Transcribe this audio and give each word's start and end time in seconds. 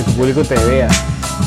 que 0.00 0.10
tu 0.10 0.16
público 0.16 0.42
te 0.42 0.54
vea, 0.66 0.88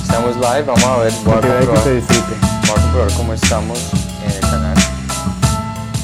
Estamos 0.04 0.36
live, 0.36 0.62
vamos 0.64 0.84
a 0.84 0.98
ver, 1.00 1.14
voy 1.24 1.34
que 1.34 1.40
a 1.40 1.42
te 1.42 1.48
vea 1.48 1.60
que 1.74 1.80
te 1.80 1.96
disfrute. 1.96 2.36
voy 2.68 2.78
a 2.78 2.82
comprobar 2.84 3.14
cómo 3.18 3.34
estamos 3.34 3.92
en 4.26 4.32
el 4.32 4.42
canal. 4.42 4.78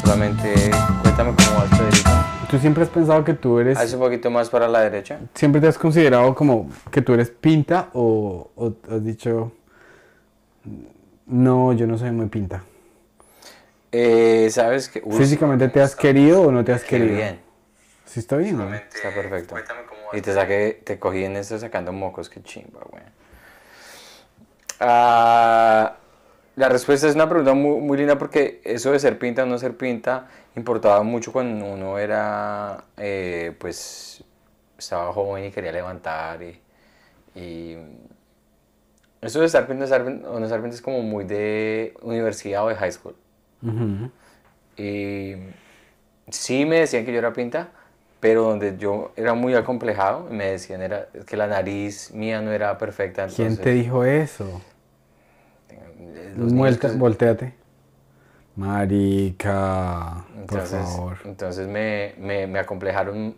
Solamente 0.03 0.71
cuéntame 1.03 1.35
cómo 1.35 1.59
vas, 1.59 1.79
Pedrito. 1.79 2.09
¿Tú 2.49 2.57
siempre 2.57 2.83
has 2.83 2.89
pensado 2.89 3.23
que 3.23 3.35
tú 3.35 3.59
eres, 3.59 3.77
Haz 3.77 3.93
un 3.93 3.99
poquito 3.99 4.31
más 4.31 4.49
para 4.49 4.67
la 4.67 4.81
derecha. 4.81 5.19
siempre 5.35 5.61
te 5.61 5.67
has 5.67 5.77
considerado 5.77 6.33
como 6.33 6.69
que 6.89 7.03
tú 7.03 7.13
eres 7.13 7.29
pinta 7.29 7.89
o, 7.93 8.49
o 8.55 8.73
has 8.91 9.03
dicho, 9.03 9.51
no, 11.27 11.73
yo 11.73 11.85
no 11.85 11.99
soy 11.99 12.09
muy 12.11 12.27
pinta? 12.29 12.63
Eh, 13.91 14.49
¿Sabes? 14.51 14.91
Uy, 15.03 15.17
¿Físicamente 15.17 15.67
te 15.67 15.81
has 15.81 15.95
querido 15.95 16.41
o 16.43 16.51
no 16.51 16.63
te 16.63 16.73
has 16.73 16.83
querido? 16.83 17.15
bien. 17.15 17.39
Sí 18.05 18.19
está 18.19 18.37
bien, 18.37 18.57
¿no? 18.57 18.73
Está 18.73 19.13
perfecto. 19.13 19.55
Y 20.13 20.21
te 20.21 20.33
saqué, 20.33 20.81
te 20.83 20.99
cogí 20.99 21.23
en 21.23 21.35
esto 21.35 21.57
sacando 21.59 21.91
mocos, 21.91 22.29
qué 22.29 22.41
chimba, 22.41 22.81
güey. 22.89 23.03
Ah, 24.79 25.97
la 26.55 26.69
respuesta 26.69 27.07
es 27.07 27.15
una 27.15 27.27
pregunta 27.27 27.53
muy, 27.53 27.79
muy 27.79 27.97
linda 27.97 28.17
porque 28.17 28.61
eso 28.63 28.91
de 28.91 28.99
ser 28.99 29.19
pinta 29.19 29.43
o 29.43 29.45
no 29.45 29.57
ser 29.57 29.77
pinta 29.77 30.27
importaba 30.55 31.03
mucho 31.03 31.31
cuando 31.31 31.65
uno 31.65 31.97
era, 31.97 32.85
eh, 32.97 33.55
pues, 33.59 34.23
estaba 34.77 35.13
joven 35.13 35.45
y 35.45 35.51
quería 35.51 35.71
levantar 35.71 36.41
y, 36.43 36.59
y 37.35 37.77
eso 39.21 39.39
de 39.41 39.45
estar 39.45 39.67
pinta, 39.67 39.83
estar 39.83 40.05
pinta 40.05 40.29
o 40.29 40.39
no 40.39 40.45
estar 40.45 40.61
pinta 40.61 40.75
es 40.75 40.81
como 40.81 41.01
muy 41.01 41.25
de 41.25 41.93
universidad 42.01 42.65
o 42.65 42.69
de 42.69 42.75
high 42.75 42.91
school. 42.91 43.15
Ujú. 43.61 44.09
Y 44.77 45.35
sí 46.29 46.65
me 46.65 46.79
decían 46.79 47.05
que 47.05 47.11
yo 47.11 47.19
era 47.19 47.33
pinta, 47.33 47.69
pero 48.19 48.43
donde 48.43 48.77
yo 48.77 49.11
era 49.15 49.33
muy 49.33 49.55
acomplejado, 49.55 50.25
me 50.29 50.45
decían 50.51 50.81
era 50.81 51.07
que 51.27 51.37
la 51.37 51.47
nariz 51.47 52.11
mía 52.13 52.41
no 52.41 52.51
era 52.51 52.77
perfecta. 52.77 53.25
¿Quién 53.27 53.51
entonces, 53.51 53.63
te 53.63 53.71
dijo 53.71 54.03
eso? 54.03 54.61
Vuelta, 56.35 56.87
que- 56.91 56.97
volteate. 56.97 57.53
Marica, 58.55 60.25
por 60.27 60.41
entonces, 60.41 60.69
favor. 60.71 61.17
entonces 61.23 61.67
me, 61.67 62.13
me, 62.19 62.47
me 62.47 62.59
acomplejaron. 62.59 63.35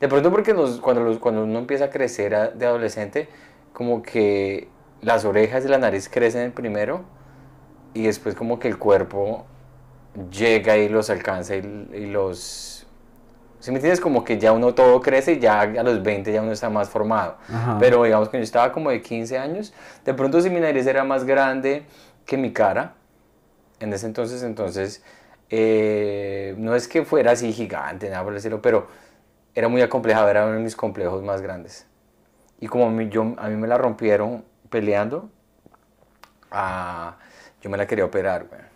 De 0.00 0.08
pronto 0.08 0.30
porque 0.30 0.52
los- 0.54 0.80
cuando, 0.80 1.02
los- 1.02 1.18
cuando 1.18 1.44
uno 1.44 1.58
empieza 1.58 1.86
a 1.86 1.90
crecer 1.90 2.34
a- 2.34 2.48
de 2.48 2.66
adolescente, 2.66 3.28
como 3.72 4.02
que 4.02 4.68
las 5.00 5.24
orejas 5.24 5.64
y 5.64 5.68
la 5.68 5.78
nariz 5.78 6.08
crecen 6.08 6.52
primero 6.52 7.02
y 7.94 8.04
después 8.04 8.34
como 8.34 8.58
que 8.58 8.68
el 8.68 8.78
cuerpo 8.78 9.46
llega 10.32 10.76
y 10.78 10.88
los 10.88 11.10
alcanza 11.10 11.56
y, 11.56 11.60
y 11.94 12.06
los... 12.06 12.71
Si 13.62 13.70
me 13.70 13.76
entiendes? 13.76 14.00
Como 14.00 14.24
que 14.24 14.38
ya 14.38 14.50
uno 14.50 14.74
todo 14.74 15.00
crece 15.00 15.34
y 15.34 15.38
ya 15.38 15.60
a 15.60 15.82
los 15.84 16.02
20 16.02 16.32
ya 16.32 16.42
uno 16.42 16.50
está 16.50 16.68
más 16.68 16.90
formado. 16.90 17.36
Ajá. 17.48 17.76
Pero 17.78 18.02
digamos 18.02 18.28
que 18.28 18.36
yo 18.38 18.42
estaba 18.42 18.72
como 18.72 18.90
de 18.90 19.00
15 19.00 19.38
años, 19.38 19.72
de 20.04 20.12
pronto 20.14 20.40
si 20.40 20.50
mi 20.50 20.58
nariz 20.58 20.84
era 20.84 21.04
más 21.04 21.22
grande 21.22 21.84
que 22.26 22.36
mi 22.36 22.52
cara, 22.52 22.94
en 23.78 23.92
ese 23.92 24.06
entonces, 24.06 24.42
entonces, 24.42 25.04
eh, 25.48 26.56
no 26.58 26.74
es 26.74 26.88
que 26.88 27.04
fuera 27.04 27.30
así 27.30 27.52
gigante, 27.52 28.10
nada 28.10 28.24
por 28.24 28.34
estilo, 28.34 28.60
pero 28.60 28.88
era 29.54 29.68
muy 29.68 29.80
acomplejado, 29.80 30.28
era 30.28 30.44
uno 30.44 30.54
de 30.54 30.60
mis 30.60 30.74
complejos 30.74 31.22
más 31.22 31.40
grandes. 31.40 31.86
Y 32.58 32.66
como 32.66 32.86
a 32.86 32.90
mí, 32.90 33.08
yo, 33.10 33.22
a 33.38 33.48
mí 33.48 33.54
me 33.54 33.68
la 33.68 33.78
rompieron 33.78 34.44
peleando, 34.70 35.30
ah, 36.50 37.16
yo 37.60 37.70
me 37.70 37.76
la 37.76 37.86
quería 37.86 38.06
operar, 38.06 38.46
güey. 38.48 38.71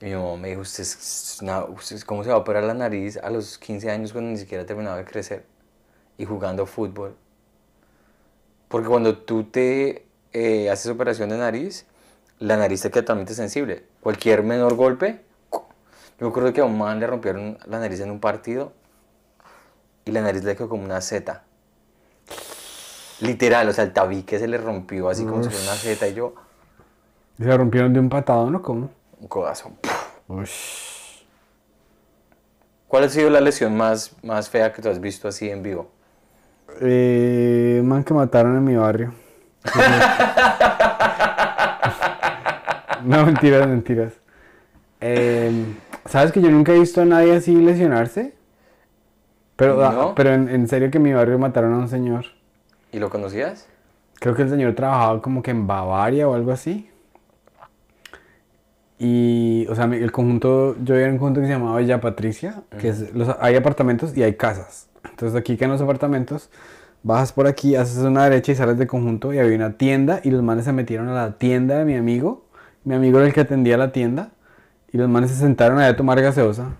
Y 0.00 0.04
mi 0.04 0.14
mamá 0.14 0.36
me 0.36 0.48
dijo, 0.48 0.60
¿Usted, 0.60 2.00
cómo 2.06 2.22
se 2.22 2.30
va 2.30 2.36
a 2.36 2.38
operar 2.38 2.62
la 2.62 2.74
nariz 2.74 3.16
a 3.16 3.30
los 3.30 3.58
15 3.58 3.90
años 3.90 4.12
cuando 4.12 4.30
ni 4.30 4.36
siquiera 4.36 4.62
ha 4.62 4.66
terminado 4.66 4.96
de 4.96 5.04
crecer? 5.04 5.44
Y 6.16 6.24
jugando 6.24 6.66
fútbol. 6.66 7.16
Porque 8.68 8.88
cuando 8.88 9.18
tú 9.18 9.44
te 9.44 10.06
eh, 10.32 10.70
haces 10.70 10.92
operación 10.92 11.30
de 11.30 11.38
nariz, 11.38 11.86
la 12.38 12.56
nariz 12.56 12.82
te 12.82 12.90
queda 12.90 13.02
totalmente 13.02 13.34
sensible. 13.34 13.84
Cualquier 14.00 14.42
menor 14.44 14.74
golpe, 14.74 15.20
yo 15.52 16.26
me 16.26 16.28
acuerdo 16.28 16.52
que 16.52 16.60
a 16.60 16.64
un 16.64 16.78
man 16.78 17.00
le 17.00 17.06
rompieron 17.06 17.58
la 17.66 17.80
nariz 17.80 18.00
en 18.00 18.10
un 18.10 18.20
partido 18.20 18.72
y 20.04 20.12
la 20.12 20.20
nariz 20.20 20.44
le 20.44 20.54
quedó 20.54 20.68
como 20.68 20.84
una 20.84 21.00
Z. 21.00 21.42
Literal, 23.20 23.68
o 23.68 23.72
sea, 23.72 23.82
el 23.82 23.92
tabique 23.92 24.38
se 24.38 24.46
le 24.46 24.58
rompió 24.58 25.08
así 25.08 25.24
como 25.24 25.42
si 25.42 25.50
fuera 25.50 25.64
una 25.64 25.74
Z 25.74 26.08
y 26.08 26.14
yo, 26.14 26.34
Se 27.36 27.44
la 27.44 27.56
rompieron 27.56 27.92
de 27.92 27.98
un 27.98 28.08
patado, 28.08 28.48
¿no? 28.48 28.62
¿Cómo? 28.62 28.90
un 29.20 29.28
codazo. 29.28 29.72
Ush. 30.28 31.24
¿Cuál 32.86 33.04
ha 33.04 33.08
sido 33.08 33.30
la 33.30 33.40
lesión 33.40 33.76
más, 33.76 34.14
más 34.22 34.48
fea 34.48 34.72
que 34.72 34.80
tú 34.80 34.88
has 34.88 35.00
visto 35.00 35.28
así 35.28 35.50
en 35.50 35.62
vivo? 35.62 35.90
Eh, 36.80 37.82
man 37.84 38.04
que 38.04 38.14
mataron 38.14 38.56
en 38.56 38.64
mi 38.64 38.76
barrio. 38.76 39.12
no, 43.04 43.26
mentiras, 43.26 43.66
mentiras. 43.66 44.12
Eh, 45.00 45.50
¿Sabes 46.06 46.32
que 46.32 46.40
yo 46.40 46.50
nunca 46.50 46.72
he 46.72 46.78
visto 46.78 47.02
a 47.02 47.04
nadie 47.04 47.36
así 47.36 47.54
lesionarse? 47.54 48.34
Pero, 49.56 49.84
ah, 49.84 49.92
¿No? 49.92 50.14
pero 50.14 50.32
en, 50.32 50.48
en 50.48 50.68
serio 50.68 50.90
que 50.90 50.98
en 50.98 51.02
mi 51.04 51.12
barrio 51.12 51.38
mataron 51.38 51.74
a 51.74 51.78
un 51.78 51.88
señor. 51.88 52.26
¿Y 52.92 52.98
lo 52.98 53.10
conocías? 53.10 53.68
Creo 54.20 54.34
que 54.34 54.42
el 54.42 54.50
señor 54.50 54.74
trabajaba 54.74 55.20
como 55.20 55.42
que 55.42 55.50
en 55.50 55.66
Bavaria 55.66 56.28
o 56.28 56.34
algo 56.34 56.52
así. 56.52 56.90
Y, 58.98 59.66
o 59.68 59.74
sea, 59.76 59.84
el 59.84 60.10
conjunto, 60.10 60.74
yo 60.82 60.94
vivía 60.94 61.06
en 61.06 61.12
un 61.12 61.18
conjunto 61.18 61.40
que 61.40 61.46
se 61.46 61.52
llamaba 61.52 61.78
Villa 61.78 62.00
Patricia, 62.00 62.62
que 62.80 62.88
es, 62.88 63.14
los, 63.14 63.28
hay 63.40 63.54
apartamentos 63.54 64.16
y 64.16 64.22
hay 64.22 64.34
casas. 64.34 64.88
Entonces 65.08 65.38
aquí 65.38 65.56
que 65.56 65.64
en 65.64 65.70
los 65.70 65.80
apartamentos, 65.80 66.50
bajas 67.04 67.32
por 67.32 67.46
aquí, 67.46 67.76
haces 67.76 67.98
una 67.98 68.24
derecha 68.24 68.52
y 68.52 68.54
sales 68.56 68.76
de 68.76 68.86
conjunto 68.88 69.32
y 69.32 69.38
había 69.38 69.54
una 69.56 69.74
tienda 69.74 70.20
y 70.24 70.30
los 70.30 70.42
manes 70.42 70.64
se 70.64 70.72
metieron 70.72 71.08
a 71.08 71.14
la 71.14 71.38
tienda 71.38 71.78
de 71.78 71.84
mi 71.84 71.94
amigo. 71.94 72.44
Mi 72.84 72.94
amigo 72.94 73.18
era 73.18 73.28
el 73.28 73.32
que 73.32 73.40
atendía 73.40 73.76
la 73.76 73.92
tienda 73.92 74.30
y 74.92 74.98
los 74.98 75.08
manes 75.08 75.30
se 75.30 75.36
sentaron 75.36 75.78
allá 75.78 75.90
a 75.90 75.96
tomar 75.96 76.20
gaseosa. 76.20 76.74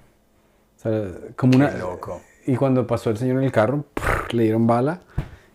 O 0.76 0.80
sea, 0.80 1.08
como 1.36 1.56
una... 1.56 1.70
Qué 1.70 1.78
loco. 1.78 2.20
Y 2.46 2.56
cuando 2.56 2.86
pasó 2.86 3.10
el 3.10 3.16
señor 3.16 3.38
en 3.38 3.44
el 3.44 3.52
carro, 3.52 3.84
¡prr! 3.94 4.34
le 4.34 4.44
dieron 4.44 4.66
bala 4.66 5.00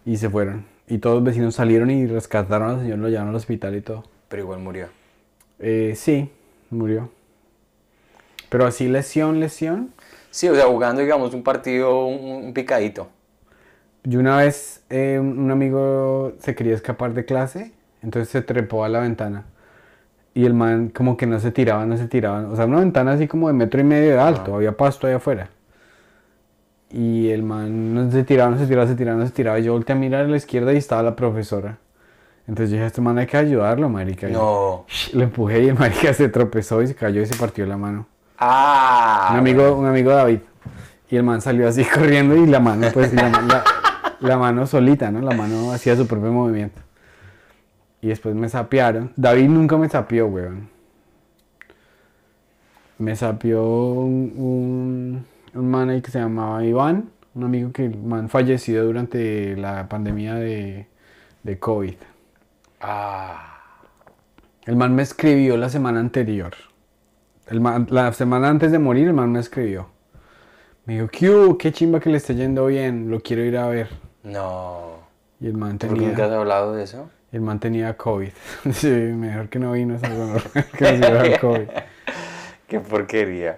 y 0.06 0.18
se 0.18 0.30
fueron. 0.30 0.66
Y 0.88 1.00
todos 1.00 1.16
los 1.16 1.24
vecinos 1.24 1.56
salieron 1.56 1.90
y 1.90 2.06
rescataron 2.06 2.70
al 2.70 2.80
señor, 2.82 3.00
lo 3.00 3.10
llevaron 3.10 3.30
al 3.30 3.36
hospital 3.36 3.76
y 3.76 3.82
todo. 3.82 4.04
Pero 4.28 4.44
igual 4.44 4.60
murió. 4.60 4.88
Eh, 5.60 5.94
sí, 5.96 6.30
murió. 6.74 7.10
Pero 8.50 8.66
así 8.66 8.88
lesión, 8.88 9.40
lesión. 9.40 9.94
Sí, 10.30 10.48
o 10.50 10.56
sea, 10.56 10.66
jugando, 10.66 11.02
digamos, 11.02 11.34
un 11.34 11.44
partido, 11.44 12.06
un, 12.06 12.46
un 12.46 12.54
picadito. 12.54 13.08
Yo 14.04 14.20
una 14.20 14.38
vez, 14.38 14.84
eh, 14.90 15.18
un 15.20 15.50
amigo 15.50 16.34
se 16.40 16.56
quería 16.56 16.76
escapar 16.76 17.14
de 17.14 17.24
clase, 17.26 17.72
entonces 18.02 18.30
se 18.30 18.42
trepó 18.42 18.84
a 18.84 18.90
la 18.90 19.00
ventana. 19.00 19.46
Y 20.34 20.46
el 20.46 20.54
man 20.54 20.90
como 20.90 21.16
que 21.18 21.26
no 21.28 21.40
se 21.40 21.52
tiraba, 21.52 21.86
no 21.86 21.96
se 21.98 22.08
tiraba. 22.08 22.48
O 22.50 22.56
sea, 22.56 22.66
una 22.66 22.80
ventana 22.80 23.14
así 23.14 23.28
como 23.28 23.48
de 23.48 23.54
metro 23.54 23.80
y 23.80 23.84
medio 23.84 24.12
de 24.12 24.20
alto, 24.20 24.56
había 24.56 24.76
pasto 24.76 25.08
ahí 25.08 25.14
afuera. 25.14 25.50
Y 26.92 27.30
el 27.30 27.44
man 27.44 27.94
no 27.94 28.12
se 28.12 28.24
tiraba, 28.24 28.52
no 28.52 28.58
se 28.60 28.68
tiraba, 28.68 28.88
se 28.88 28.96
tiraba, 28.96 29.18
no 29.20 29.26
se 29.26 29.32
tiraba. 29.34 29.60
Y 29.60 29.64
yo 29.64 29.74
volteé 29.74 29.96
a 29.96 30.00
mirar 30.00 30.26
a 30.26 30.28
la 30.28 30.38
izquierda 30.38 30.74
y 30.74 30.78
estaba 30.78 31.02
la 31.04 31.16
profesora. 31.16 31.78
Entonces 32.48 32.70
yo 32.72 32.74
dije, 32.76 32.84
a 32.84 32.88
este 32.88 33.02
man 33.02 33.18
hay 33.18 33.26
que 33.28 33.38
ayudarlo, 33.38 33.88
marica. 33.90 34.28
Y 34.30 34.34
No. 34.34 34.86
Lo 35.14 35.24
empujé 35.24 35.64
y 35.64 35.70
el 35.70 35.76
marica 35.80 36.14
se 36.14 36.28
tropezó 36.30 36.82
y 36.82 36.88
se 36.88 36.96
cayó 36.96 37.22
y 37.22 37.26
se 37.26 37.36
partió 37.36 37.66
la 37.66 37.78
mano. 37.78 38.06
Ah. 38.38 39.30
un 39.32 39.38
amigo, 39.40 39.76
un 39.78 39.86
amigo 39.86 40.12
David. 40.12 40.40
Y 41.10 41.16
el 41.16 41.24
man 41.24 41.42
salió 41.42 41.68
así 41.68 41.86
corriendo 41.94 42.36
y 42.36 42.46
la 42.48 42.60
mano, 42.60 42.88
pues, 42.94 43.14
la, 43.14 43.30
ma- 43.30 43.42
la- 43.44 43.64
la 44.20 44.38
mano 44.38 44.66
solita, 44.68 45.12
¿no? 45.12 45.22
La 45.22 45.36
mano 45.36 45.72
hacía 45.72 45.96
su 45.96 46.08
propio 46.08 46.32
movimiento. 46.32 46.82
Y 48.02 48.08
después 48.08 48.36
me 48.36 48.50
sapearon. 48.50 49.14
David 49.16 49.48
nunca 49.50 49.78
me 49.78 49.88
sapió, 49.88 50.28
weón. 50.28 50.70
Me 52.98 53.16
sapió 53.16 53.64
un, 53.64 54.34
un, 54.36 55.26
un 55.60 55.72
man 55.72 55.90
ahí 55.90 56.02
que 56.02 56.12
se 56.12 56.20
llamaba 56.20 56.64
Iván, 56.64 57.10
un 57.36 57.44
amigo 57.44 57.72
que 57.72 57.86
el 57.86 57.98
man 57.98 58.30
falleció 58.30 58.84
durante 58.86 59.56
la 59.58 59.88
pandemia 59.90 60.36
de, 60.36 60.88
de 61.44 61.60
COVID. 61.60 61.96
Ah. 62.84 63.50
El 64.66 64.76
man 64.76 64.94
me 64.96 65.02
escribió 65.04 65.58
la 65.58 65.70
semana 65.70 66.00
anterior. 66.00 66.54
El 67.48 67.60
man- 67.62 67.88
la 67.90 68.12
semana 68.14 68.50
antes 68.50 68.72
de 68.72 68.80
morir, 68.80 69.08
el 69.08 69.14
man 69.14 69.32
me 69.32 69.40
escribió. 69.40 69.88
Me 70.86 70.96
dijo, 70.96 71.08
¿qué 71.08 71.30
hubo? 71.30 71.58
Qué 71.58 71.72
chimba 71.72 72.00
que 72.00 72.10
le 72.10 72.18
esté 72.18 72.36
yendo 72.36 72.66
bien, 72.66 73.10
lo 73.10 73.20
quiero 73.22 73.44
ir 73.44 73.58
a 73.58 73.68
ver. 73.68 73.90
No. 74.24 74.98
Y 75.40 75.48
el 75.48 75.54
man 75.58 75.78
¿Por 75.78 75.94
qué 75.94 75.96
nunca 75.96 76.24
has 76.24 76.30
tenía, 76.30 76.38
hablado 76.38 76.74
de 76.74 76.84
eso? 76.84 77.10
el 77.32 77.42
man 77.42 77.60
tenía 77.60 77.98
COVID. 77.98 78.30
sí, 78.72 78.90
mejor 78.90 79.50
que 79.50 79.60
no 79.60 79.72
vino 79.72 79.96
esa 79.96 80.10
que 80.78 80.98
dar 81.00 81.40
COVID. 81.42 81.68
Qué 82.68 82.80
porquería. 82.80 83.58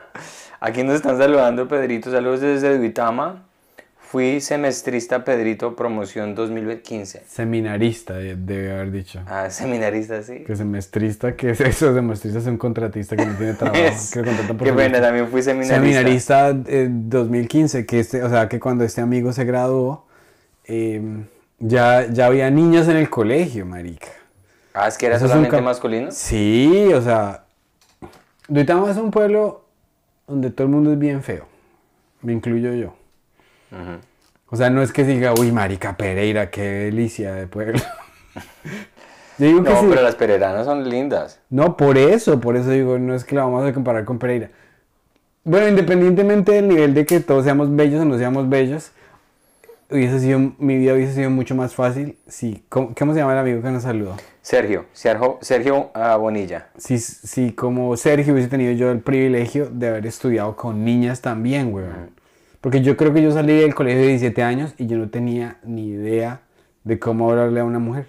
Aquí 0.60 0.84
nos 0.84 0.96
están 0.96 1.18
saludando, 1.18 1.68
Pedrito. 1.68 2.10
Saludos 2.12 2.42
desde 2.42 2.78
Duitama. 2.78 3.44
Fui 4.12 4.40
semestrista 4.40 5.24
Pedrito, 5.26 5.76
promoción 5.76 6.36
2015. 6.36 7.24
Seminarista, 7.28 8.14
de- 8.14 8.36
debe 8.36 8.72
haber 8.74 8.92
dicho. 8.92 9.22
Ah, 9.28 9.50
seminarista, 9.50 10.22
sí. 10.24 10.44
Que 10.46 10.56
semestrista, 10.56 11.36
¿qué 11.36 11.50
es 11.52 11.60
eso? 11.62 11.94
Semestrista 11.94 12.40
es 12.40 12.46
un 12.48 12.58
contratista 12.58 13.16
que 13.16 13.26
no 13.26 13.36
tiene 13.36 13.54
trabajo. 13.56 13.82
Es- 13.84 14.12
que 14.12 14.20
lo 14.20 14.26
contratan 14.26 14.58
por 14.58 14.68
Qué 14.68 14.74
pena, 14.74 15.02
también 15.02 15.28
fui 15.28 15.42
seminarista. 15.42 15.76
Seminarista 15.82 16.50
eh, 16.68 16.88
2015, 16.90 17.86
que 17.86 18.00
este, 18.00 18.24
o 18.24 18.30
sea, 18.30 18.48
que 18.48 18.60
cuando 18.60 18.84
este 18.86 19.02
amigo 19.02 19.34
se 19.34 19.44
graduó, 19.44 20.06
eh, 20.66 21.02
Ya, 21.60 22.06
ya 22.12 22.26
había 22.28 22.50
niñas 22.52 22.88
en 22.90 22.98
el 22.98 23.10
colegio, 23.10 23.66
marica. 23.66 24.08
Ah, 24.74 24.88
es 24.90 24.98
que 24.98 25.06
era 25.06 25.16
Eso 25.16 25.28
solamente 25.30 25.62
masculino. 25.62 26.12
Sí, 26.12 26.92
o 26.94 27.02
sea, 27.02 27.46
Duitama 28.50 28.92
es 28.92 28.98
un 28.98 29.10
pueblo 29.10 29.66
donde 30.28 30.52
todo 30.52 30.68
el 30.68 30.74
mundo 30.74 30.92
es 30.92 31.00
bien 31.00 31.24
feo. 31.24 31.46
Me 32.22 32.34
incluyo 32.34 32.74
yo. 32.74 32.94
O 34.50 34.56
sea, 34.56 34.70
no 34.70 34.82
es 34.82 34.92
que 34.92 35.04
diga, 35.04 35.34
uy, 35.38 35.52
marica 35.52 35.98
Pereira, 35.98 36.50
qué 36.50 36.62
delicia 36.62 37.34
de 37.34 37.48
pueblo. 37.48 37.80
yo 39.38 39.48
digo 39.48 39.64
que 39.64 39.70
No, 39.70 39.82
sí. 39.82 39.88
pero 39.90 40.02
las 40.02 40.16
pereranas 40.16 40.66
son 40.66 40.88
lindas. 40.88 41.40
No, 41.50 41.76
por 41.78 41.98
eso, 41.98 42.40
por 42.40 42.56
eso 42.56 42.70
digo, 42.70 43.00
no 43.00 43.16
es 43.16 43.26
que 43.26 43.36
la 43.36 43.44
vamos 43.44 43.66
a 43.66 43.74
comparar 43.74 44.06
con 44.06 44.20
Pereira. 44.20 44.50
Bueno, 45.44 45.68
independientemente 45.68 46.54
del 46.54 46.68
nivel 46.68 46.94
de 46.94 47.06
que 47.06 47.20
todos 47.20 47.44
seamos 47.44 47.76
bellos 47.76 48.02
o 48.02 48.06
no 48.06 48.18
seamos 48.18 48.50
bellos, 48.50 48.92
hubiese 49.90 50.20
sido, 50.20 50.40
mi 50.58 50.78
vida 50.78 50.94
hubiese 50.94 51.14
sido 51.14 51.30
mucho 51.30 51.54
más 51.56 51.76
fácil 51.76 52.18
si, 52.28 52.64
¿cómo, 52.70 52.94
cómo 52.98 53.14
se 53.14 53.20
llama 53.20 53.34
el 53.34 53.40
amigo 53.40 53.62
que 53.62 53.70
nos 53.70 53.84
saludó? 53.84 54.16
Sergio, 54.42 54.86
Sergio, 54.94 55.38
Sergio 55.42 55.92
ah, 55.94 56.16
Bonilla. 56.18 56.70
Si, 56.78 56.98
si 57.00 57.52
como 57.52 57.96
Sergio 57.98 58.34
hubiese 58.34 58.50
tenido 58.50 58.72
yo 58.74 58.92
el 58.92 59.00
privilegio 59.00 59.70
de 59.72 59.88
haber 59.88 60.06
estudiado 60.06 60.56
con 60.56 60.84
niñas 60.86 61.22
también, 61.22 61.74
weón. 61.74 62.12
Porque 62.66 62.82
yo 62.82 62.98
creo 62.98 63.14
que 63.14 63.22
yo 63.22 63.30
salí 63.32 63.60
del 63.60 63.76
colegio 63.76 64.02
de 64.02 64.08
17 64.08 64.42
años 64.42 64.74
y 64.80 64.88
yo 64.88 64.98
no 64.98 65.08
tenía 65.12 65.60
ni 65.62 65.86
idea 65.90 66.42
de 66.84 66.98
cómo 66.98 67.30
hablarle 67.30 67.60
a 67.60 67.64
una 67.64 67.78
mujer. 67.78 68.08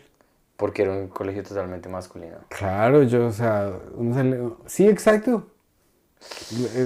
Porque 0.57 0.81
era 0.81 0.93
un 0.93 1.09
colegio 1.09 1.43
totalmente 1.43 1.91
masculino. 1.91 2.39
Claro, 2.49 3.03
yo, 3.03 3.27
o 3.27 3.33
sea, 3.33 3.71
uno 3.97 4.15
se 4.15 4.25
le- 4.25 4.51
Sí, 4.65 4.89
exacto. 4.89 5.47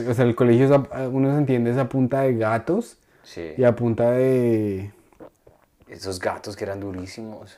O 0.09 0.15
sea, 0.15 0.25
el 0.25 0.35
colegio, 0.35 0.65
es 0.65 0.73
a- 0.73 1.09
uno 1.09 1.31
se 1.31 1.39
entiende 1.39 1.71
es 1.71 1.77
a 1.79 1.89
punta 1.89 2.23
de 2.23 2.35
gatos 2.35 2.99
Sí. 3.23 3.53
y 3.57 3.63
a 3.63 3.77
punta 3.77 4.11
de... 4.11 4.91
Esos 5.87 6.19
gatos 6.19 6.57
que 6.57 6.65
eran 6.65 6.81
durísimos. 6.81 7.57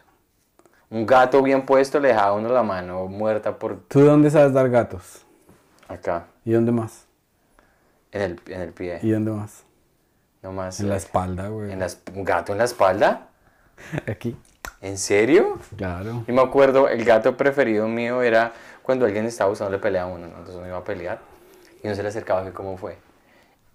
Un 0.91 1.07
gato 1.07 1.43
bien 1.43 1.65
puesto 1.65 1.99
le 2.01 2.09
dejaba 2.09 2.29
a 2.29 2.35
uno 2.35 2.51
la 2.51 2.63
mano 2.63 3.07
muerta 3.07 3.59
por 3.59 3.79
¿Tú 3.89 4.01
dónde 4.01 4.31
sabes 4.31 4.53
dar 4.53 4.69
gatos? 4.69 5.25
acá, 5.89 6.27
¿Y 6.45 6.53
dónde 6.53 6.71
más? 6.71 7.07
en 8.11 8.21
el, 8.21 8.41
en 8.49 8.61
el 8.61 8.73
pie. 8.75 8.99
¿Y 9.03 9.11
dónde 9.11 9.31
más? 9.31 9.65
No 10.43 10.53
más. 10.53 10.81
En 10.81 10.89
la 10.89 10.95
eh, 10.95 10.99
espalda, 10.99 11.49
güey. 11.49 11.73
en 11.73 11.79
las- 11.79 12.01
¿Un 12.15 12.25
gato 12.25 12.53
en 12.53 12.59
la 12.59 12.65
espalda? 12.65 13.29
Aquí. 14.09 14.37
¿En 14.81 14.99
serio? 14.99 15.59
Claro. 15.77 16.25
Yo 16.27 16.35
me 16.35 16.43
acuerdo, 16.43 16.89
el 16.89 17.05
gato 17.05 17.37
preferido 17.37 17.87
mío 17.89 18.23
era 18.23 18.53
cuando 18.83 19.05
alguien 19.07 19.27
estaba 19.27 19.51
usando 19.51 19.71
le 19.71 19.79
pelea 19.79 20.03
a 20.03 20.07
uno, 20.07 20.27
¿no? 20.27 20.33
entonces 20.33 20.57
uno 20.57 20.67
iba 20.67 20.79
a 20.79 20.85
pelear 20.85 21.21
y 21.83 21.87
uno 21.87 21.95
se 21.95 22.03
le 22.03 22.09
acercaba 22.09 22.45
que 22.45 22.53
cómo 22.53 22.77
fue. 22.77 22.97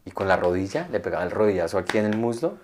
Y 0.05 0.11
con 0.11 0.27
la 0.27 0.35
rodilla, 0.37 0.87
le 0.91 0.99
pegaba 0.99 1.23
el 1.23 1.31
rodillazo 1.31 1.77
aquí 1.77 1.97
en 1.97 2.05
el 2.05 2.17
muslo. 2.17 2.57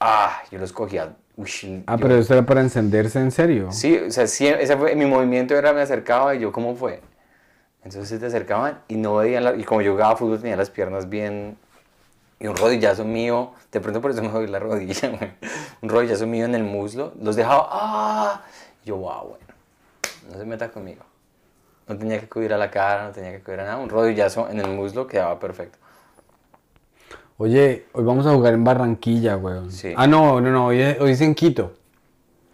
Ah, 0.00 0.40
yo 0.50 0.58
los 0.58 0.72
cogía. 0.72 1.14
ush, 1.36 1.66
Ah, 1.86 1.96
yo- 1.96 2.02
pero 2.02 2.16
eso 2.16 2.32
era 2.34 2.44
para 2.46 2.60
encenderse 2.60 3.18
en 3.18 3.30
serio. 3.32 3.72
Sí, 3.72 3.96
o 3.96 4.10
sea, 4.10 4.26
sí, 4.28 4.46
ese 4.46 4.76
fue, 4.76 4.94
mi 4.94 5.06
movimiento 5.06 5.56
era, 5.56 5.72
me 5.72 5.80
acercaba 5.82 6.34
y 6.36 6.40
yo, 6.40 6.52
¿cómo 6.52 6.76
fue? 6.76 7.00
Entonces 7.82 8.08
se 8.08 8.18
te 8.18 8.26
acercaban 8.26 8.80
y 8.88 8.96
no 8.96 9.16
veían, 9.16 9.44
la- 9.44 9.56
y 9.56 9.64
como 9.64 9.82
yo 9.82 9.92
jugaba 9.92 10.16
fútbol 10.16 10.40
tenía 10.40 10.56
las 10.56 10.70
piernas 10.70 11.08
bien, 11.08 11.56
y 12.40 12.46
un 12.46 12.56
rodillazo 12.56 13.04
mío, 13.04 13.52
de 13.70 13.80
pronto 13.80 14.00
por 14.00 14.10
eso 14.10 14.22
me 14.22 14.28
jodí 14.28 14.46
la 14.46 14.58
rodilla, 14.58 15.10
un 15.82 15.88
rodillazo 15.88 16.26
mío 16.26 16.44
en 16.44 16.54
el 16.54 16.64
muslo, 16.64 17.12
los 17.20 17.36
dejaba, 17.36 17.68
¡ah! 17.70 18.42
Y 18.84 18.88
yo, 18.88 18.96
wow, 18.96 19.28
bueno, 19.28 19.46
no 20.30 20.38
se 20.38 20.44
meta 20.44 20.70
conmigo. 20.70 21.04
No 21.86 21.96
tenía 21.98 22.18
que 22.18 22.28
cubrir 22.28 22.52
a 22.54 22.58
la 22.58 22.70
cara, 22.70 23.04
no 23.04 23.12
tenía 23.12 23.32
que 23.32 23.40
cubrir 23.40 23.60
a 23.60 23.64
nada, 23.64 23.76
un 23.76 23.88
rodillazo 23.88 24.48
en 24.48 24.58
el 24.60 24.68
muslo 24.68 25.06
quedaba 25.06 25.38
perfecto. 25.38 25.78
Oye, 27.36 27.86
hoy 27.92 28.04
vamos 28.04 28.26
a 28.26 28.32
jugar 28.32 28.54
en 28.54 28.62
Barranquilla, 28.62 29.36
weón. 29.36 29.70
Sí. 29.70 29.92
Ah, 29.96 30.06
no, 30.06 30.40
no, 30.40 30.50
no, 30.50 30.66
hoy 30.66 30.80
es, 30.80 31.00
hoy 31.00 31.10
es 31.10 31.20
en 31.20 31.34
Quito. 31.34 31.74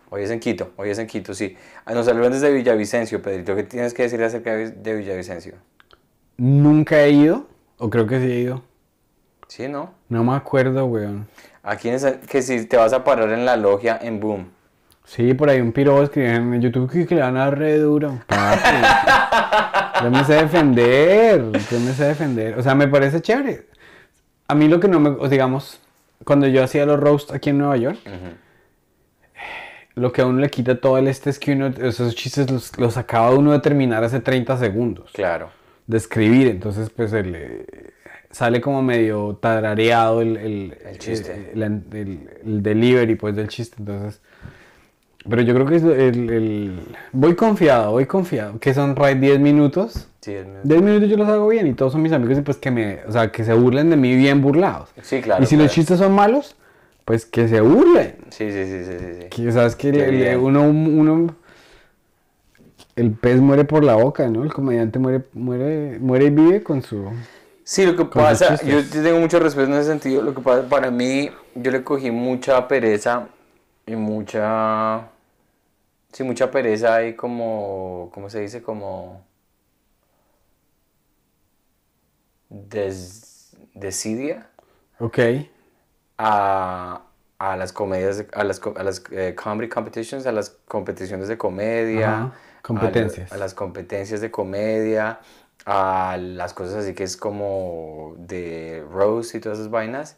Hoy 0.09 0.23
es 0.25 0.31
en 0.31 0.41
Quito, 0.41 0.71
hoy 0.77 0.91
es 0.91 0.99
en 0.99 1.07
Quito, 1.07 1.35
sí. 1.35 1.57
Ah, 1.85 1.95
Nos 1.95 2.07
saludan 2.07 2.33
desde 2.33 2.51
Villavicencio, 2.51 3.23
Pedrito, 3.23 3.55
¿qué 3.55 3.63
tienes 3.63 3.95
que 3.95 4.03
decir 4.03 4.23
acerca 4.23 4.55
de 4.55 4.71
de 4.71 4.95
Villavicencio? 4.95 5.55
Nunca 6.37 7.01
he 7.05 7.11
ido, 7.11 7.47
o 7.79 7.91
creo 7.91 8.07
que 8.07 8.19
sí 8.19 8.33
he 8.33 8.41
ido. 8.41 8.70
Sí, 9.51 9.67
¿no? 9.67 9.95
No 10.09 10.23
me 10.23 10.37
acuerdo, 10.37 10.87
weón. 10.87 11.27
Aquí 11.65 11.89
esa- 11.89 12.21
que 12.21 12.41
si 12.41 12.67
te 12.67 12.77
vas 12.77 12.93
a 12.93 13.03
parar 13.03 13.31
en 13.31 13.45
la 13.45 13.57
logia 13.57 13.99
en 14.01 14.21
Boom. 14.21 14.49
Sí, 15.05 15.35
por 15.35 15.51
ahí 15.51 15.61
un 15.61 15.73
piro 15.73 16.01
escribió 16.05 16.31
en 16.37 16.61
YouTube 16.63 16.89
que, 16.89 17.05
que 17.05 17.17
le 17.17 17.23
van 17.23 17.37
a 17.37 17.41
dar 17.47 17.59
re 17.59 17.79
duro. 17.79 18.21
Papi. 18.29 20.05
yo 20.05 20.11
me 20.13 20.23
sé 20.25 20.35
defender, 20.35 21.51
yo 21.69 21.81
me 21.81 21.93
sé 21.93 22.05
defender. 22.05 22.57
O 22.57 22.63
sea, 22.63 22.77
me 22.77 22.87
parece 22.87 23.21
chévere. 23.21 23.67
A 24.47 24.55
mí 24.55 24.69
lo 24.69 24.79
que 24.79 24.87
no 24.87 25.01
me, 25.01 25.29
digamos, 25.29 25.81
cuando 26.25 26.47
yo 26.47 26.63
hacía 26.63 26.87
los 26.87 27.01
roasts 27.01 27.33
aquí 27.33 27.51
en 27.51 27.59
Nueva 27.59 27.77
York, 27.77 27.99
lo 29.97 30.13
que 30.13 30.23
a 30.23 30.27
uno 30.27 30.39
le 30.39 30.49
quita 30.49 30.81
todo 30.81 30.97
el 30.99 31.09
este 31.09 31.29
es 31.31 31.41
que 31.41 31.53
uno, 31.55 31.67
esos 31.67 32.15
chistes 32.15 32.49
los, 32.49 32.79
los 32.79 32.97
acaba 32.97 33.31
uno 33.33 33.51
de 33.51 33.59
terminar 33.59 34.05
hace 34.05 34.21
30 34.21 34.57
segundos. 34.59 35.11
Claro. 35.13 35.51
de 35.89 35.97
escribir, 35.97 36.47
entonces 36.47 36.89
pues 36.91 37.13
el, 37.13 37.65
sale 38.31 38.61
como 38.61 38.83
medio 38.83 39.37
tarareado 39.41 40.23
el, 40.23 40.37
el, 40.37 40.79
El 40.85 40.99
chiste. 40.99 41.51
el, 41.55 41.63
el- 41.63 41.83
el- 41.93 42.29
el 42.47 42.63
delivery 42.63 43.15
pues 43.17 43.35
del 43.37 43.49
chiste, 43.49 43.77
entonces... 43.79 44.21
Pero 45.29 45.43
yo 45.43 45.53
creo 45.53 45.67
que 45.67 45.77
es 45.77 45.83
el, 45.83 46.31
el- 46.31 46.81
Voy 47.13 47.35
confiado, 47.35 47.91
voy 47.93 48.07
confiado, 48.07 48.59
que 48.59 48.73
son 48.73 48.97
right 48.97 49.19
10 49.19 49.39
minutos. 49.39 50.09
Sí, 50.21 50.33
es- 50.33 50.47
10 50.65 50.81
minutos 50.83 51.09
yo 51.11 51.17
los 51.19 51.29
hago 51.29 51.49
bien 51.49 51.67
y 51.67 51.75
todos 51.75 51.93
son 51.93 52.03
mis 52.03 52.13
amigos 52.13 52.39
y 52.39 52.43
pues 52.43 52.57
que 52.57 52.71
me... 52.71 53.01
O 53.07 53.13
sea, 53.13 53.31
que 53.31 53.45
se 53.45 53.53
burlen 53.53 53.91
de 53.91 53.97
mí 53.97 54.17
bien 54.17 54.41
burlados. 54.41 54.89
Sí, 55.03 55.21
claro, 55.21 55.43
Y 55.43 55.47
si 55.47 55.57
claro. 55.57 55.65
los 55.65 55.73
chistes 55.75 55.99
son 55.99 56.13
malos, 56.15 56.57
pues 57.05 57.27
que 57.27 57.49
se 57.49 57.61
burlen. 57.61 58.15
sí, 58.31 58.51
sí, 58.51 58.65
sí, 58.65 58.85
sí, 58.85 58.99
sí. 59.23 59.29
Que, 59.29 59.53
sabes 59.53 59.77
que 59.77 60.39
uno, 60.41 60.63
uno, 60.63 61.35
el 62.97 63.11
pez 63.13 63.41
muere 63.41 63.65
por 63.65 63.85
la 63.85 63.97
boca, 63.97 64.29
¿no? 64.29 64.43
El 64.45 64.53
comediante 64.53 64.99
muere, 64.99 65.25
muere, 65.33 65.99
muere 66.01 66.27
y 66.27 66.31
vive 66.31 66.63
con 66.63 66.83
su. 66.83 67.05
Sí, 67.71 67.87
lo 67.87 67.95
que 67.95 68.05
pasa, 68.05 68.61
yo 68.65 68.85
tengo 68.91 69.21
mucho 69.21 69.39
respeto 69.39 69.69
en 69.69 69.75
ese 69.75 69.91
sentido. 69.91 70.23
Lo 70.23 70.35
que 70.35 70.41
pasa, 70.41 70.69
para 70.69 70.91
mí, 70.91 71.31
yo 71.55 71.71
le 71.71 71.85
cogí 71.85 72.11
mucha 72.11 72.67
pereza 72.67 73.29
y 73.87 73.95
mucha. 73.95 75.09
Sí, 76.13 76.25
mucha 76.25 76.51
pereza 76.51 77.05
y 77.05 77.15
como. 77.15 78.11
¿Cómo 78.13 78.29
se 78.29 78.41
dice? 78.41 78.61
Como. 78.61 79.25
Des, 82.73 83.57
desidia 83.75 84.51
Ok. 85.01 85.19
a, 86.19 87.03
a 87.39 87.57
las 87.57 87.73
comedias, 87.73 88.25
a 88.33 88.45
las, 88.45 88.61
a 88.77 88.83
las 88.83 89.03
eh, 89.11 89.35
comedy 89.35 89.69
competitions, 89.69 90.27
a 90.27 90.33
las 90.33 90.51
competiciones 90.67 91.29
de 91.29 91.39
comedia, 91.39 92.11
Ajá, 92.15 92.33
competencias. 92.63 93.33
A, 93.33 93.37
a 93.37 93.39
las 93.39 93.55
competencias 93.55 94.21
de 94.21 94.31
comedia, 94.31 95.21
a 95.67 96.17
las 96.19 96.55
cosas 96.55 96.75
así 96.77 96.95
que 96.95 97.05
es 97.05 97.17
como 97.17 98.15
de 98.19 98.85
roast 98.91 99.35
y 99.35 99.41
todas 99.41 99.59
esas 99.59 99.71
vainas. 99.71 100.17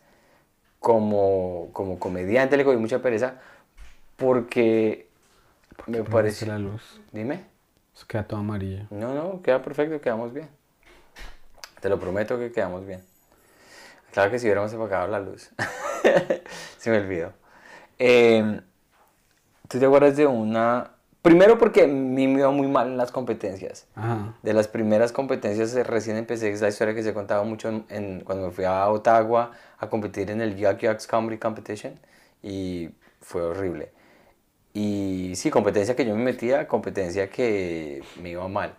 Como, 0.78 1.70
como 1.72 2.00
comediante 2.00 2.56
le 2.56 2.64
cogí 2.64 2.76
mucha 2.76 3.00
pereza 3.00 3.40
porque 4.16 5.08
me 5.86 6.02
Parece 6.02 6.46
la 6.46 6.58
luz. 6.58 7.00
Dime. 7.12 7.44
Se 7.94 8.06
queda 8.06 8.26
todo 8.26 8.40
amarillo. 8.40 8.86
No, 8.90 9.14
no, 9.14 9.42
queda 9.42 9.62
perfecto, 9.62 10.00
quedamos 10.00 10.32
bien. 10.32 10.48
Te 11.80 11.88
lo 11.88 11.98
prometo 11.98 12.38
que 12.38 12.52
quedamos 12.52 12.86
bien. 12.86 13.02
Claro 14.12 14.30
que 14.30 14.38
si 14.38 14.46
hubiéramos 14.46 14.72
apagado 14.72 15.08
la 15.08 15.20
luz. 15.20 15.50
Se 16.78 16.90
me 16.90 16.98
olvidó. 16.98 17.32
Eh, 17.98 18.60
¿Tú 19.68 19.78
te 19.78 19.86
acuerdas 19.86 20.16
de 20.16 20.26
una... 20.26 20.91
Primero 21.22 21.56
porque 21.56 21.84
a 21.84 21.86
mí 21.86 22.26
me 22.26 22.40
iba 22.40 22.50
muy 22.50 22.66
mal 22.66 22.88
en 22.88 22.96
las 22.96 23.12
competencias. 23.12 23.86
Ajá. 23.94 24.34
De 24.42 24.52
las 24.52 24.66
primeras 24.66 25.12
competencias 25.12 25.74
eh, 25.76 25.84
recién 25.84 26.16
empecé, 26.16 26.50
es 26.50 26.60
la 26.60 26.68
historia 26.68 26.94
que 26.94 27.02
se 27.04 27.14
contaba 27.14 27.44
mucho 27.44 27.68
en, 27.68 27.84
en- 27.90 28.20
cuando 28.24 28.46
me 28.46 28.52
fui 28.52 28.64
a 28.64 28.88
Ottawa 28.90 29.52
a 29.78 29.88
competir 29.88 30.30
en 30.30 30.40
el 30.40 30.56
Yuck 30.56 30.78
Yucks 30.78 31.06
Comedy 31.06 31.38
Competition 31.38 31.98
y 32.42 32.90
fue 33.20 33.42
horrible. 33.42 33.92
Y 34.74 35.32
sí, 35.36 35.50
competencia 35.50 35.94
que 35.96 36.04
yo 36.06 36.16
me 36.16 36.24
metía, 36.24 36.66
competencia 36.68 37.30
que 37.30 38.02
me 38.20 38.30
iba 38.30 38.48
mal. 38.48 38.74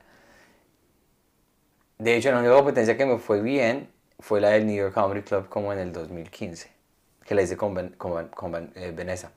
De 1.98 2.16
hecho, 2.18 2.32
la 2.32 2.40
única 2.40 2.56
competencia 2.56 2.98
que 2.98 3.06
me 3.06 3.18
fue 3.20 3.42
bien 3.42 3.90
fue 4.20 4.42
la 4.42 4.50
del 4.50 4.66
New 4.66 4.76
York 4.76 4.94
Comedy 4.94 5.22
Club 5.22 5.48
como 5.50 5.72
en 5.72 5.80
el 5.80 5.94
2015, 5.94 6.72
que 7.26 7.36
la 7.36 7.42
hice 7.44 7.56
con, 7.58 7.74
Van- 7.74 8.72
eh, 8.76 8.94
Vanessa. 8.96 9.32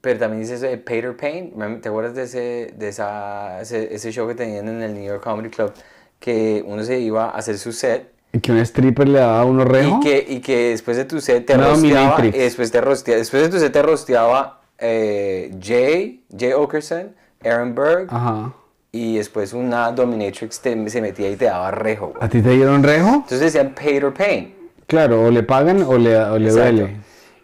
Pero 0.00 0.18
también 0.18 0.42
hice 0.42 0.54
eso 0.54 0.66
de 0.66 0.78
Peter 0.78 1.16
Payne. 1.16 1.52
¿me- 1.54 1.76
¿Te 1.76 1.88
acuerdas 1.88 2.14
de, 2.14 2.22
ese, 2.24 2.74
de 2.76 2.88
esa, 2.88 3.60
ese, 3.60 3.94
ese 3.94 4.10
show 4.12 4.26
que 4.26 4.34
tenían 4.34 4.68
en 4.68 4.82
el 4.82 4.94
New 4.94 5.04
York 5.04 5.22
Comedy 5.22 5.50
Club? 5.50 5.72
Que 6.18 6.62
uno 6.66 6.82
se 6.84 6.98
iba 7.00 7.26
a 7.26 7.30
hacer 7.30 7.58
su 7.58 7.72
set 7.72 8.10
¿Y 8.32 8.40
que 8.40 8.50
un 8.50 8.58
stripper 8.58 9.06
le 9.08 9.18
daba 9.20 9.40
a 9.42 9.44
uno 9.44 9.64
rejo? 9.64 10.00
y 10.00 10.00
que, 10.04 10.24
y 10.28 10.40
que 10.40 10.70
después 10.70 10.96
de 10.96 11.04
tu 11.04 11.20
set 11.20 11.46
te 11.46 11.54
Una 11.54 11.68
rosteaba. 11.68 12.26
Y 12.26 12.30
después, 12.32 12.70
te 12.72 12.80
rostea- 12.80 13.16
después 13.16 13.42
de 13.44 13.48
tu 13.50 13.58
set 13.58 13.72
te 13.72 13.82
rosteaba 13.82 14.60
eh, 14.78 15.54
Jay, 15.62 16.24
Jay 16.36 16.52
Okerson, 16.52 17.14
Aaron 17.44 17.74
Berg. 17.74 18.06
Ajá. 18.10 18.52
Y 18.90 19.16
después 19.18 19.52
una 19.52 19.92
dominatrix 19.92 20.60
te- 20.60 20.88
se 20.88 21.00
metía 21.00 21.30
y 21.30 21.36
te 21.36 21.44
daba 21.44 21.70
rejo. 21.70 22.08
güey. 22.08 22.18
¿A 22.24 22.28
ti 22.28 22.40
te 22.42 22.50
dieron 22.50 22.82
rejo? 22.82 23.08
Entonces 23.08 23.40
decían 23.40 23.74
Peter 23.74 24.12
Payne. 24.12 24.54
Claro, 24.86 25.22
o 25.26 25.30
le 25.30 25.42
pagan 25.42 25.82
o 25.82 25.96
le, 25.98 26.16
o 26.16 26.38
le 26.38 26.50
duele. 26.50 26.96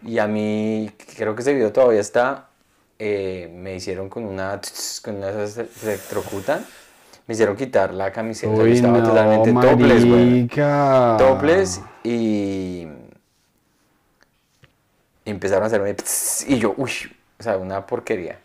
Y 0.03 0.17
a 0.17 0.27
mí, 0.27 0.91
creo 1.15 1.35
que 1.35 1.41
ese 1.41 1.53
video 1.53 1.71
todavía 1.71 2.01
está, 2.01 2.49
eh, 2.97 3.51
me 3.55 3.75
hicieron 3.75 4.09
con 4.09 4.25
una, 4.25 4.59
con 5.03 5.15
una 5.15 5.29
electrocutan, 5.29 6.65
me 7.27 7.33
hicieron 7.33 7.55
quitar 7.55 7.93
la 7.93 8.11
camiseta, 8.11 8.53
Uy, 8.53 8.73
estaba 8.73 8.97
no, 8.97 9.07
totalmente 9.07 9.53
topless, 9.53 10.05
güey. 10.05 10.25
marica. 10.25 11.15
Topless 11.17 11.81
y 12.03 12.87
empezaron 15.25 15.63
a 15.63 15.67
hacerme 15.67 15.95
y 16.47 16.57
yo, 16.57 16.73
uy, 16.77 16.91
o 17.39 17.43
sea, 17.43 17.57
una 17.57 17.85
porquería. 17.85 18.39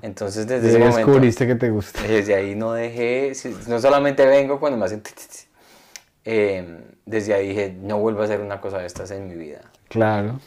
Entonces 0.00 0.46
desde 0.46 0.68
ese 0.68 0.78
momento, 0.78 0.98
descubriste 0.98 1.46
que 1.46 1.54
te 1.56 1.70
gusta. 1.70 2.02
desde 2.02 2.34
ahí 2.34 2.54
no 2.54 2.72
dejé, 2.72 3.32
no 3.66 3.80
solamente 3.80 4.24
vengo 4.26 4.60
cuando 4.60 4.78
me 4.78 4.84
hacen, 4.84 5.02
eh, 6.24 6.80
desde 7.04 7.34
ahí 7.34 7.48
dije, 7.48 7.76
no 7.80 7.98
vuelvo 7.98 8.22
a 8.22 8.24
hacer 8.24 8.40
una 8.40 8.60
cosa 8.60 8.78
de 8.78 8.86
estas 8.86 9.10
en 9.10 9.26
mi 9.26 9.34
vida. 9.34 9.62
Claro. 9.88 10.38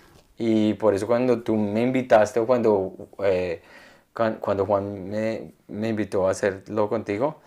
Y 0.44 0.74
por 0.74 0.96
eso 0.96 1.06
cuando 1.06 1.44
tú 1.44 1.56
me 1.56 1.84
invitaste 1.84 2.40
o 2.40 2.48
cuando, 2.48 2.96
eh, 3.24 3.62
cuan- 4.12 4.38
cuando 4.40 4.66
Juan 4.66 5.08
me, 5.08 5.54
me 5.68 5.90
invitó 5.90 6.28
a 6.28 6.32
hacerlo 6.32 6.90
contigo, 6.90 7.42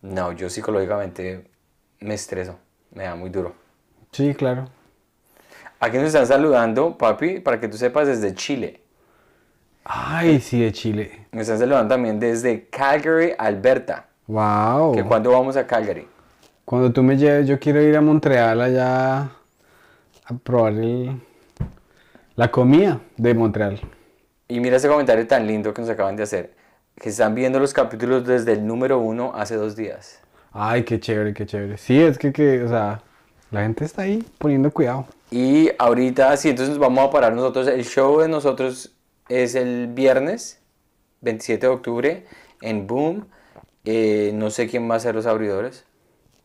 no, 0.00 0.32
yo 0.32 0.48
psicológicamente 0.48 1.50
me 2.00 2.14
estreso, 2.14 2.58
me 2.94 3.04
da 3.04 3.14
muy 3.14 3.28
duro. 3.28 3.52
Sí, 4.10 4.32
claro. 4.32 4.70
Aquí 5.80 5.98
nos 5.98 6.06
están 6.06 6.26
saludando, 6.26 6.96
papi, 6.96 7.40
para 7.40 7.60
que 7.60 7.68
tú 7.68 7.76
sepas, 7.76 8.06
desde 8.06 8.34
Chile. 8.34 8.80
Ay, 9.84 10.40
sí, 10.40 10.62
de 10.62 10.72
Chile. 10.72 11.26
Me 11.30 11.42
están 11.42 11.58
saludando 11.58 11.94
también 11.94 12.18
desde 12.18 12.70
Calgary, 12.70 13.34
Alberta. 13.36 14.06
Wow. 14.28 14.92
Que 14.94 15.04
cuando 15.04 15.30
vamos 15.30 15.58
a 15.58 15.66
Calgary. 15.66 16.08
Cuando 16.64 16.90
tú 16.90 17.02
me 17.02 17.18
lleves, 17.18 17.46
yo 17.46 17.58
quiero 17.58 17.82
ir 17.82 17.94
a 17.94 18.00
Montreal 18.00 18.62
allá 18.62 19.24
a 20.24 20.34
probar 20.42 20.72
el, 20.72 21.20
la 22.36 22.50
comida 22.50 23.00
de 23.16 23.34
Montreal. 23.34 23.80
Y 24.48 24.60
mira 24.60 24.76
ese 24.76 24.88
comentario 24.88 25.26
tan 25.26 25.46
lindo 25.46 25.72
que 25.72 25.80
nos 25.80 25.90
acaban 25.90 26.16
de 26.16 26.24
hacer. 26.24 26.54
Que 26.96 27.08
están 27.08 27.34
viendo 27.34 27.58
los 27.58 27.72
capítulos 27.72 28.26
desde 28.26 28.52
el 28.52 28.66
número 28.66 28.98
uno 28.98 29.32
hace 29.34 29.56
dos 29.56 29.76
días. 29.76 30.20
Ay, 30.52 30.84
qué 30.84 31.00
chévere, 31.00 31.34
qué 31.34 31.46
chévere. 31.46 31.76
Sí, 31.76 32.00
es 32.00 32.18
que, 32.18 32.32
que, 32.32 32.62
o 32.62 32.68
sea, 32.68 33.02
la 33.50 33.62
gente 33.62 33.84
está 33.84 34.02
ahí 34.02 34.24
poniendo 34.38 34.70
cuidado. 34.70 35.06
Y 35.30 35.70
ahorita, 35.78 36.36
sí, 36.36 36.50
entonces 36.50 36.78
vamos 36.78 37.08
a 37.08 37.10
parar 37.10 37.32
nosotros. 37.34 37.66
El 37.66 37.84
show 37.84 38.20
de 38.20 38.28
nosotros 38.28 38.92
es 39.28 39.54
el 39.54 39.88
viernes 39.88 40.60
27 41.22 41.66
de 41.66 41.72
octubre 41.72 42.26
en 42.60 42.86
Boom. 42.86 43.26
Eh, 43.84 44.32
no 44.34 44.50
sé 44.50 44.68
quién 44.68 44.88
va 44.88 44.96
a 44.96 45.00
ser 45.00 45.14
los 45.14 45.26
abridores. 45.26 45.84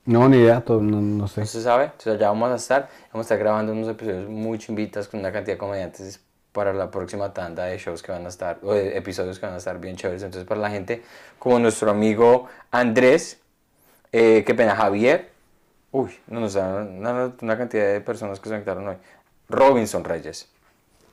No, 0.09 0.27
ni 0.27 0.37
idea, 0.37 0.61
todo, 0.61 0.81
no, 0.81 0.99
no 0.99 1.27
sé. 1.27 1.41
No 1.41 1.45
se 1.45 1.61
sabe. 1.61 1.83
Entonces 1.83 2.15
allá 2.15 2.29
vamos 2.29 2.49
a 2.49 2.55
estar. 2.55 2.89
Vamos 3.13 3.25
a 3.25 3.27
estar 3.27 3.37
grabando 3.37 3.73
unos 3.73 3.89
episodios 3.89 4.27
muy 4.27 4.57
chimbitas 4.57 5.07
con 5.07 5.19
una 5.19 5.31
cantidad 5.31 5.53
de 5.53 5.59
comediantes 5.59 6.19
para 6.51 6.73
la 6.73 6.89
próxima 6.89 7.31
tanda 7.31 7.65
de 7.65 7.77
shows 7.77 8.01
que 8.01 8.11
van 8.11 8.25
a 8.25 8.29
estar, 8.29 8.57
o 8.63 8.73
de 8.73 8.97
episodios 8.97 9.37
que 9.37 9.45
van 9.45 9.53
a 9.53 9.59
estar 9.59 9.79
bien 9.79 9.95
chéveres. 9.95 10.23
Entonces 10.23 10.47
para 10.47 10.61
la 10.61 10.71
gente 10.71 11.03
como 11.37 11.59
nuestro 11.59 11.91
amigo 11.91 12.47
Andrés, 12.71 13.39
eh, 14.11 14.43
qué 14.47 14.55
pena, 14.55 14.75
Javier. 14.75 15.29
Uy, 15.91 16.17
no 16.25 16.39
nos 16.39 16.55
dan 16.55 16.97
una, 16.97 17.57
cantidad 17.59 17.93
de 17.93 18.01
personas 18.01 18.39
que 18.39 18.45
se 18.45 18.55
conectaron 18.55 18.87
hoy. 18.87 18.95
Robinson 19.47 20.03
Reyes. 20.03 20.49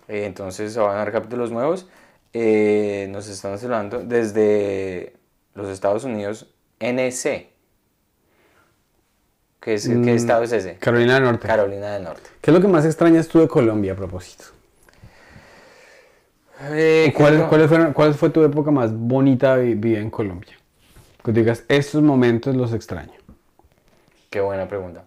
Eh, 0.08 0.24
entonces 0.24 0.74
van 0.74 0.92
a 0.92 0.98
dar 1.00 1.12
capítulos 1.12 1.50
nuevos. 1.50 1.86
Eh, 2.32 3.08
nos 3.10 3.28
están 3.28 3.58
hablando 3.62 3.98
desde 3.98 5.12
los 5.54 5.68
Estados 5.68 6.04
Unidos, 6.04 6.46
NC. 6.80 7.55
¿Qué, 9.66 9.74
es, 9.74 9.88
¿Qué 9.88 10.14
estado 10.14 10.44
es 10.44 10.52
ese? 10.52 10.76
Carolina 10.76 11.14
del 11.14 11.24
Norte. 11.24 11.48
Carolina 11.48 11.94
del 11.94 12.04
Norte. 12.04 12.30
¿Qué 12.40 12.52
es 12.52 12.54
lo 12.54 12.60
que 12.60 12.68
más 12.68 12.84
extrañas 12.84 13.26
tú 13.26 13.40
de 13.40 13.48
Colombia 13.48 13.94
a 13.94 13.96
propósito? 13.96 14.44
Eh, 16.70 17.12
¿Cuál, 17.16 17.48
fue, 17.48 17.92
cuál 17.92 18.14
fue 18.14 18.30
tu 18.30 18.44
época 18.44 18.70
más 18.70 18.96
bonita 18.96 19.56
de 19.56 19.74
vida 19.74 19.98
en 19.98 20.08
Colombia? 20.08 20.56
Que 21.24 21.32
digas, 21.32 21.64
estos 21.66 22.00
momentos 22.00 22.54
los 22.54 22.72
extraño. 22.72 23.14
Qué 24.30 24.40
buena 24.40 24.68
pregunta. 24.68 25.02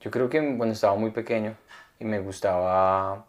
Yo 0.00 0.10
creo 0.10 0.30
que 0.30 0.38
cuando 0.56 0.72
estaba 0.72 0.96
muy 0.96 1.10
pequeño 1.10 1.54
y 1.98 2.06
me 2.06 2.18
gustaba 2.20 3.26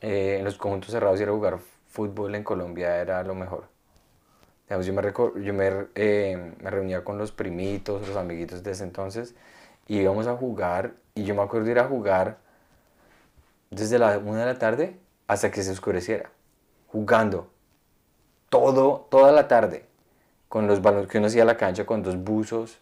eh, 0.00 0.36
en 0.38 0.44
los 0.46 0.56
conjuntos 0.56 0.90
cerrados 0.90 1.20
ir 1.20 1.28
a 1.28 1.32
jugar 1.32 1.58
fútbol 1.90 2.34
en 2.34 2.44
Colombia 2.44 2.96
era 2.96 3.22
lo 3.22 3.34
mejor. 3.34 3.69
Digamos, 4.70 4.86
yo 4.86 4.92
me, 4.94 5.44
yo 5.44 5.52
me, 5.52 5.88
eh, 5.96 6.54
me 6.62 6.70
reunía 6.70 7.02
con 7.02 7.18
los 7.18 7.32
primitos, 7.32 8.06
los 8.06 8.16
amiguitos 8.16 8.62
de 8.62 8.70
ese 8.70 8.84
entonces 8.84 9.34
y 9.88 9.98
íbamos 9.98 10.28
a 10.28 10.36
jugar 10.36 10.92
y 11.16 11.24
yo 11.24 11.34
me 11.34 11.42
acuerdo 11.42 11.66
de 11.66 11.72
ir 11.72 11.80
a 11.80 11.88
jugar 11.88 12.38
desde 13.70 13.98
la 13.98 14.16
una 14.18 14.40
de 14.40 14.46
la 14.46 14.58
tarde 14.60 14.96
hasta 15.26 15.50
que 15.50 15.64
se 15.64 15.72
oscureciera, 15.72 16.30
jugando 16.86 17.50
todo, 18.48 19.08
toda 19.10 19.32
la 19.32 19.48
tarde 19.48 19.86
con 20.48 20.68
los 20.68 20.80
balones 20.80 21.08
que 21.08 21.18
uno 21.18 21.26
hacía 21.26 21.42
a 21.42 21.46
la 21.46 21.56
cancha 21.56 21.84
con 21.84 22.04
dos 22.04 22.16
buzos 22.16 22.78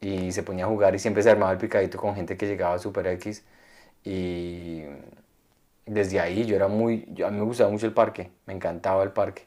y 0.00 0.32
se 0.32 0.42
ponía 0.42 0.64
a 0.64 0.68
jugar 0.68 0.96
y 0.96 0.98
siempre 0.98 1.22
se 1.22 1.30
armaba 1.30 1.52
el 1.52 1.58
picadito 1.58 1.96
con 1.96 2.16
gente 2.16 2.36
que 2.36 2.48
llegaba 2.48 2.74
a 2.74 2.78
Super 2.80 3.06
X 3.06 3.44
y 4.02 4.82
desde 5.86 6.18
ahí 6.18 6.44
yo 6.44 6.56
era 6.56 6.66
muy, 6.66 7.04
a 7.24 7.30
mí 7.30 7.38
me 7.38 7.44
gustaba 7.44 7.70
mucho 7.70 7.86
el 7.86 7.92
parque, 7.92 8.32
me 8.46 8.54
encantaba 8.54 9.04
el 9.04 9.12
parque 9.12 9.46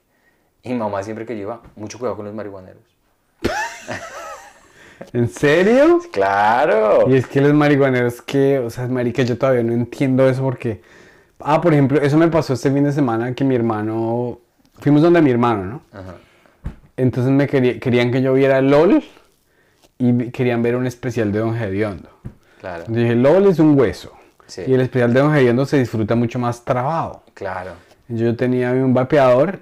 y 0.63 0.73
mamá 0.73 1.03
siempre 1.03 1.25
que 1.25 1.35
iba, 1.35 1.61
mucho 1.75 1.97
cuidado 1.99 2.15
con 2.17 2.25
los 2.25 2.33
marihuaneros. 2.33 2.81
¿En 5.13 5.29
serio? 5.29 5.99
Claro. 6.11 7.05
Y 7.09 7.15
es 7.15 7.25
que 7.27 7.39
los 7.41 7.53
marihuaneros 7.53 8.21
que, 8.21 8.59
o 8.59 8.69
sea, 8.69 8.87
marica, 8.87 9.23
yo 9.23 9.37
todavía 9.37 9.63
no 9.63 9.73
entiendo 9.73 10.27
eso 10.27 10.43
porque... 10.43 10.81
Ah, 11.39 11.61
por 11.61 11.73
ejemplo, 11.73 12.01
eso 12.01 12.17
me 12.17 12.27
pasó 12.27 12.53
este 12.53 12.69
fin 12.69 12.83
de 12.83 12.91
semana 12.91 13.33
que 13.33 13.43
mi 13.45 13.55
hermano... 13.55 14.39
Fuimos 14.79 15.01
donde 15.01 15.21
mi 15.21 15.31
hermano, 15.31 15.63
¿no? 15.65 15.81
Ajá. 15.97 16.15
Entonces 16.97 17.31
me 17.31 17.47
quería- 17.47 17.79
querían 17.79 18.11
que 18.11 18.21
yo 18.21 18.33
viera 18.33 18.61
LOL 18.61 19.01
y 19.97 20.31
querían 20.31 20.61
ver 20.61 20.75
un 20.75 20.85
especial 20.85 21.31
de 21.31 21.39
Don 21.39 21.55
Gediondo. 21.55 22.09
Claro, 22.59 22.79
Entonces 22.81 23.03
dije, 23.03 23.15
LOL 23.15 23.47
es 23.47 23.59
un 23.59 23.79
hueso. 23.79 24.11
Sí. 24.47 24.63
Y 24.67 24.73
el 24.73 24.81
especial 24.81 25.13
de 25.13 25.21
Don 25.21 25.33
Gediondo 25.33 25.65
se 25.65 25.77
disfruta 25.79 26.15
mucho 26.15 26.39
más 26.39 26.63
trabado. 26.65 27.23
claro. 27.33 27.71
Yo 28.11 28.35
tenía 28.35 28.71
un 28.71 28.91
vapeador 28.93 29.59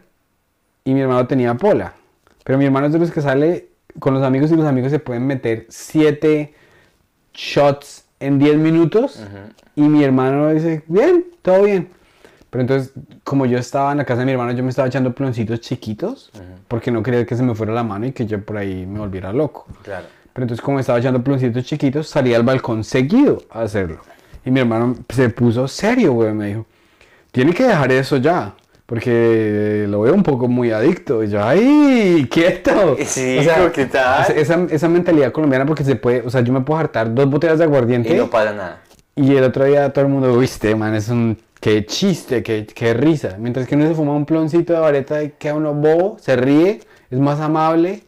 y 0.87 0.93
mi 0.93 1.01
hermano 1.01 1.27
tenía 1.27 1.53
pola. 1.55 1.95
Pero 2.45 2.57
mi 2.57 2.63
hermano 2.63 2.87
es 2.87 2.93
de 2.93 2.99
los 2.99 3.11
que 3.11 3.21
sale 3.21 3.67
con 3.99 4.13
los 4.13 4.23
amigos 4.23 4.49
y 4.53 4.55
los 4.55 4.65
amigos 4.65 4.89
se 4.89 4.99
pueden 4.99 5.27
meter 5.27 5.65
7 5.67 6.53
shots 7.33 8.05
en 8.21 8.39
10 8.39 8.55
minutos. 8.55 9.21
Y 9.75 9.81
mi 9.81 10.05
hermano 10.05 10.47
dice, 10.53 10.83
bien, 10.87 11.25
todo 11.41 11.63
bien. 11.63 11.89
Pero 12.49 12.61
entonces, 12.61 12.93
como 13.25 13.45
yo 13.45 13.57
estaba 13.57 13.91
en 13.91 13.97
la 13.97 14.05
casa 14.05 14.21
de 14.21 14.27
mi 14.27 14.31
hermano, 14.31 14.53
yo 14.53 14.63
me 14.63 14.69
estaba 14.69 14.87
echando 14.87 15.13
ploncitos 15.13 15.59
chiquitos. 15.59 16.31
Porque 16.69 16.89
no 16.89 17.03
quería 17.03 17.25
que 17.25 17.35
se 17.35 17.43
me 17.43 17.53
fuera 17.53 17.73
la 17.73 17.83
mano 17.83 18.05
y 18.05 18.13
que 18.13 18.25
yo 18.25 18.41
por 18.41 18.55
ahí 18.55 18.85
me 18.85 18.99
volviera 18.99 19.33
loco. 19.33 19.67
Claro. 19.83 20.05
Pero 20.31 20.43
entonces 20.43 20.63
como 20.63 20.79
estaba 20.79 20.99
echando 20.99 21.21
ploncitos 21.21 21.65
chiquitos, 21.65 22.07
salí 22.07 22.33
al 22.33 22.43
balcón 22.43 22.85
seguido 22.85 23.43
a 23.49 23.63
hacerlo. 23.63 23.99
Y 24.45 24.51
mi 24.51 24.61
hermano 24.61 24.95
se 25.09 25.27
puso 25.27 25.67
serio, 25.67 26.13
güey, 26.13 26.33
me 26.33 26.47
dijo, 26.47 26.65
tiene 27.33 27.53
que 27.53 27.63
dejar 27.63 27.91
eso 27.91 28.15
ya, 28.15 28.55
porque 28.87 29.85
lo 29.87 30.01
veo 30.01 30.13
un 30.13 30.23
poco 30.23 30.47
muy 30.47 30.71
adicto. 30.71 31.23
Y 31.23 31.29
yo, 31.29 31.43
¡ay, 31.43 32.27
quieto! 32.31 32.97
Sí, 33.05 33.39
hijo, 33.41 33.71
¿qué 33.71 33.85
tal? 33.85 34.31
Esa, 34.35 34.65
esa 34.71 34.87
mentalidad 34.87 35.31
colombiana, 35.31 35.65
porque 35.65 35.83
se 35.83 35.95
puede, 35.95 36.21
o 36.21 36.29
sea, 36.29 36.41
yo 36.41 36.51
me 36.51 36.61
puedo 36.61 36.79
hartar 36.79 37.13
dos 37.13 37.29
botellas 37.29 37.59
de 37.59 37.65
aguardiente 37.65 38.13
Y 38.13 38.17
no 38.17 38.29
pasa 38.29 38.53
nada. 38.53 38.81
y 39.15 39.35
el 39.35 39.43
otro 39.43 39.65
día 39.65 39.91
todo 39.93 40.05
el 40.05 40.11
mundo, 40.11 40.35
viste, 40.37 40.73
man, 40.73 40.95
es 40.95 41.09
un, 41.09 41.37
qué 41.59 41.85
chiste, 41.85 42.41
qué, 42.41 42.65
qué 42.65 42.93
risa. 42.93 43.35
Mientras 43.37 43.67
que 43.67 43.75
uno 43.75 43.87
se 43.87 43.93
fuma 43.93 44.13
un 44.13 44.25
ploncito 44.25 44.73
de 44.73 44.79
vareta 44.79 45.21
y 45.21 45.31
queda 45.37 45.55
uno 45.55 45.73
bobo, 45.73 46.17
se 46.19 46.37
ríe, 46.37 46.79
es 47.11 47.19
más 47.19 47.41
amable, 47.41 48.03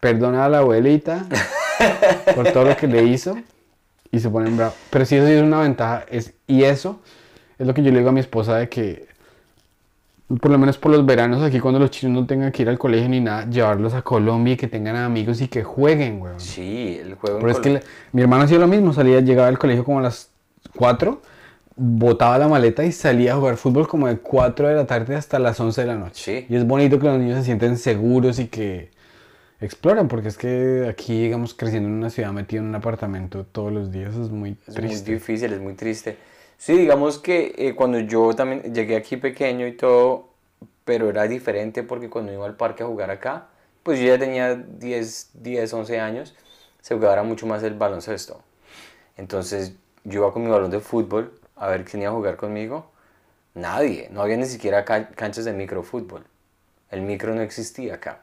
perdona 0.00 0.44
a 0.44 0.48
la 0.48 0.58
abuelita 0.58 1.24
por 2.34 2.50
todo 2.50 2.64
lo 2.64 2.76
que 2.76 2.88
le 2.88 3.04
hizo 3.04 3.38
y 4.10 4.18
se 4.18 4.28
ponen 4.28 4.56
bravos. 4.56 4.74
Pero 4.90 5.04
sí, 5.04 5.14
eso 5.16 5.26
sí 5.26 5.34
es 5.34 5.42
una 5.42 5.60
ventaja. 5.60 6.04
Es, 6.10 6.34
y 6.48 6.64
eso 6.64 7.00
es 7.58 7.66
lo 7.66 7.74
que 7.74 7.82
yo 7.84 7.92
le 7.92 7.98
digo 7.98 8.08
a 8.08 8.12
mi 8.12 8.20
esposa 8.20 8.56
de 8.56 8.68
que, 8.68 9.06
por 10.28 10.50
lo 10.50 10.58
menos 10.58 10.76
por 10.76 10.90
los 10.90 11.06
veranos 11.06 11.42
aquí, 11.42 11.60
cuando 11.60 11.78
los 11.78 11.90
chinos 11.90 12.20
no 12.22 12.26
tengan 12.26 12.50
que 12.50 12.62
ir 12.62 12.68
al 12.68 12.78
colegio 12.78 13.08
ni 13.08 13.20
nada, 13.20 13.48
llevarlos 13.48 13.94
a 13.94 14.02
Colombia 14.02 14.54
y 14.54 14.56
que 14.56 14.66
tengan 14.66 14.96
amigos 14.96 15.40
y 15.40 15.48
que 15.48 15.62
jueguen, 15.62 16.20
weón. 16.20 16.40
Sí, 16.40 16.98
el 17.00 17.14
juego 17.14 17.36
en 17.38 17.42
Pero 17.44 17.52
es 17.52 17.60
que 17.60 17.70
le- 17.70 17.82
mi 18.12 18.22
hermano 18.22 18.42
hacía 18.44 18.58
lo 18.58 18.66
mismo, 18.66 18.92
salía, 18.92 19.20
llegaba 19.20 19.48
al 19.48 19.58
colegio 19.58 19.84
como 19.84 20.00
a 20.00 20.02
las 20.02 20.30
4, 20.76 21.22
botaba 21.76 22.38
la 22.38 22.48
maleta 22.48 22.84
y 22.84 22.90
salía 22.90 23.34
a 23.34 23.36
jugar 23.36 23.56
fútbol 23.56 23.86
como 23.86 24.08
de 24.08 24.16
4 24.18 24.66
de 24.68 24.74
la 24.74 24.86
tarde 24.86 25.14
hasta 25.14 25.38
las 25.38 25.60
11 25.60 25.82
de 25.82 25.86
la 25.86 25.94
noche. 25.96 26.14
Sí. 26.42 26.46
Y 26.52 26.56
es 26.56 26.66
bonito 26.66 26.98
que 26.98 27.06
los 27.06 27.18
niños 27.18 27.38
se 27.38 27.44
sienten 27.44 27.76
seguros 27.78 28.38
y 28.40 28.48
que 28.48 28.90
exploran, 29.60 30.08
porque 30.08 30.28
es 30.28 30.36
que 30.36 30.86
aquí, 30.90 31.22
digamos, 31.22 31.54
creciendo 31.54 31.88
en 31.88 31.94
una 31.94 32.10
ciudad 32.10 32.32
metido 32.32 32.62
en 32.62 32.68
un 32.70 32.74
apartamento 32.74 33.44
todos 33.44 33.72
los 33.72 33.90
días 33.92 34.14
es 34.16 34.30
muy 34.30 34.56
Es 34.66 34.74
triste. 34.74 35.10
muy 35.10 35.18
difícil, 35.18 35.52
es 35.52 35.60
muy 35.60 35.74
triste. 35.74 36.16
Sí, 36.58 36.76
digamos 36.76 37.18
que 37.18 37.54
eh, 37.58 37.74
cuando 37.74 37.98
yo 38.00 38.34
también 38.34 38.74
llegué 38.74 38.96
aquí 38.96 39.16
pequeño 39.16 39.66
y 39.66 39.76
todo, 39.76 40.28
pero 40.84 41.10
era 41.10 41.28
diferente 41.28 41.82
porque 41.82 42.08
cuando 42.10 42.32
iba 42.32 42.46
al 42.46 42.56
parque 42.56 42.82
a 42.82 42.86
jugar 42.86 43.10
acá, 43.10 43.48
pues 43.82 44.00
yo 44.00 44.06
ya 44.06 44.18
tenía 44.18 44.54
10, 44.54 45.30
10 45.34 45.72
11 45.72 46.00
años, 46.00 46.34
se 46.80 46.94
jugaba 46.94 47.22
mucho 47.22 47.46
más 47.46 47.62
el 47.62 47.74
baloncesto. 47.74 48.42
Entonces 49.16 49.74
yo 50.04 50.20
iba 50.22 50.32
con 50.32 50.44
mi 50.44 50.50
balón 50.50 50.70
de 50.70 50.80
fútbol 50.80 51.38
a 51.56 51.68
ver 51.68 51.84
quién 51.84 52.02
iba 52.02 52.12
a 52.12 52.14
jugar 52.14 52.36
conmigo. 52.36 52.90
Nadie, 53.54 54.08
no 54.10 54.22
había 54.22 54.36
ni 54.36 54.46
siquiera 54.46 54.84
ca- 54.84 55.08
canchas 55.10 55.44
de 55.46 55.52
microfútbol. 55.52 56.24
El 56.90 57.02
micro 57.02 57.34
no 57.34 57.42
existía 57.42 57.94
acá. 57.94 58.22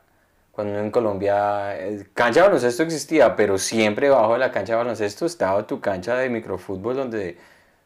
Cuando 0.52 0.80
en 0.80 0.92
Colombia, 0.92 1.78
eh, 1.80 2.08
cancha 2.14 2.42
de 2.42 2.48
baloncesto 2.48 2.84
existía, 2.84 3.36
pero 3.36 3.58
siempre 3.58 4.08
debajo 4.08 4.34
de 4.34 4.40
la 4.40 4.52
cancha 4.52 4.74
de 4.74 4.78
baloncesto 4.78 5.26
estaba 5.26 5.66
tu 5.68 5.82
cancha 5.82 6.16
de 6.16 6.30
microfútbol 6.30 6.96
donde 6.96 7.38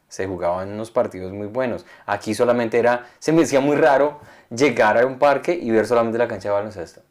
se 0.08 0.26
jugaban 0.26 0.72
unos 0.72 0.90
partidos 0.90 1.32
muy 1.32 1.46
buenos. 1.46 1.86
Aquí 2.06 2.34
solamente 2.34 2.78
era, 2.78 3.06
se 3.18 3.32
me 3.32 3.40
decía 3.42 3.60
muy 3.60 3.76
raro 3.76 4.20
llegar 4.50 4.98
a 4.98 5.06
un 5.06 5.18
parque 5.18 5.52
y 5.60 5.70
ver 5.70 5.86
solamente 5.86 6.18
la 6.18 6.28
cancha 6.28 6.48
de 6.48 6.54
baloncesto. 6.54 7.02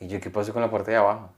Y 0.00 0.08
yo, 0.08 0.20
¿qué 0.20 0.30
pasó 0.30 0.52
con 0.52 0.62
la 0.62 0.70
parte 0.70 0.92
de 0.92 0.98
abajo? 0.98 1.30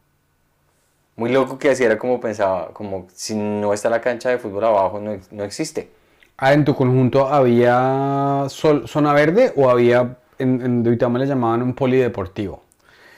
Muy 1.17 1.33
loco 1.33 1.59
que 1.59 1.71
así 1.71 1.83
era 1.83 1.99
como 1.99 2.21
pensaba, 2.21 2.73
como 2.75 3.07
si 3.15 3.35
no 3.35 3.73
está 3.73 3.89
la 3.89 4.01
cancha 4.01 4.29
de 4.31 4.39
fútbol 4.39 4.65
abajo, 4.65 5.01
no, 5.01 5.19
no 5.31 5.45
existe. 5.45 5.89
Ah, 6.39 6.53
¿en 6.53 6.65
tu 6.65 6.75
conjunto 6.75 7.27
había 7.29 8.45
sol- 8.49 8.87
zona 8.87 9.13
verde 9.15 9.53
o 9.57 9.71
había, 9.71 10.19
en, 10.39 10.61
en 10.61 10.83
Duitama 10.83 11.19
le 11.19 11.27
llamaban 11.27 11.63
un 11.63 11.75
polideportivo? 11.75 12.63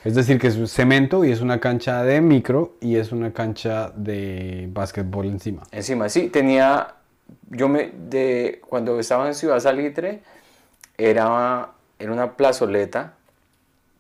Es 0.04 0.14
decir, 0.14 0.38
que 0.38 0.46
es 0.46 0.56
un 0.56 0.68
cemento 0.68 1.24
y 1.24 1.32
es 1.32 1.40
una 1.40 1.58
cancha 1.58 2.02
de 2.04 2.20
micro 2.20 2.76
y 2.80 2.96
es 2.96 3.10
una 3.10 3.32
cancha 3.32 3.90
de 3.96 4.68
básquetbol 4.72 5.26
encima. 5.26 5.64
Encima, 5.72 6.08
sí, 6.08 6.28
tenía, 6.28 6.94
yo 7.50 7.68
me, 7.68 7.90
de, 7.94 8.60
cuando 8.68 8.98
estaba 9.00 9.26
en 9.28 9.34
Ciudad 9.34 9.60
Salitre, 9.60 10.22
era, 10.98 11.72
era 11.98 12.12
una 12.12 12.36
plazoleta 12.36 13.14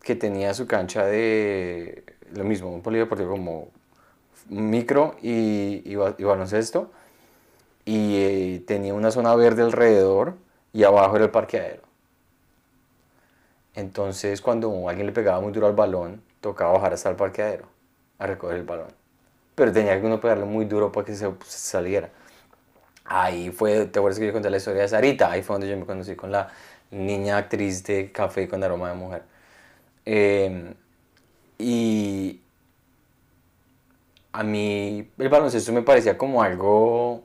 que 0.02 0.16
tenía 0.16 0.54
su 0.54 0.66
cancha 0.66 1.04
de, 1.06 2.04
lo 2.34 2.44
mismo, 2.44 2.70
un 2.70 2.82
polideportivo 2.82 3.30
como 3.32 3.68
micro 4.48 5.16
y, 5.22 5.82
y 5.84 5.96
ba- 5.96 6.14
y 6.18 6.24
baloncesto, 6.24 6.90
y 7.84 8.16
eh, 8.18 8.64
tenía 8.66 8.94
una 8.94 9.10
zona 9.10 9.34
verde 9.34 9.62
alrededor 9.62 10.36
y 10.72 10.84
abajo 10.84 11.16
era 11.16 11.26
el 11.26 11.30
parqueadero. 11.30 11.82
Entonces, 13.74 14.40
cuando 14.40 14.88
alguien 14.88 15.06
le 15.06 15.12
pegaba 15.12 15.40
muy 15.40 15.52
duro 15.52 15.66
al 15.66 15.74
balón, 15.74 16.22
tocaba 16.40 16.72
bajar 16.72 16.92
hasta 16.94 17.10
el 17.10 17.16
parqueadero 17.16 17.66
a 18.18 18.26
recoger 18.26 18.56
el 18.56 18.64
balón. 18.64 18.88
Pero 19.54 19.72
tenía 19.72 20.00
que 20.00 20.06
uno 20.06 20.20
pegarle 20.20 20.46
muy 20.46 20.64
duro 20.66 20.92
para 20.92 21.06
que 21.06 21.14
se 21.14 21.32
saliera. 21.46 22.10
Ahí 23.10 23.50
fue, 23.50 23.86
¿te 23.86 23.98
acuerdas 23.98 24.18
que 24.18 24.26
yo 24.26 24.32
conté 24.34 24.50
la 24.50 24.58
historia 24.58 24.82
de 24.82 24.88
Sarita? 24.88 25.30
Ahí 25.30 25.42
fue 25.42 25.54
donde 25.54 25.68
yo 25.68 25.76
me 25.76 25.86
conocí 25.86 26.14
con 26.14 26.30
la 26.30 26.48
niña 26.90 27.38
actriz 27.38 27.82
de 27.84 28.12
Café 28.12 28.46
con 28.48 28.62
Aroma 28.62 28.90
de 28.90 28.94
Mujer. 28.94 29.22
Eh, 30.04 30.74
y 31.58 32.40
a 34.32 34.42
mí 34.42 35.10
el 35.18 35.28
baloncesto 35.28 35.72
me 35.72 35.82
parecía 35.82 36.18
como 36.18 36.42
algo... 36.42 37.22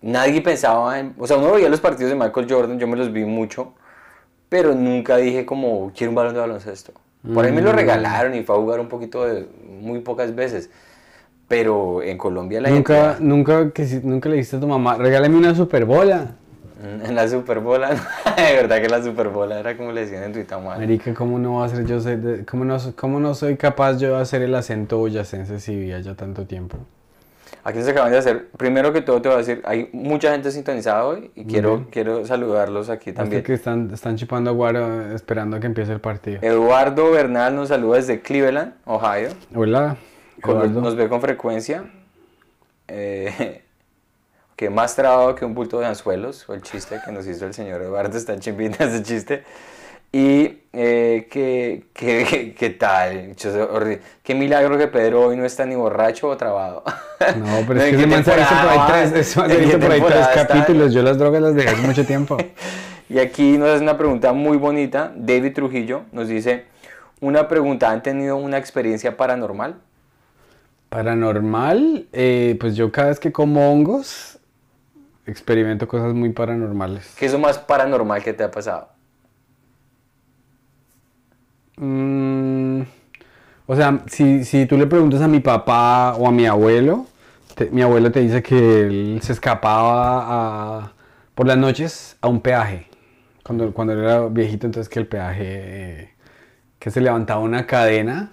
Nadie 0.00 0.42
pensaba 0.42 0.98
en... 0.98 1.14
O 1.16 1.28
sea, 1.28 1.36
uno 1.36 1.52
veía 1.52 1.68
los 1.68 1.80
partidos 1.80 2.10
de 2.10 2.16
Michael 2.16 2.46
Jordan, 2.50 2.78
yo 2.78 2.88
me 2.88 2.96
los 2.96 3.12
vi 3.12 3.24
mucho, 3.24 3.74
pero 4.48 4.74
nunca 4.74 5.16
dije 5.16 5.46
como, 5.46 5.92
quiero 5.96 6.10
un 6.10 6.16
balón 6.16 6.34
de 6.34 6.40
baloncesto. 6.40 6.92
Por 7.32 7.44
ahí 7.44 7.52
me 7.52 7.62
lo 7.62 7.72
regalaron 7.72 8.34
y 8.34 8.42
fue 8.42 8.56
a 8.56 8.58
jugar 8.58 8.80
un 8.80 8.88
poquito 8.88 9.24
de... 9.24 9.46
muy 9.80 10.00
pocas 10.00 10.34
veces. 10.34 10.70
Pero 11.52 12.02
en 12.02 12.16
Colombia 12.16 12.62
la 12.62 12.70
Nunca, 12.70 13.10
gente... 13.10 13.24
nunca, 13.24 13.70
que, 13.72 14.00
nunca 14.02 14.30
le 14.30 14.36
dijiste 14.36 14.56
a 14.56 14.60
tu 14.60 14.66
mamá, 14.66 14.96
regálame 14.96 15.36
una 15.36 15.54
superbola. 15.54 16.36
En 16.82 17.14
la 17.14 17.28
Superbola, 17.28 17.90
de 18.36 18.56
verdad 18.56 18.80
que 18.80 18.88
la 18.88 19.02
Superbola 19.02 19.60
era 19.60 19.76
como 19.76 19.92
le 19.92 20.00
decían 20.00 20.22
en 20.22 20.32
Tuitamán. 20.32 20.78
Marica, 20.80 21.12
¿cómo 21.12 21.38
no 21.38 21.56
va 21.56 21.66
a 21.66 21.68
ser 21.68 21.84
yo, 21.84 22.00
ser 22.00 22.46
cómo 22.46 22.64
no, 22.64 22.78
cómo 22.96 23.20
no 23.20 23.34
soy 23.34 23.56
capaz 23.58 23.98
yo 23.98 24.16
de 24.16 24.22
hacer 24.22 24.40
el 24.40 24.54
acento 24.54 24.96
boyacense 24.96 25.60
si 25.60 25.76
vivía 25.76 26.00
ya 26.00 26.14
tanto 26.14 26.46
tiempo? 26.46 26.78
Aquí 27.64 27.82
se 27.82 27.90
acaban 27.90 28.10
de 28.12 28.16
hacer, 28.18 28.48
primero 28.56 28.94
que 28.94 29.02
todo 29.02 29.20
te 29.20 29.28
voy 29.28 29.34
a 29.34 29.38
decir, 29.40 29.60
hay 29.66 29.90
mucha 29.92 30.32
gente 30.32 30.50
sintonizada 30.50 31.04
hoy 31.04 31.30
y 31.36 31.44
quiero, 31.44 31.86
quiero 31.90 32.24
saludarlos 32.24 32.88
aquí 32.88 33.10
Hasta 33.10 33.24
también. 33.24 33.42
que 33.42 33.52
están, 33.52 33.90
están 33.92 34.16
chupando 34.16 34.48
aguaro 34.48 35.14
esperando 35.14 35.58
a 35.58 35.60
que 35.60 35.66
empiece 35.66 35.92
el 35.92 36.00
partido. 36.00 36.38
Eduardo 36.40 37.10
Bernal 37.10 37.54
nos 37.54 37.68
saluda 37.68 37.98
desde 37.98 38.22
Cleveland, 38.22 38.72
Ohio. 38.86 39.28
Hola, 39.54 39.98
Eduardo. 40.42 40.80
nos 40.80 40.96
ve 40.96 41.08
con 41.08 41.20
frecuencia. 41.20 41.84
Eh, 42.88 43.62
que 44.56 44.70
más 44.70 44.94
trabado 44.94 45.34
que 45.34 45.44
un 45.44 45.54
bulto 45.54 45.80
de 45.80 45.86
anzuelos, 45.86 46.44
fue 46.44 46.56
el 46.56 46.62
chiste 46.62 47.00
que 47.04 47.12
nos 47.12 47.26
hizo 47.26 47.46
el 47.46 47.54
señor 47.54 47.82
Eduardo, 47.82 48.16
está 48.16 48.38
chimbita 48.38 48.84
ese 48.84 49.02
chiste. 49.02 49.44
Y 50.14 50.58
eh, 50.74 51.26
que, 51.30 51.84
que, 51.94 52.54
que 52.58 52.70
tal, 52.70 53.34
qué 54.22 54.34
milagro 54.34 54.76
que 54.76 54.86
Pedro 54.86 55.22
hoy 55.26 55.36
no 55.36 55.46
está 55.46 55.64
ni 55.64 55.74
borracho 55.74 56.28
o 56.28 56.36
trabado. 56.36 56.84
No, 57.36 57.64
pero 57.68 57.80
es 57.80 57.86
¿En 57.86 57.90
que 57.92 57.96
qué 57.98 58.02
ese 58.02 58.06
man 58.08 58.24
se 58.24 58.36
visto 58.36 58.54
por 58.60 58.68
ahí 58.68 58.80
tres, 58.88 59.12
visto 59.12 59.78
por 59.78 59.92
ahí 59.92 60.00
tres 60.00 60.26
está? 60.28 60.46
capítulos. 60.46 60.92
Yo 60.92 61.02
las 61.02 61.18
drogas 61.18 61.40
las 61.40 61.54
dejé 61.54 61.68
hace 61.68 61.86
mucho 61.86 62.04
tiempo. 62.04 62.36
Y 63.08 63.20
aquí 63.20 63.58
nos 63.58 63.68
hace 63.68 63.82
una 63.82 63.96
pregunta 63.96 64.32
muy 64.32 64.56
bonita. 64.56 65.12
David 65.14 65.54
Trujillo 65.54 66.02
nos 66.10 66.26
dice, 66.26 66.64
una 67.20 67.46
pregunta, 67.46 67.90
¿han 67.90 68.02
tenido 68.02 68.36
una 68.36 68.58
experiencia 68.58 69.16
paranormal? 69.16 69.76
Paranormal, 70.92 72.06
eh, 72.12 72.54
pues 72.60 72.76
yo 72.76 72.92
cada 72.92 73.08
vez 73.08 73.18
que 73.18 73.32
como 73.32 73.72
hongos 73.72 74.38
experimento 75.24 75.88
cosas 75.88 76.12
muy 76.12 76.28
paranormales. 76.34 77.14
¿Qué 77.18 77.24
es 77.24 77.32
lo 77.32 77.38
más 77.38 77.56
paranormal 77.58 78.22
que 78.22 78.34
te 78.34 78.44
ha 78.44 78.50
pasado? 78.50 78.90
Mm, 81.78 82.82
o 83.66 83.74
sea, 83.74 84.02
si, 84.06 84.44
si 84.44 84.66
tú 84.66 84.76
le 84.76 84.86
preguntas 84.86 85.22
a 85.22 85.28
mi 85.28 85.40
papá 85.40 86.14
o 86.18 86.28
a 86.28 86.30
mi 86.30 86.44
abuelo, 86.44 87.06
te- 87.54 87.70
mi 87.70 87.80
abuelo 87.80 88.12
te 88.12 88.20
dice 88.20 88.42
que 88.42 88.80
él 88.82 89.20
se 89.22 89.32
escapaba 89.32 90.26
a- 90.84 90.92
por 91.34 91.46
las 91.46 91.56
noches 91.56 92.18
a 92.20 92.28
un 92.28 92.42
peaje. 92.42 92.86
Cuando, 93.42 93.72
cuando 93.72 93.94
él 93.94 94.00
era 94.00 94.26
viejito, 94.28 94.66
entonces 94.66 94.90
que 94.90 94.98
el 94.98 95.06
peaje, 95.06 95.42
eh, 96.02 96.10
que 96.78 96.90
se 96.90 97.00
levantaba 97.00 97.40
una 97.40 97.66
cadena 97.66 98.30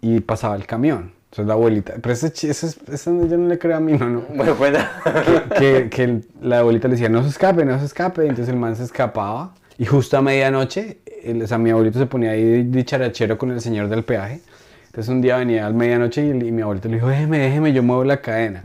y 0.00 0.18
pasaba 0.18 0.56
el 0.56 0.66
camión. 0.66 1.19
Entonces 1.30 1.46
la 1.46 1.52
abuelita, 1.54 1.94
pero 2.02 2.12
ese, 2.12 2.26
ese, 2.26 2.50
es- 2.50 2.78
ese 2.92 3.10
yo 3.28 3.38
no 3.38 3.46
le 3.48 3.56
creo 3.58 3.76
a 3.76 3.80
mí, 3.80 3.92
no, 3.92 4.08
no. 4.10 4.22
Bueno, 4.34 4.56
cuenta. 4.56 4.90
que, 5.58 5.88
que 5.88 6.02
el- 6.04 6.24
la 6.42 6.58
abuelita 6.58 6.88
le 6.88 6.94
decía, 6.94 7.08
no 7.08 7.22
se 7.22 7.28
escape, 7.28 7.64
no 7.64 7.78
se 7.78 7.84
escape. 7.84 8.22
Entonces 8.22 8.48
el 8.48 8.56
man 8.56 8.74
se 8.74 8.82
escapaba. 8.84 9.54
Y 9.78 9.86
justo 9.86 10.18
a 10.18 10.22
medianoche, 10.22 10.98
el- 11.22 11.42
o 11.42 11.46
sea, 11.46 11.56
mi 11.58 11.70
abuelito 11.70 11.98
se 12.00 12.06
ponía 12.06 12.32
ahí 12.32 12.64
dicharachero 12.64 13.38
con 13.38 13.50
el 13.52 13.60
señor 13.60 13.88
del 13.88 14.02
peaje. 14.02 14.40
Entonces 14.86 15.08
un 15.08 15.20
día 15.22 15.36
venía 15.36 15.66
a 15.66 15.70
medianoche 15.70 16.20
y, 16.26 16.30
y 16.30 16.50
mi 16.50 16.62
abuelito 16.62 16.88
le 16.88 16.96
dijo, 16.96 17.06
déjeme, 17.06 17.38
déjeme, 17.38 17.72
yo 17.72 17.82
muevo 17.84 18.02
la 18.02 18.20
cadena. 18.20 18.64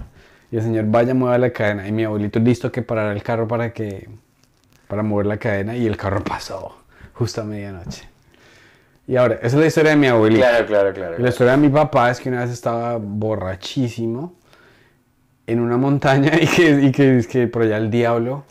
Y 0.52 0.58
el 0.58 0.64
señor, 0.64 0.86
vaya, 0.88 1.14
mueva 1.14 1.38
la 1.38 1.52
cadena. 1.52 1.88
Y 1.88 1.92
mi 1.92 2.04
abuelito 2.04 2.40
listo 2.40 2.72
que 2.72 2.82
parara 2.82 3.12
el 3.14 3.22
carro 3.22 3.48
para 3.48 3.74
que, 3.74 4.10
para 4.88 5.04
mover 5.04 5.28
la 5.28 5.38
cadena. 5.38 5.76
Y 5.76 5.86
el 5.86 5.98
carro 5.98 6.24
pasó 6.24 6.78
justo 7.14 7.42
a 7.42 7.44
medianoche. 7.44 8.10
Y 9.08 9.16
ahora, 9.18 9.36
esa 9.36 9.48
es 9.48 9.54
la 9.56 9.66
historia 9.68 9.92
de 9.92 9.98
mi 9.98 10.08
abuelito. 10.08 10.42
Claro, 10.42 10.66
claro, 10.66 10.94
claro. 10.94 11.16
La 11.20 11.30
historia 11.30 11.52
de 11.52 11.58
mi 11.60 11.70
papá 11.70 12.10
es 12.10 12.20
que 12.20 12.30
una 12.30 12.42
vez 12.42 12.50
estaba 12.52 12.98
borrachísimo 12.98 14.34
en 15.48 15.60
una 15.60 15.78
montaña 15.78 16.32
y 16.42 16.48
que, 16.48 16.82
y 16.82 16.92
que, 16.92 17.18
es 17.20 17.28
que 17.28 17.48
por 17.48 17.62
allá 17.62 17.78
el 17.78 17.92
diablo, 17.92 18.46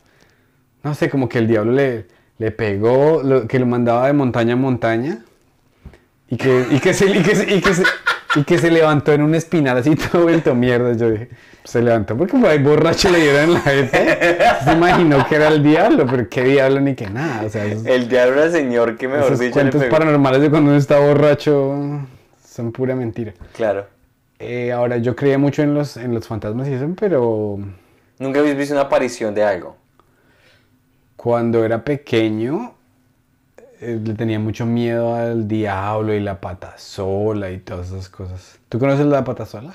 no 0.85 0.95
sé, 0.95 1.11
como 1.11 1.29
que 1.29 1.39
el 1.39 1.49
diablo 1.49 1.73
le, 1.73 2.07
le 2.39 2.51
pegó, 2.53 3.21
lo- 3.25 3.49
que 3.49 3.59
lo 3.59 3.67
mandaba 3.67 4.07
de 4.07 4.13
montaña 4.13 4.53
en 4.53 4.61
montaña 4.61 5.25
y 6.29 6.37
que, 6.37 6.67
y 6.71 6.79
que, 6.79 6.95
se, 6.95 7.07
y, 7.07 7.23
que, 7.23 7.55
y, 7.57 7.61
que 7.61 7.75
se, 7.75 7.83
y 8.37 8.45
que 8.45 8.59
se 8.59 8.71
levantó 8.71 9.13
en 9.13 9.23
un 9.23 9.35
espinal 9.35 9.77
así 9.79 9.95
todo 9.97 10.23
vuelto 10.25 10.55
mierda. 10.57 10.93
Yo 10.95 11.11
dije, 11.11 11.29
se 11.65 11.83
levantó 11.83 12.17
porque 12.17 12.37
por 12.37 12.49
ahí 12.49 12.59
borracho 12.63 13.11
le 13.11 13.21
dieron 13.21 13.43
en 13.45 13.53
la 13.55 13.61
jeta. 13.61 14.65
Se 14.65 14.73
imaginó 14.73 15.27
que 15.29 15.35
era 15.37 15.49
el 15.49 15.63
diablo, 15.63 16.07
pero 16.11 16.29
qué 16.29 16.43
diablo 16.45 16.81
ni 16.81 16.95
que 16.95 17.09
nada. 17.09 17.45
O 17.45 17.49
sea, 17.49 17.65
esos, 17.65 17.87
El 17.87 18.09
diablo 18.09 18.43
era 18.43 18.51
señor 18.51 18.97
que 18.97 19.09
mejor 19.09 19.27
esos 19.27 19.39
dicho 19.39 19.51
le 19.51 19.71
cuentos 19.71 19.81
pegó. 19.83 19.93
paranormales 19.93 20.41
de 20.43 20.51
cuando 20.51 20.71
uno 20.71 20.79
está 20.79 20.99
borracho 20.99 22.01
son 22.47 22.73
pura 22.73 22.95
mentira. 22.95 23.33
Claro. 23.55 23.87
Eh, 24.39 24.73
ahora, 24.73 24.99
yo 24.99 25.15
creía 25.17 25.39
mucho 25.39 25.63
en 25.63 25.75
los, 25.75 25.97
en 25.97 26.13
los 26.13 26.27
fantasmas 26.27 26.69
y 26.69 26.75
eso, 26.75 26.87
pero 26.99 27.59
¿Nunca 28.19 28.41
habéis 28.41 28.57
visto 28.57 28.75
una 28.75 28.83
aparición 28.83 29.35
de 29.35 29.43
algo? 29.45 29.77
cuando 31.17 31.65
era 31.65 31.83
pequeño 31.85 32.74
eh, 33.85 34.01
le 34.03 34.15
tenía 34.15 34.39
mucho 34.39 34.67
miedo 34.67 35.15
al 35.15 35.47
diablo 35.49 36.15
y 36.15 36.21
la 36.21 36.41
pata 36.41 36.75
sola 36.77 37.51
y 37.51 37.59
todas 37.59 37.89
esas 37.89 38.09
cosas. 38.09 38.59
¿Tú 38.69 38.79
conoces 38.79 39.07
la 39.07 39.25
pata 39.25 39.47
sola? 39.47 39.75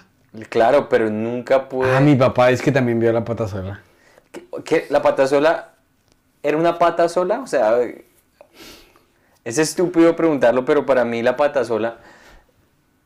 Claro, 0.50 0.90
pero 0.90 1.10
nunca 1.10 1.68
pude... 1.70 1.96
Ah, 1.96 2.00
mi 2.00 2.16
papá 2.16 2.52
es 2.52 2.62
que 2.62 2.72
también 2.72 3.00
vio 3.00 3.12
la 3.12 3.24
pata 3.24 3.48
sola. 3.48 3.82
¿Qué- 4.32 4.46
qué? 4.64 4.88
¿La 4.90 5.02
pata 5.02 5.26
sola 5.28 5.70
era 6.44 6.58
una 6.58 6.78
pata 6.78 7.10
sola? 7.10 7.40
O 7.40 7.48
sea, 7.48 7.78
es 9.44 9.58
estúpido 9.58 10.16
preguntarlo, 10.16 10.66
pero 10.66 10.86
para 10.86 11.06
mí 11.06 11.24
la 11.24 11.36
pata 11.36 11.64
sola 11.64 11.98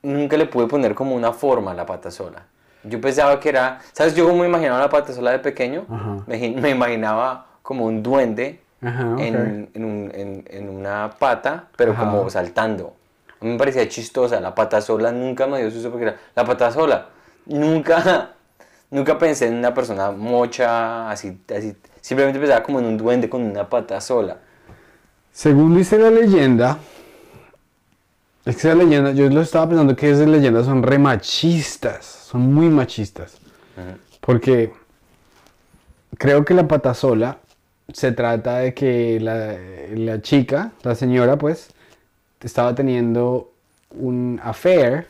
nunca 0.01 0.35
le 0.37 0.45
pude 0.45 0.67
poner 0.67 0.95
como 0.95 1.15
una 1.15 1.31
forma 1.31 1.71
a 1.71 1.73
la 1.73 1.85
pata 1.85 2.11
sola. 2.11 2.45
Yo 2.83 2.99
pensaba 2.99 3.39
que 3.39 3.49
era, 3.49 3.79
¿sabes? 3.93 4.13
Yo 4.15 4.25
como 4.25 4.39
me 4.41 4.47
imaginaba 4.47 4.79
la 4.79 4.89
pata 4.89 5.13
sola 5.13 5.31
de 5.31 5.39
pequeño, 5.39 5.85
me 6.27 6.69
imaginaba 6.69 7.45
como 7.61 7.85
un 7.85 8.03
duende 8.03 8.59
Ajá, 8.83 9.15
en, 9.19 9.69
en 9.73 9.85
un- 9.85 10.11
en- 10.13 10.45
en 10.49 10.69
una 10.69 11.09
pata, 11.17 11.69
pero 11.77 11.91
Ajá. 11.93 12.03
como 12.03 12.29
saltando. 12.29 12.95
A 13.41 13.45
mí 13.45 13.51
me 13.51 13.57
parecía 13.57 13.87
chistosa, 13.89 14.39
la 14.39 14.53
pata 14.55 14.81
sola 14.81 15.11
nunca 15.11 15.47
me 15.47 15.59
dio 15.59 15.71
susto 15.71 15.89
porque 15.89 16.05
era 16.05 16.17
la 16.35 16.45
pata 16.45 16.71
sola. 16.71 17.09
Nunca, 17.45 18.31
Nunca 18.91 19.17
pensé 19.17 19.47
en 19.47 19.55
una 19.55 19.73
persona 19.73 20.11
mocha, 20.11 21.09
así, 21.09 21.35
así. 21.55 21.75
Simplemente 21.99 22.39
pensaba 22.39 22.61
como 22.61 22.79
en 22.79 22.85
un 22.85 22.95
duende 22.97 23.27
con 23.27 23.41
una 23.41 23.67
pata 23.67 23.99
sola. 23.99 24.37
Según 25.31 25.75
dice 25.75 25.97
la 25.97 26.11
leyenda, 26.11 26.77
es 28.45 28.55
que 28.57 28.67
esa 28.67 28.75
leyenda, 28.75 29.11
yo 29.13 29.27
lo 29.29 29.41
estaba 29.41 29.67
pensando 29.69 29.95
que 29.95 30.11
esas 30.11 30.27
leyendas 30.27 30.65
son 30.65 30.83
re 30.83 30.99
machistas, 30.99 32.05
son 32.05 32.53
muy 32.53 32.67
machistas. 32.69 33.37
Porque 34.21 34.71
creo 36.17 36.45
que 36.45 36.53
la 36.53 36.67
pata 36.67 36.93
sola 36.93 37.37
se 37.93 38.11
trata 38.11 38.57
de 38.59 38.73
que 38.73 39.19
la, 39.19 39.55
la 39.95 40.21
chica, 40.21 40.71
la 40.83 40.95
señora, 40.95 41.37
pues, 41.37 41.69
estaba 42.41 42.75
teniendo 42.75 43.51
un 43.91 44.39
affair, 44.43 45.07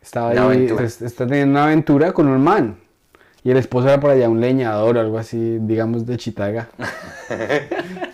estaba 0.00 0.30
Una 0.30 0.42
ahí, 0.42 0.56
aventura. 0.58 0.84
es- 0.84 1.02
está 1.02 1.26
teniendo 1.26 1.52
una 1.52 1.64
aventura 1.64 2.12
con 2.12 2.28
un 2.28 2.42
man. 2.42 2.76
Y 3.42 3.50
el 3.50 3.56
esposo 3.58 3.88
era 3.88 4.00
por 4.00 4.10
allá 4.10 4.28
un 4.28 4.40
leñador 4.40 4.96
o 4.96 5.00
algo 5.00 5.18
así, 5.18 5.58
digamos, 5.60 6.04
de 6.06 6.16
Chitaga. 6.16 6.68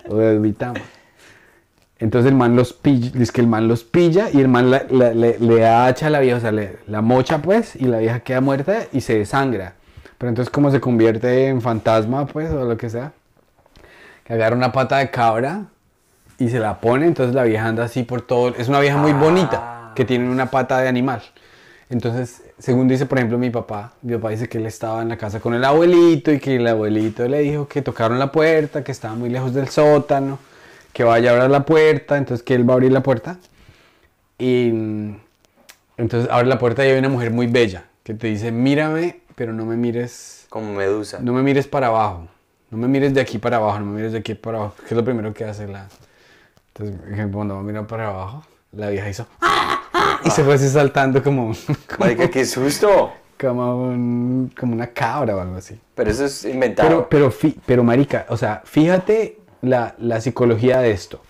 o 0.09 0.17
de 0.17 0.39
Vitama. 0.39 0.81
Entonces 1.99 2.31
el 2.33 2.37
man 2.37 2.57
los 2.57 2.73
pilla, 2.73 3.11
dice 3.15 3.33
que 3.33 3.41
el 3.41 3.47
man 3.47 3.69
los 3.69 3.85
pilla 3.85 4.29
y 4.33 4.41
el 4.41 4.49
man 4.49 4.71
la- 4.71 4.85
la- 4.91 5.15
le, 5.15 5.39
le 5.39 5.67
hacha 5.67 6.09
a 6.09 6.11
la 6.11 6.19
vieja, 6.21 6.37
o 6.39 6.41
sea, 6.41 6.51
le- 6.53 6.79
la 6.89 7.01
mocha 7.01 7.41
pues, 7.41 7.77
y 7.77 7.85
la 7.85 7.99
vieja 7.99 8.21
queda 8.21 8.41
muerta 8.41 8.87
y 8.93 9.01
se 9.03 9.17
desangra. 9.19 9.75
Pero 10.19 10.29
entonces 10.31 10.51
como 10.51 10.71
se 10.71 10.81
convierte 10.81 11.47
en 11.49 11.61
fantasma 11.63 12.27
pues, 12.27 12.51
o 12.51 12.65
lo 12.65 12.77
que 12.77 12.91
sea, 12.91 13.13
que 14.25 14.33
agarra 14.33 14.57
una 14.57 14.73
pata 14.73 14.99
de 14.99 15.11
cabra 15.11 15.65
y 16.39 16.49
se 16.49 16.59
la 16.59 16.81
pone, 16.81 17.07
entonces 17.07 17.35
la 17.35 17.45
vieja 17.45 17.67
anda 17.67 17.85
así 17.85 18.03
por 18.03 18.23
todo, 18.23 18.55
es 18.57 18.69
una 18.69 18.81
vieja 18.81 18.97
muy 18.97 19.13
bonita, 19.13 19.93
que 19.95 20.05
tiene 20.05 20.29
una 20.29 20.51
pata 20.51 20.79
de 20.79 20.89
animal. 20.89 21.23
Entonces, 21.91 22.43
según 22.59 22.89
dice, 22.89 23.05
por 23.05 23.19
ejemplo, 23.19 23.37
mi 23.37 23.51
papá, 23.51 23.93
mi 24.01 24.15
papá 24.15 24.31
dice 24.31 24.49
que 24.49 24.57
él 24.59 24.67
estaba 24.67 25.03
en 25.03 25.11
la 25.11 25.19
casa 25.19 25.41
con 25.41 25.53
el 25.53 25.63
abuelito 25.63 26.33
y 26.33 26.41
que 26.41 26.57
el 26.57 26.67
abuelito 26.67 27.29
le 27.29 27.41
dijo 27.41 27.69
que 27.69 27.83
tocaron 27.83 28.19
la 28.19 28.33
puerta, 28.33 28.83
que 28.83 28.93
estaba 28.93 29.15
muy 29.15 29.29
lejos 29.29 29.53
del 29.53 29.69
sótano, 29.69 30.39
que 30.95 31.05
vaya 31.05 31.31
a 31.31 31.35
abrir 31.35 31.51
la 31.51 31.67
puerta, 31.67 32.17
entonces 32.17 32.43
que 32.43 32.55
él 32.55 32.67
va 32.69 32.73
a 32.73 32.77
abrir 32.77 32.93
la 32.93 33.03
puerta. 33.03 33.37
Y 34.39 34.69
entonces 35.99 36.31
abre 36.31 36.47
la 36.47 36.59
puerta 36.59 36.85
y 36.85 36.91
hay 36.91 36.99
una 36.99 37.11
mujer 37.11 37.31
muy 37.31 37.47
bella 37.47 37.85
que 38.03 38.15
te 38.15 38.27
dice, 38.29 38.51
mírame, 38.51 39.21
pero 39.35 39.53
no 39.53 39.67
me 39.67 39.77
mires, 39.77 40.47
Como 40.49 40.73
medusa. 40.73 41.19
no 41.21 41.33
me 41.33 41.43
mires 41.43 41.67
para 41.69 41.89
abajo, 41.89 42.27
no 42.73 42.79
me 42.79 42.89
mires 42.89 43.15
de 43.15 43.21
aquí 43.21 43.39
para 43.39 43.59
abajo, 43.59 43.79
no 43.79 43.85
me 43.87 43.97
mires 43.97 44.13
de 44.13 44.19
aquí 44.19 44.35
para 44.35 44.59
abajo, 44.59 44.75
que 44.81 44.87
es 44.87 44.93
lo 44.93 45.05
primero 45.05 45.33
que 45.33 45.45
hace 45.45 45.69
la... 45.69 45.87
Entonces, 46.75 46.97
cuando 47.33 47.55
va 47.55 47.61
a 47.61 47.63
mirar 47.63 47.87
para 47.87 48.09
abajo, 48.09 48.43
la 48.73 48.89
vieja 48.89 49.09
hizo... 49.09 49.27
Y 50.25 50.31
se 50.31 50.43
fue 50.43 50.55
así 50.55 50.69
saltando 50.69 51.23
como, 51.25 51.55
Marica, 51.99 52.29
qué 52.31 52.45
susto. 52.47 53.13
como, 53.39 53.89
un- 53.89 54.53
como 54.59 54.73
una 54.73 54.87
cabra 54.89 55.37
o 55.37 55.41
algo 55.41 55.57
así. 55.57 55.79
Pero 55.95 56.11
eso 56.11 56.25
es 56.25 56.45
inventado. 56.47 56.89
Pero, 56.89 57.09
pero, 57.09 57.31
fi- 57.31 57.59
pero 57.67 57.85
marica, 57.85 58.25
o 58.29 58.37
sea, 58.37 58.63
fíjate 58.65 59.39
la, 59.61 59.95
la 59.99 60.21
psicología 60.21 60.79
de 60.81 60.93
esto. 60.93 61.21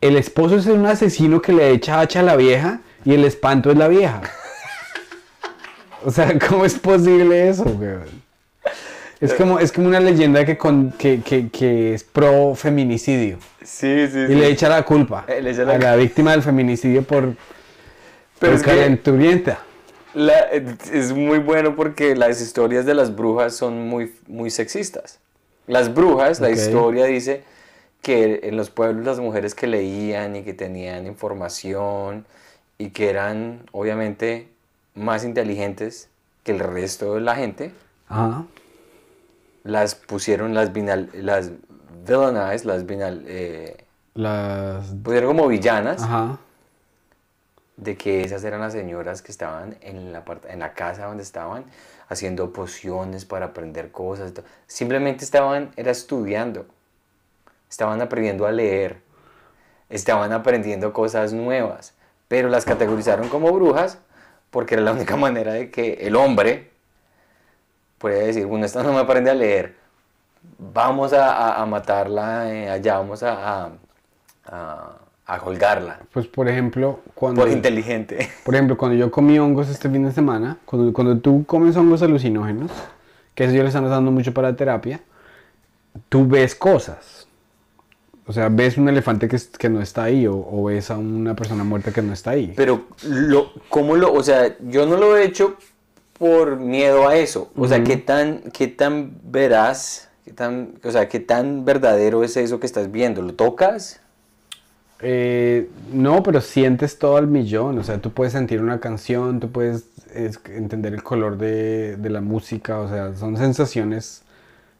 El 0.00 0.16
esposo 0.16 0.56
es 0.56 0.66
un 0.66 0.84
asesino 0.86 1.40
que 1.40 1.52
le 1.52 1.70
echa 1.70 2.00
hacha 2.00 2.20
a 2.20 2.22
la 2.22 2.36
vieja 2.36 2.80
y 3.04 3.14
el 3.14 3.24
espanto 3.24 3.70
es 3.70 3.76
la 3.78 3.88
vieja. 3.88 4.20
O 6.02 6.10
sea, 6.10 6.38
¿cómo 6.38 6.64
es 6.64 6.78
posible 6.78 7.50
eso, 7.50 7.64
weón? 7.64 8.22
Es 9.20 9.34
como, 9.34 9.58
es 9.58 9.70
como 9.72 9.88
una 9.88 10.00
leyenda 10.00 10.44
que, 10.44 10.56
con, 10.56 10.92
que, 10.92 11.20
que, 11.20 11.48
que 11.50 11.94
es 11.94 12.04
pro 12.04 12.54
feminicidio. 12.54 13.38
sí, 13.62 14.06
sí, 14.08 14.24
Y 14.24 14.26
sí. 14.28 14.34
le 14.34 14.48
echa 14.48 14.68
la 14.68 14.82
culpa 14.84 15.24
Eh, 15.28 15.42
le 15.42 15.50
echa 15.50 15.64
la 15.64 15.74
a 15.74 15.78
la 15.78 15.96
víctima 15.96 16.30
del 16.32 16.42
feminicidio 16.42 17.02
por, 17.02 17.24
Pero 17.24 17.36
por 18.38 18.54
es 18.54 18.62
calenturienta. 18.62 19.58
La- 20.14 20.46
es 20.50 21.12
muy 21.12 21.38
bueno 21.38 21.76
porque 21.76 22.16
las 22.16 22.40
historias 22.40 22.84
de 22.86 22.94
las 22.94 23.14
brujas 23.14 23.54
son 23.54 23.88
muy, 23.88 24.12
muy 24.26 24.50
sexistas. 24.50 25.18
Las 25.66 25.92
brujas, 25.94 26.40
la 26.40 26.50
historia 26.50 27.04
dice 27.04 27.44
que 28.02 28.40
en 28.44 28.56
los 28.56 28.70
pueblos 28.70 29.04
las 29.04 29.20
mujeres 29.20 29.54
que 29.54 29.66
leían 29.66 30.34
y 30.34 30.42
que 30.42 30.54
tenían 30.54 31.06
información 31.06 32.24
y 32.78 32.88
que 32.90 33.10
eran 33.10 33.60
obviamente 33.72 34.48
más 34.94 35.24
inteligentes 35.24 36.08
que 36.42 36.52
el 36.52 36.58
resto 36.60 37.14
de 37.16 37.20
la 37.20 37.36
gente, 37.36 37.72
Ajá. 38.08 38.44
Las 39.62 39.94
pusieron 39.94 40.54
las 40.54 40.72
vinal, 40.72 41.10
las 41.14 41.50
villainized, 42.06 42.64
las 42.64 42.86
vinal, 42.86 43.24
eh, 43.26 43.84
Las... 44.14 44.86
pusieron 45.02 45.28
como 45.36 45.48
villanas 45.48 46.02
Ajá. 46.02 46.38
de 47.76 47.96
que 47.96 48.22
esas 48.24 48.42
eran 48.44 48.60
las 48.60 48.72
señoras 48.72 49.22
que 49.22 49.32
estaban 49.32 49.76
en 49.80 50.12
la, 50.12 50.24
parte- 50.24 50.52
en 50.52 50.58
la 50.60 50.72
casa 50.74 51.06
donde 51.06 51.22
estaban 51.22 51.64
haciendo 52.08 52.52
pociones 52.52 53.24
para 53.24 53.46
aprender 53.46 53.90
cosas. 53.92 54.32
Simplemente 54.66 55.24
estaban, 55.24 55.70
era 55.76 55.90
estudiando, 55.90 56.66
estaban 57.70 58.00
aprendiendo 58.00 58.46
a 58.46 58.52
leer, 58.52 59.00
estaban 59.88 60.32
aprendiendo 60.32 60.92
cosas 60.92 61.32
nuevas, 61.32 61.94
pero 62.28 62.48
las 62.48 62.64
categorizaron 62.64 63.28
como 63.28 63.52
brujas 63.52 63.98
porque 64.50 64.74
era 64.74 64.82
la 64.82 64.92
única 64.92 65.16
manera 65.26 65.52
de 65.52 65.70
que 65.70 65.94
el 66.02 66.16
hombre 66.16 66.70
puede 68.00 68.26
decir, 68.28 68.46
bueno, 68.46 68.64
esta 68.66 68.82
no 68.86 68.92
me 68.92 68.98
aprende 68.98 69.30
a 69.30 69.34
leer, 69.34 69.76
vamos 70.58 71.12
a, 71.12 71.30
a- 71.32 71.62
a 71.62 71.66
matarla 71.66 72.52
eh, 72.52 72.68
allá, 72.70 72.96
vamos 72.98 73.22
a, 73.22 73.66
a, 74.46 74.96
a- 75.26 75.38
colgarla, 75.44 76.00
Pues 76.12 76.26
por 76.26 76.48
ejemplo, 76.48 77.00
cuando... 77.14 77.42
por 77.42 77.50
inteligente. 77.50 78.28
Por 78.44 78.54
ejemplo, 78.56 78.76
cuando 78.76 78.96
yo 78.96 79.12
comí 79.12 79.38
hongos 79.38 79.68
este 79.68 79.88
fin 79.88 80.04
de 80.04 80.10
semana, 80.10 80.56
cuando, 80.64 80.92
cuando 80.92 81.18
tú 81.18 81.44
comes 81.46 81.76
hongos 81.76 82.02
alucinógenos, 82.02 82.72
que 83.36 83.44
eso 83.44 83.54
yo 83.54 83.62
le 83.62 83.68
están 83.68 83.84
usando 83.84 84.10
mucho 84.10 84.34
para 84.34 84.56
terapia, 84.56 85.00
tú 86.08 86.26
ves 86.26 86.56
cosas. 86.56 87.28
O 88.26 88.32
sea, 88.32 88.48
ves 88.48 88.76
un 88.76 88.88
elefante 88.88 89.28
que, 89.28 89.38
que 89.58 89.68
no 89.68 89.80
está 89.80 90.04
ahí 90.04 90.26
o, 90.26 90.34
o 90.34 90.64
ves 90.64 90.90
a 90.90 90.98
una 90.98 91.34
persona 91.36 91.62
muerta 91.62 91.92
que 91.92 92.02
no 92.02 92.12
está 92.12 92.30
ahí. 92.30 92.52
Pero, 92.56 92.86
lo, 93.04 93.52
¿cómo 93.68 93.94
lo...? 93.96 94.12
O 94.12 94.22
sea, 94.24 94.56
yo 94.60 94.84
no 94.86 94.96
lo 94.96 95.16
he 95.16 95.24
hecho 95.24 95.56
por 96.20 96.58
miedo 96.58 97.08
a 97.08 97.16
eso. 97.16 97.50
O 97.56 97.66
sea, 97.66 97.78
Ujú. 97.78 97.86
¿qué 97.86 97.96
tan, 97.96 98.42
qué 98.52 98.68
tan 98.68 99.12
veraz, 99.24 100.10
qué 100.26 100.32
tan, 100.34 100.74
o 100.84 100.90
sea, 100.92 101.08
qué 101.08 101.18
tan 101.18 101.64
verdadero 101.64 102.22
es 102.24 102.36
eso 102.36 102.60
que 102.60 102.66
estás 102.66 102.92
viendo? 102.92 103.22
¿Lo 103.22 103.32
tocas? 103.34 104.02
Eh, 105.00 105.70
no, 105.92 106.22
pero 106.22 106.42
sientes 106.42 106.98
todo 106.98 107.16
al 107.16 107.26
millón. 107.26 107.78
O 107.78 107.84
sea, 107.84 107.98
tú 108.02 108.10
puedes 108.12 108.34
sentir 108.34 108.60
una 108.60 108.80
canción, 108.80 109.40
tú 109.40 109.50
puedes 109.50 109.86
es- 110.14 110.38
entender 110.46 110.92
el 110.92 111.02
color 111.02 111.38
de, 111.38 111.96
de 111.96 112.10
la 112.10 112.20
música. 112.20 112.78
O 112.80 112.88
sea, 112.90 113.14
son 113.16 113.38
sensaciones 113.38 114.22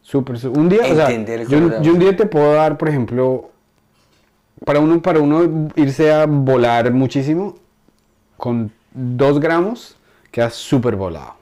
súper... 0.03 0.37
Un 0.49 0.69
día, 0.69 0.83
o 0.83 0.95
sea, 0.95 1.11
yo, 1.49 1.81
yo 1.81 1.93
un 1.95 1.99
día 1.99 2.15
te 2.17 2.27
puedo 2.27 2.53
dar, 2.53 2.77
por 2.77 2.91
ejemplo, 2.91 3.51
para 4.67 4.81
uno, 4.81 5.01
para 5.01 5.21
uno 5.21 5.71
irse 5.75 6.13
a 6.13 6.27
volar 6.27 6.93
muchísimo, 6.93 7.57
con 8.37 8.71
dos 8.93 9.41
gramos, 9.41 9.97
quedas 10.31 10.55
súper 10.55 10.97
volado. 10.97 11.35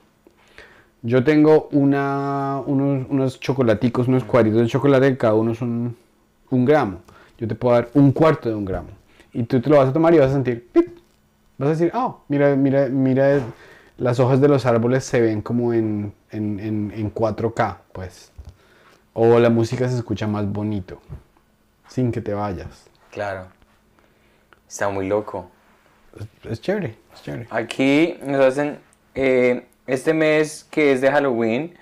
Yo 1.03 1.23
tengo 1.23 1.69
una, 1.73 2.61
unos, 2.67 3.07
unos 3.09 3.41
chocolaticos, 3.41 4.09
unos 4.09 4.25
cuadritos 4.25 4.63
de 4.63 4.67
chocolate, 4.67 5.17
cada 5.17 5.35
uno 5.35 5.55
son 5.55 5.97
un 6.51 6.65
gramo. 6.65 7.01
Yo 7.39 7.47
te 7.47 7.55
puedo 7.55 7.75
dar 7.75 7.89
un 7.95 8.11
cuarto 8.13 8.49
de 8.49 8.55
un 8.55 8.65
gramo. 8.65 8.89
Y 9.33 9.45
tú 9.45 9.61
te 9.61 9.71
lo 9.71 9.77
vas 9.77 9.91
a 9.91 9.93
tomar 9.93 10.13
y 10.15 10.19
vas 10.19 10.31
a 10.31 10.35
sentir, 10.35 10.69
¡pip! 10.73 10.99
vas 11.59 11.69
a 11.69 11.71
decir, 11.71 11.93
oh, 11.95 12.23
mira, 12.29 12.57
mira, 12.57 12.89
mira, 12.89 13.41
las 13.97 14.19
hojas 14.19 14.41
de 14.41 14.49
los 14.49 14.67
árboles 14.67 15.05
se 15.05 15.21
ven 15.21 15.43
como 15.43 15.73
en, 15.73 16.13
en, 16.31 16.59
en, 16.59 16.93
en 16.95 17.15
4K, 17.15 17.77
pues. 17.93 18.33
O 19.13 19.39
la 19.39 19.51
música 19.51 19.89
se 19.89 19.97
escucha 19.97 20.27
más 20.27 20.51
bonito, 20.51 21.01
sin 21.89 22.11
que 22.11 22.21
te 22.21 22.35
vayas. 22.35 22.89
Claro. 23.11 23.47
Está 24.69 24.89
muy 24.89 25.07
loco. 25.09 25.51
Es, 26.49 26.61
chévere, 26.61 26.95
es 27.15 27.23
chévere. 27.23 27.47
Aquí 27.51 28.17
nos 28.25 28.41
hacen, 28.45 28.79
eh, 29.15 29.65
este 29.87 30.13
mes 30.15 30.67
que 30.71 30.93
es 30.93 31.01
de 31.01 31.11
Halloween, 31.11 31.75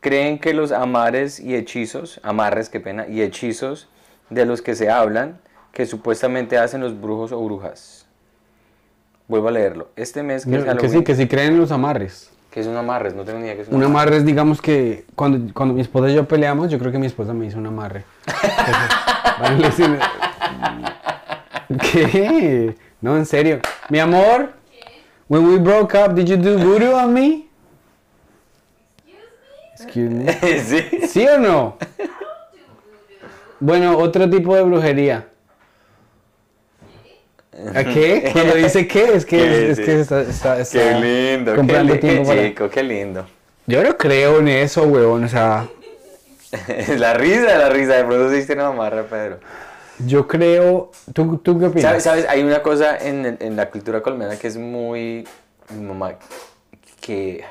creen 0.00 0.38
que 0.38 0.54
los 0.54 0.72
amares 0.72 1.40
y 1.40 1.54
hechizos, 1.54 2.20
amarres, 2.22 2.68
qué 2.68 2.80
pena, 2.80 3.06
y 3.08 3.22
hechizos 3.22 3.88
de 4.30 4.44
los 4.46 4.62
que 4.62 4.74
se 4.74 4.90
hablan, 4.90 5.38
que 5.72 5.86
supuestamente 5.86 6.58
hacen 6.58 6.80
los 6.80 7.00
brujos 7.00 7.32
o 7.32 7.44
brujas. 7.44 8.06
Vuelvo 9.26 9.48
a 9.48 9.50
leerlo. 9.52 9.88
Este 9.96 10.22
mes 10.22 10.44
que 10.44 10.50
es 10.52 10.56
No, 10.58 10.62
que 10.64 10.68
Halloween, 10.70 10.90
sí, 10.98 11.04
que 11.04 11.14
sí 11.14 11.26
creen 11.28 11.52
en 11.52 11.58
los 11.60 11.70
amarres. 11.70 12.30
que 12.50 12.60
es 12.60 12.66
un 12.66 12.76
amarres, 12.76 13.14
no 13.14 13.24
tengo 13.24 13.38
ni 13.38 13.44
idea 13.44 13.56
que 13.56 13.62
es 13.62 13.68
un 13.68 13.74
Un 13.74 13.84
amarre. 13.84 14.16
es, 14.16 14.24
digamos 14.24 14.62
que 14.62 15.04
cuando, 15.14 15.52
cuando 15.52 15.74
mi 15.74 15.82
esposa 15.82 16.08
y 16.10 16.14
yo 16.14 16.26
peleamos, 16.26 16.70
yo 16.70 16.78
creo 16.78 16.90
que 16.92 16.98
mi 16.98 17.06
esposa 17.06 17.34
me 17.34 17.44
hizo 17.46 17.58
un 17.58 17.66
amarre. 17.66 18.04
Entonces, 19.52 19.90
¿Qué? 21.92 22.74
No, 23.00 23.16
en 23.16 23.26
serio. 23.26 23.60
Mi 23.88 23.98
amor, 24.00 24.52
when 25.28 25.46
we 25.46 25.58
broke 25.58 25.94
up, 25.94 26.14
did 26.14 26.28
you 26.28 26.36
do 26.36 26.58
voodoo 26.58 26.92
on 26.94 27.12
me? 27.12 27.46
Excuse 29.74 30.10
me. 30.10 30.32
sí. 30.64 31.06
¿Sí 31.06 31.26
o 31.28 31.38
no? 31.38 31.76
Bueno, 33.60 33.96
otro 33.98 34.28
tipo 34.28 34.54
de 34.56 34.62
brujería. 34.62 35.28
¿A 37.74 37.82
qué? 37.84 38.30
Cuando 38.32 38.54
dice 38.54 38.86
qué, 38.86 39.14
es 39.14 39.24
que, 39.24 39.36
¿Qué? 39.36 39.70
es, 39.72 39.80
que 39.80 40.00
está, 40.00 40.20
está- 40.22 40.60
está 40.60 40.78
Qué 40.78 41.34
lindo, 41.36 41.56
comprando 41.56 41.94
qué, 41.94 41.98
tiempo 42.00 42.22
qué 42.22 42.28
para... 42.36 42.48
chico, 42.48 42.70
qué 42.70 42.82
lindo. 42.82 43.26
Yo 43.66 43.82
no 43.82 43.96
creo 43.96 44.38
en 44.38 44.48
eso, 44.48 44.82
weón. 44.84 45.24
O 45.24 45.28
sea, 45.28 45.66
la 46.96 47.14
risa, 47.14 47.58
la 47.58 47.68
risa. 47.68 47.94
De 47.96 48.04
pronto 48.04 48.28
se 48.30 48.36
diste 48.36 48.52
una 48.54 48.70
mamarra, 48.70 49.02
Pedro. 49.04 49.38
Yo 50.06 50.26
creo. 50.26 50.90
¿Tú, 51.12 51.38
tú 51.38 51.58
qué 51.58 51.66
opinas? 51.66 51.82
¿Sabes? 51.82 52.04
¿Sabes? 52.04 52.26
Hay 52.28 52.42
una 52.42 52.62
cosa 52.62 52.96
en, 52.98 53.56
la 53.56 53.70
cultura 53.70 54.02
colombiana 54.02 54.36
que 54.36 54.46
es 54.46 54.56
muy... 54.56 55.26
Mi 55.70 55.82
mamá, 55.82 56.14
que... 57.00 57.44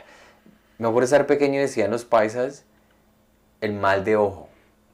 Me 0.78 0.88
acuerdo 0.88 1.02
de 1.02 1.06
estar 1.06 1.26
pequeño 1.26 1.56
y 1.56 1.58
decían 1.58 1.90
los 1.90 2.06
paisas 2.06 2.64
el 3.62 3.74
mal 3.74 4.04
de 4.04 4.16
ojo. 4.16 4.48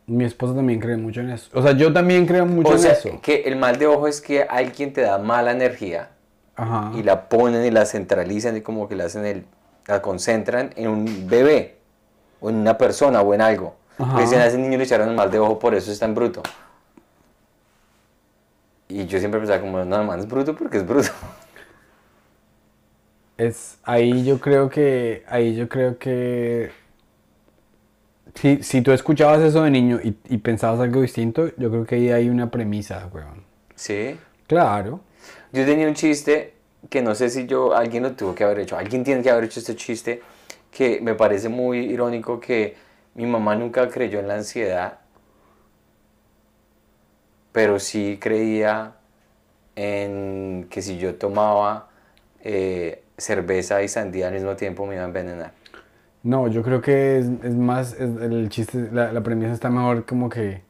Mi 0.06 0.26
esposa 0.26 0.56
también 0.56 0.80
cree 0.80 0.98
mucho 0.98 1.22
en 1.22 1.30
eso. 1.30 1.50
O 1.54 1.62
sea, 1.62 1.74
yo 1.74 1.92
también 1.92 2.26
creo 2.26 2.46
mucho 2.46 2.70
O 2.70 2.74
en 2.74 2.80
sea, 2.80 2.92
eso. 2.94 3.20
que 3.22 3.44
el 3.44 3.56
mal 3.56 3.78
de 3.78 3.88
ojo 3.88 4.08
es 4.08 4.22
que 4.22 4.44
alguien 4.44 4.94
te 4.94 5.02
da 5.02 5.18
mala 5.18 5.52
energía 5.52 6.10
Ajá. 6.56 6.92
y 6.96 7.04
la 7.04 7.30
ponen 7.30 7.66
y 7.66 7.72
la 7.72 7.86
centralizan 7.86 8.58
y 8.58 8.62
como 8.62 8.88
que 8.88 8.96
la 8.96 9.06
hacen 9.06 9.26
el, 9.26 9.46
la 9.88 10.02
concentran 10.02 10.72
en 10.76 10.88
un 10.88 11.28
bebé 11.28 11.78
o 12.40 12.50
en 12.50 12.56
una 12.56 12.78
persona 12.78 13.22
o 13.22 13.34
en 13.34 13.42
algo. 13.42 13.76
Ajá. 13.98 14.16
Que 14.16 14.22
dicen 14.24 14.40
a 14.40 14.46
ese 14.46 14.58
niño 14.58 14.78
le 14.78 14.84
echaron 14.84 15.10
el 15.10 15.16
mal 15.16 15.32
de 15.32 15.40
ojo, 15.40 15.60
por 15.60 15.76
eso 15.76 15.92
es 15.92 16.00
tan 16.00 16.16
bruto. 16.16 16.44
Y 18.88 19.06
yo 19.06 19.20
siempre 19.20 19.40
pensaba 19.40 19.62
como, 19.62 19.84
no, 19.84 20.04
man, 20.04 20.20
es 20.20 20.28
bruto 20.28 20.56
porque 20.56 20.78
es 20.78 20.86
bruto. 20.86 21.10
Es, 23.38 23.80
ahí 23.84 24.24
yo 24.24 24.40
creo 24.40 24.70
que, 24.70 25.24
ahí 25.28 25.56
yo 25.56 25.68
creo 25.68 25.98
que, 25.98 26.72
si, 28.36 28.62
si 28.62 28.82
tú 28.82 28.92
escuchabas 28.92 29.42
eso 29.42 29.64
de 29.64 29.72
niño 29.72 30.00
y, 30.04 30.16
y 30.30 30.38
pensabas 30.38 30.80
algo 30.80 31.02
distinto, 31.02 31.48
yo 31.58 31.70
creo 31.70 31.86
que 31.86 31.96
ahí 31.96 32.12
hay 32.12 32.30
una 32.30 32.52
premisa, 32.52 33.10
weón. 33.12 33.44
Sí. 33.76 34.18
Claro. 34.48 35.02
Yo 35.52 35.66
tenía 35.66 35.88
un 35.88 35.94
chiste 35.96 36.54
que 36.90 37.02
no 37.02 37.16
sé 37.16 37.30
si 37.30 37.46
yo, 37.48 37.76
alguien 37.76 38.04
lo 38.04 38.12
tuvo 38.14 38.36
que 38.36 38.44
haber 38.44 38.60
hecho, 38.60 38.78
alguien 38.78 39.04
tiene 39.04 39.22
que 39.22 39.30
haber 39.30 39.46
hecho 39.46 39.60
este 39.60 39.76
chiste 39.76 40.22
que 40.72 41.00
me 41.02 41.16
parece 41.16 41.50
muy 41.50 41.80
irónico 41.80 42.40
que 42.40 42.76
mi 43.16 43.26
mamá 43.26 43.56
nunca 43.56 43.88
creyó 43.90 44.20
en 44.20 44.28
la 44.28 44.36
ansiedad, 44.36 45.00
pero 47.54 47.80
sí 47.80 48.20
creía 48.22 48.96
en 49.76 50.68
que 50.70 50.82
si 50.82 50.98
yo 51.00 51.16
tomaba 51.16 51.90
eh, 52.44 53.04
cerveza 53.18 53.84
y 53.84 53.88
sandía 53.90 54.28
al 54.30 54.34
mismo 54.36 54.56
tiempo 54.56 54.86
me 54.86 54.96
iba 54.96 55.04
a 55.04 55.08
envenenar. 55.08 55.54
No, 56.24 56.48
yo 56.48 56.64
creo 56.64 56.82
que 56.82 57.18
es, 57.20 57.26
es 57.44 57.56
más, 57.56 57.94
es- 57.94 58.22
el 58.22 58.50
chiste, 58.50 58.90
la, 58.92 59.12
la 59.12 59.22
premisa 59.24 59.52
está 59.54 59.70
mejor 59.70 60.06
como 60.06 60.30
que 60.30 60.64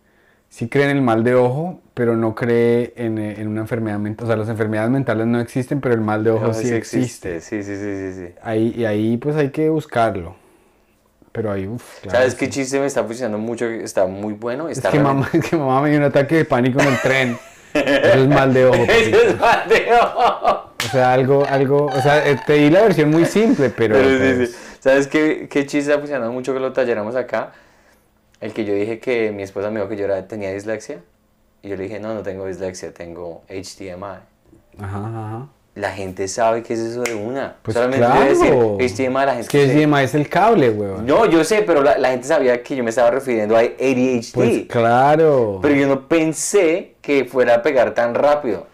sí 0.50 0.69
cree 0.69 0.86
en 0.89 0.98
el 0.98 1.04
mal 1.04 1.24
de 1.24 1.36
ojo, 1.36 1.82
pero 1.93 2.17
no 2.17 2.36
cree 2.36 2.93
en, 2.98 3.17
eh, 3.19 3.39
en 3.41 3.48
una 3.50 3.62
enfermedad 3.62 4.00
mental. 4.00 4.26
O 4.26 4.28
sea, 4.28 4.38
las 4.38 4.50
enfermedades 4.50 4.91
mentales 4.91 5.28
no 5.28 5.39
existen, 5.39 5.82
pero 5.82 5.96
el 5.96 6.02
mal 6.02 6.24
de 6.24 6.32
ojo 6.32 6.48
No, 6.48 6.54
sí 6.54 6.69
sí 6.69 6.74
existe. 6.76 7.41
Sí, 7.41 7.63
sí, 7.63 7.76
sí, 7.76 8.13
sí, 8.13 8.28
sí. 8.28 8.34
Ahí, 8.41 8.74
y 8.76 8.86
ahí 8.86 9.17
pues 9.17 9.36
hay 9.36 9.52
que 9.52 9.69
buscarlo. 9.69 10.36
Pero 11.34 11.52
ahí, 11.52 11.67
uff, 11.67 12.00
claro. 12.02 12.17
¿Sabes 12.19 12.34
sí. 12.34 12.39
qué 12.39 12.50
chiste 12.50 12.80
me 12.80 12.86
está 12.86 13.04
funcionando 13.04 13.38
mucho? 13.39 13.67
que 13.67 13.84
Está 13.84 14.06
muy 14.06 14.34
bueno. 14.34 14.69
Es 14.69 14.78
Está 14.78 14.91
que, 14.91 15.00
realmente- 15.00 15.30
mamá, 15.32 15.43
es 15.43 15.50
que 15.50 15.58
mamá 15.58 15.82
me 15.82 15.89
dio 15.89 15.98
un 16.00 16.06
ataque 16.06 16.36
de 16.38 16.46
pánico 16.46 16.80
en 16.80 16.88
el 16.88 17.00
tren. 17.02 17.38
Eso 17.74 18.19
es 18.19 18.28
mal 18.30 18.54
de 18.54 18.65
ojo. 18.65 18.78
Papito. 18.88 19.17
es 19.17 19.39
mal 19.39 19.67
de 19.67 19.88
ojo. 19.93 20.69
O 20.86 20.89
sea, 20.91 21.12
algo, 21.13 21.43
algo, 21.50 21.86
o 21.88 22.02
sea, 22.02 22.26
eh, 22.30 22.39
te 22.46 22.54
di 22.54 22.69
la 22.69 22.84
versión 22.84 23.10
muy 23.10 23.26
simple, 23.26 23.69
pero... 23.72 23.96
Pero 23.96 24.10
sí, 24.10 24.34
pues, 24.38 24.52
sí. 24.52 24.58
¿Sabes 24.80 25.08
qué, 25.08 25.48
qué 25.50 25.62
chiste 25.65 25.89
está 25.89 25.98
funcionando 25.98 26.32
mucho 26.32 26.54
que 26.54 26.60
lo 26.60 26.72
talleramos 26.72 27.15
acá? 27.15 27.52
El 28.41 28.54
que 28.54 28.63
yo 28.65 28.74
dije 28.76 29.00
que 29.00 29.32
mi 29.32 29.41
esposa 29.43 29.72
me 29.72 29.80
dijo 29.80 29.89
que 29.89 29.96
yo 29.98 30.06
era- 30.06 30.28
tenía 30.28 30.52
dislexia. 30.54 31.00
Y 31.63 31.69
yo 31.69 31.78
le 31.78 31.84
dije, 31.84 32.00
no, 32.00 32.13
no 32.13 32.22
tengo 32.22 32.46
dislexia, 32.46 32.93
tengo 32.93 33.41
HDMI. 33.50 34.19
Ajá, 34.80 34.98
ajá. 35.00 35.48
La 35.76 35.92
gente 35.92 36.28
sabe 36.28 36.62
qué 36.62 36.74
es 36.74 36.80
eso 36.80 37.02
de 37.02 37.16
una. 37.16 37.56
Pues 37.64 37.74
Solamente 37.74 38.06
claro. 38.06 38.78
decir 38.78 39.08
HDMI, 39.08 39.14
la 39.26 39.34
gente 39.34 39.42
Es 39.42 39.50
que 39.50 39.68
se- 39.68 39.74
HDMI 39.86 40.04
es 40.04 40.14
el 40.14 40.30
cable, 40.30 40.70
weón. 40.70 41.06
No, 41.06 41.26
yo 41.26 41.44
sé, 41.44 41.64
pero 41.64 41.82
la, 41.82 41.98
la 41.98 42.10
gente 42.12 42.28
sabía 42.28 42.62
que 42.62 42.76
yo 42.76 42.84
me 42.84 42.92
estaba 42.92 43.10
refiriendo 43.10 43.56
a 43.56 43.62
ADHD. 43.62 44.34
Pues 44.36 44.66
claro. 44.68 45.58
Pero 45.64 45.74
yo 45.76 45.88
no 45.88 46.08
pensé 46.08 46.94
que 47.02 47.26
fuera 47.26 47.56
a 47.56 47.62
pegar 47.64 47.96
tan 47.96 48.14
rápido. 48.14 48.68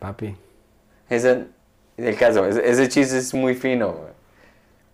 Papi, 0.00 0.34
Ese, 1.08 1.44
el 1.96 2.16
caso, 2.16 2.44
ese, 2.46 2.68
ese 2.68 2.88
chiste 2.88 3.18
es 3.18 3.32
muy 3.34 3.54
fino. 3.54 3.92
güey. 3.92 4.10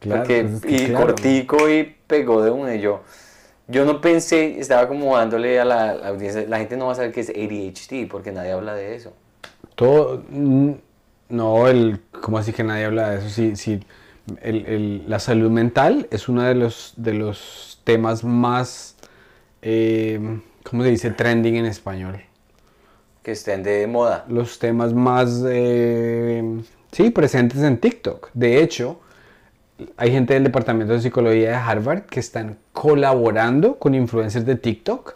claro. 0.01 0.21
Porque- 0.23 0.43
pues 0.43 0.55
es 0.57 0.61
que 0.63 0.73
y 0.85 0.87
claro. 0.89 1.07
cortico 1.07 1.71
y 1.71 1.97
pegó 2.07 2.43
de 2.43 2.51
una 2.51 2.75
y 2.75 2.81
yo. 2.81 3.01
Yo 3.69 3.85
no 3.87 4.01
pensé, 4.03 4.61
estaba 4.61 4.87
como 4.87 5.17
dándole 5.17 5.59
a 5.59 5.65
la, 5.65 5.95
la 5.95 6.09
audiencia, 6.09 6.45
la 6.47 6.59
gente 6.59 6.77
no 6.77 6.87
va 6.87 6.93
a 6.93 6.95
saber 6.97 7.11
qué 7.13 7.21
es 7.21 7.31
ADHD 7.31 8.07
porque 8.09 8.33
nadie 8.33 8.53
habla 8.53 8.75
de 8.75 8.95
eso. 8.97 9.13
Todo... 9.75 10.23
No, 11.29 11.67
el... 11.69 12.01
¿Cómo 12.23 12.39
así 12.39 12.53
que 12.53 12.62
nadie 12.65 12.85
habla 12.85 13.11
de 13.11 13.19
eso? 13.19 13.29
Sí, 13.29 13.57
sí. 13.57 13.81
El, 14.43 14.67
el- 14.67 15.05
la 15.11 15.19
salud 15.21 15.51
mental 15.51 16.09
es 16.11 16.29
uno 16.29 16.43
de 16.43 16.55
los, 16.55 16.95
de 16.97 17.15
los 17.15 17.81
temas 17.85 18.25
más... 18.25 18.97
eh, 19.62 20.41
¿Cómo 20.65 20.83
se 20.83 20.91
dice? 20.91 21.11
Trending 21.11 21.57
en 21.57 21.67
español. 21.67 22.21
Que 23.23 23.33
estén 23.33 23.62
de 23.62 23.87
moda. 23.87 24.25
los 24.29 24.59
temas 24.59 24.93
más, 24.95 25.43
eh, 25.49 26.61
sí, 26.93 27.11
presentes 27.11 27.61
en 27.62 27.79
TikTok. 27.79 28.31
De 28.35 28.62
hecho, 28.62 29.01
hay 29.97 30.11
gente 30.12 30.35
del 30.35 30.45
Departamento 30.45 30.93
de 30.95 31.01
Psicología 31.01 31.51
de 31.51 31.57
Harvard 31.57 32.03
que 32.05 32.21
están 32.21 32.59
colaborando 32.73 33.79
con 33.79 33.95
influencers 33.95 34.47
de 34.47 34.57
TikTok 34.57 35.15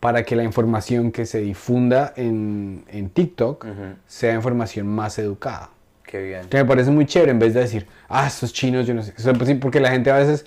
para 0.00 0.24
que 0.24 0.36
la 0.36 0.44
información 0.44 1.12
que 1.12 1.26
se 1.26 1.40
difunda 1.40 2.12
en, 2.16 2.84
en 2.88 3.10
TikTok 3.10 3.66
sea 4.06 4.34
información 4.34 4.86
más 4.86 5.18
educada. 5.18 5.70
Qué 6.04 6.22
bien. 6.22 6.48
Que 6.48 6.58
me 6.58 6.64
parece 6.64 6.90
muy 6.90 7.06
chévere 7.06 7.32
en 7.32 7.38
vez 7.38 7.54
de 7.54 7.60
decir, 7.60 7.86
ah, 8.08 8.26
estos 8.26 8.52
chinos, 8.52 8.86
yo 8.86 8.94
no 8.94 9.02
sé. 9.02 9.12
O 9.16 9.20
sea, 9.20 9.32
pues 9.32 9.48
sí, 9.48 9.54
porque 9.56 9.80
la 9.80 9.90
gente 9.90 10.10
a 10.10 10.16
veces 10.16 10.46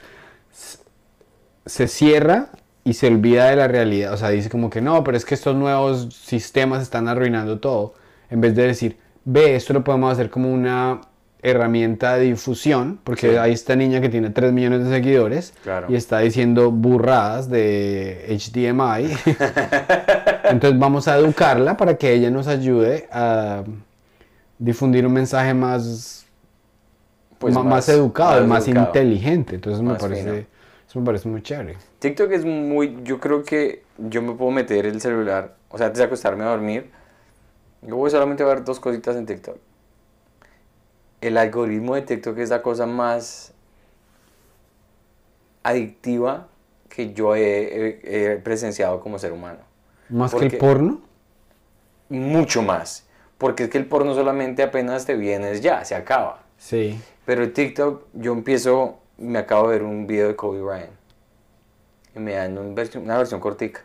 se 1.65 1.87
cierra 1.87 2.49
y 2.83 2.93
se 2.93 3.07
olvida 3.07 3.49
de 3.49 3.55
la 3.55 3.67
realidad. 3.67 4.13
O 4.13 4.17
sea, 4.17 4.29
dice 4.29 4.49
como 4.49 4.69
que 4.69 4.81
no, 4.81 5.03
pero 5.03 5.17
es 5.17 5.25
que 5.25 5.35
estos 5.35 5.55
nuevos 5.55 6.13
sistemas 6.13 6.81
están 6.81 7.07
arruinando 7.07 7.59
todo. 7.59 7.93
En 8.29 8.41
vez 8.41 8.55
de 8.55 8.67
decir, 8.67 8.97
ve, 9.25 9.55
esto 9.55 9.73
lo 9.73 9.83
podemos 9.83 10.11
hacer 10.11 10.29
como 10.29 10.51
una 10.51 11.01
herramienta 11.41 12.15
de 12.17 12.25
difusión, 12.25 12.99
porque 13.03 13.31
Sí. 13.31 13.37
hay 13.37 13.53
esta 13.53 13.75
niña 13.75 14.01
que 14.01 14.09
tiene 14.09 14.29
3 14.29 14.51
millones 14.51 14.83
de 14.83 14.89
seguidores 14.89 15.53
Claro. 15.63 15.87
y 15.89 15.95
está 15.95 16.19
diciendo 16.19 16.69
burradas 16.71 17.49
de 17.49 18.25
HDMI. 18.29 19.09
Entonces 20.49 20.77
vamos 20.79 21.07
a 21.07 21.17
educarla 21.17 21.77
para 21.77 21.95
que 21.95 22.13
ella 22.13 22.29
nos 22.29 22.47
ayude 22.47 23.07
a 23.11 23.63
difundir 24.57 25.05
un 25.05 25.13
mensaje 25.13 25.53
más, 25.53 26.25
Pues 27.37 27.53
más, 27.53 27.63
más- 27.65 27.89
educado, 27.89 28.41
más 28.41 28.47
más, 28.47 28.67
educado. 28.67 28.87
inteligente. 28.87 29.55
Entonces 29.55 29.81
me 29.81 29.95
parece, 29.95 30.23
fino. 30.23 30.33
eso 30.89 30.99
me 30.99 31.05
parece 31.05 31.29
muy 31.29 31.41
chévere. 31.41 31.77
TikTok 31.99 32.31
es 32.31 32.43
muy, 32.43 32.97
yo 33.03 33.19
creo 33.19 33.43
que 33.43 33.83
yo 33.97 34.21
me 34.21 34.33
puedo 34.33 34.51
meter 34.51 34.85
el 34.85 34.99
celular, 34.99 35.55
o 35.69 35.77
sea, 35.77 35.87
antes 35.87 35.99
de 35.99 36.03
acostarme 36.05 36.43
a 36.43 36.47
dormir, 36.47 36.89
yo 37.81 37.95
voy 37.95 38.09
solamente 38.11 38.43
a 38.43 38.45
ver 38.47 38.65
dos 38.65 38.79
cositas 38.81 39.15
en 39.15 39.25
TikTok. 39.25 39.55
El 41.21 41.37
algoritmo 41.37 41.95
de 41.95 42.01
TikTok 42.03 42.37
es 42.37 42.49
la 42.49 42.61
cosa 42.61 42.85
más 42.85 43.53
adictiva 45.63 46.47
que 46.89 47.13
yo 47.13 47.35
he, 47.35 47.99
he- 48.01 48.33
he 48.33 48.37
presenciado 48.37 48.99
como 49.01 49.19
ser 49.19 49.31
humano. 49.33 49.59
Más 50.09 50.33
que 50.33 50.45
el 50.45 50.57
porno. 50.57 51.01
Mucho 52.09 52.61
más. 52.63 53.05
Porque 53.37 53.63
es 53.65 53.69
que 53.69 53.77
el 53.77 53.85
porno 53.85 54.13
solamente 54.15 54.63
apenas 54.63 55.05
te 55.05 55.15
vienes 55.15 55.61
ya, 55.61 55.85
se 55.85 55.95
acaba. 55.95 56.43
Sí. 56.57 56.99
Pero 57.25 57.43
en 57.43 57.53
TikTok 57.53 58.03
yo 58.13 58.33
empiezo, 58.33 58.97
me 59.17 59.39
acabo 59.39 59.69
de 59.69 59.77
ver 59.79 59.83
un 59.87 60.07
video 60.07 60.27
de 60.27 60.35
Kobe 60.35 60.61
Bryant. 60.61 60.89
Y 62.15 62.19
me 62.19 62.33
dan 62.33 62.57
un 62.57 62.73
versión- 62.75 63.03
una 63.03 63.17
versión 63.17 63.39
cortica. 63.39 63.81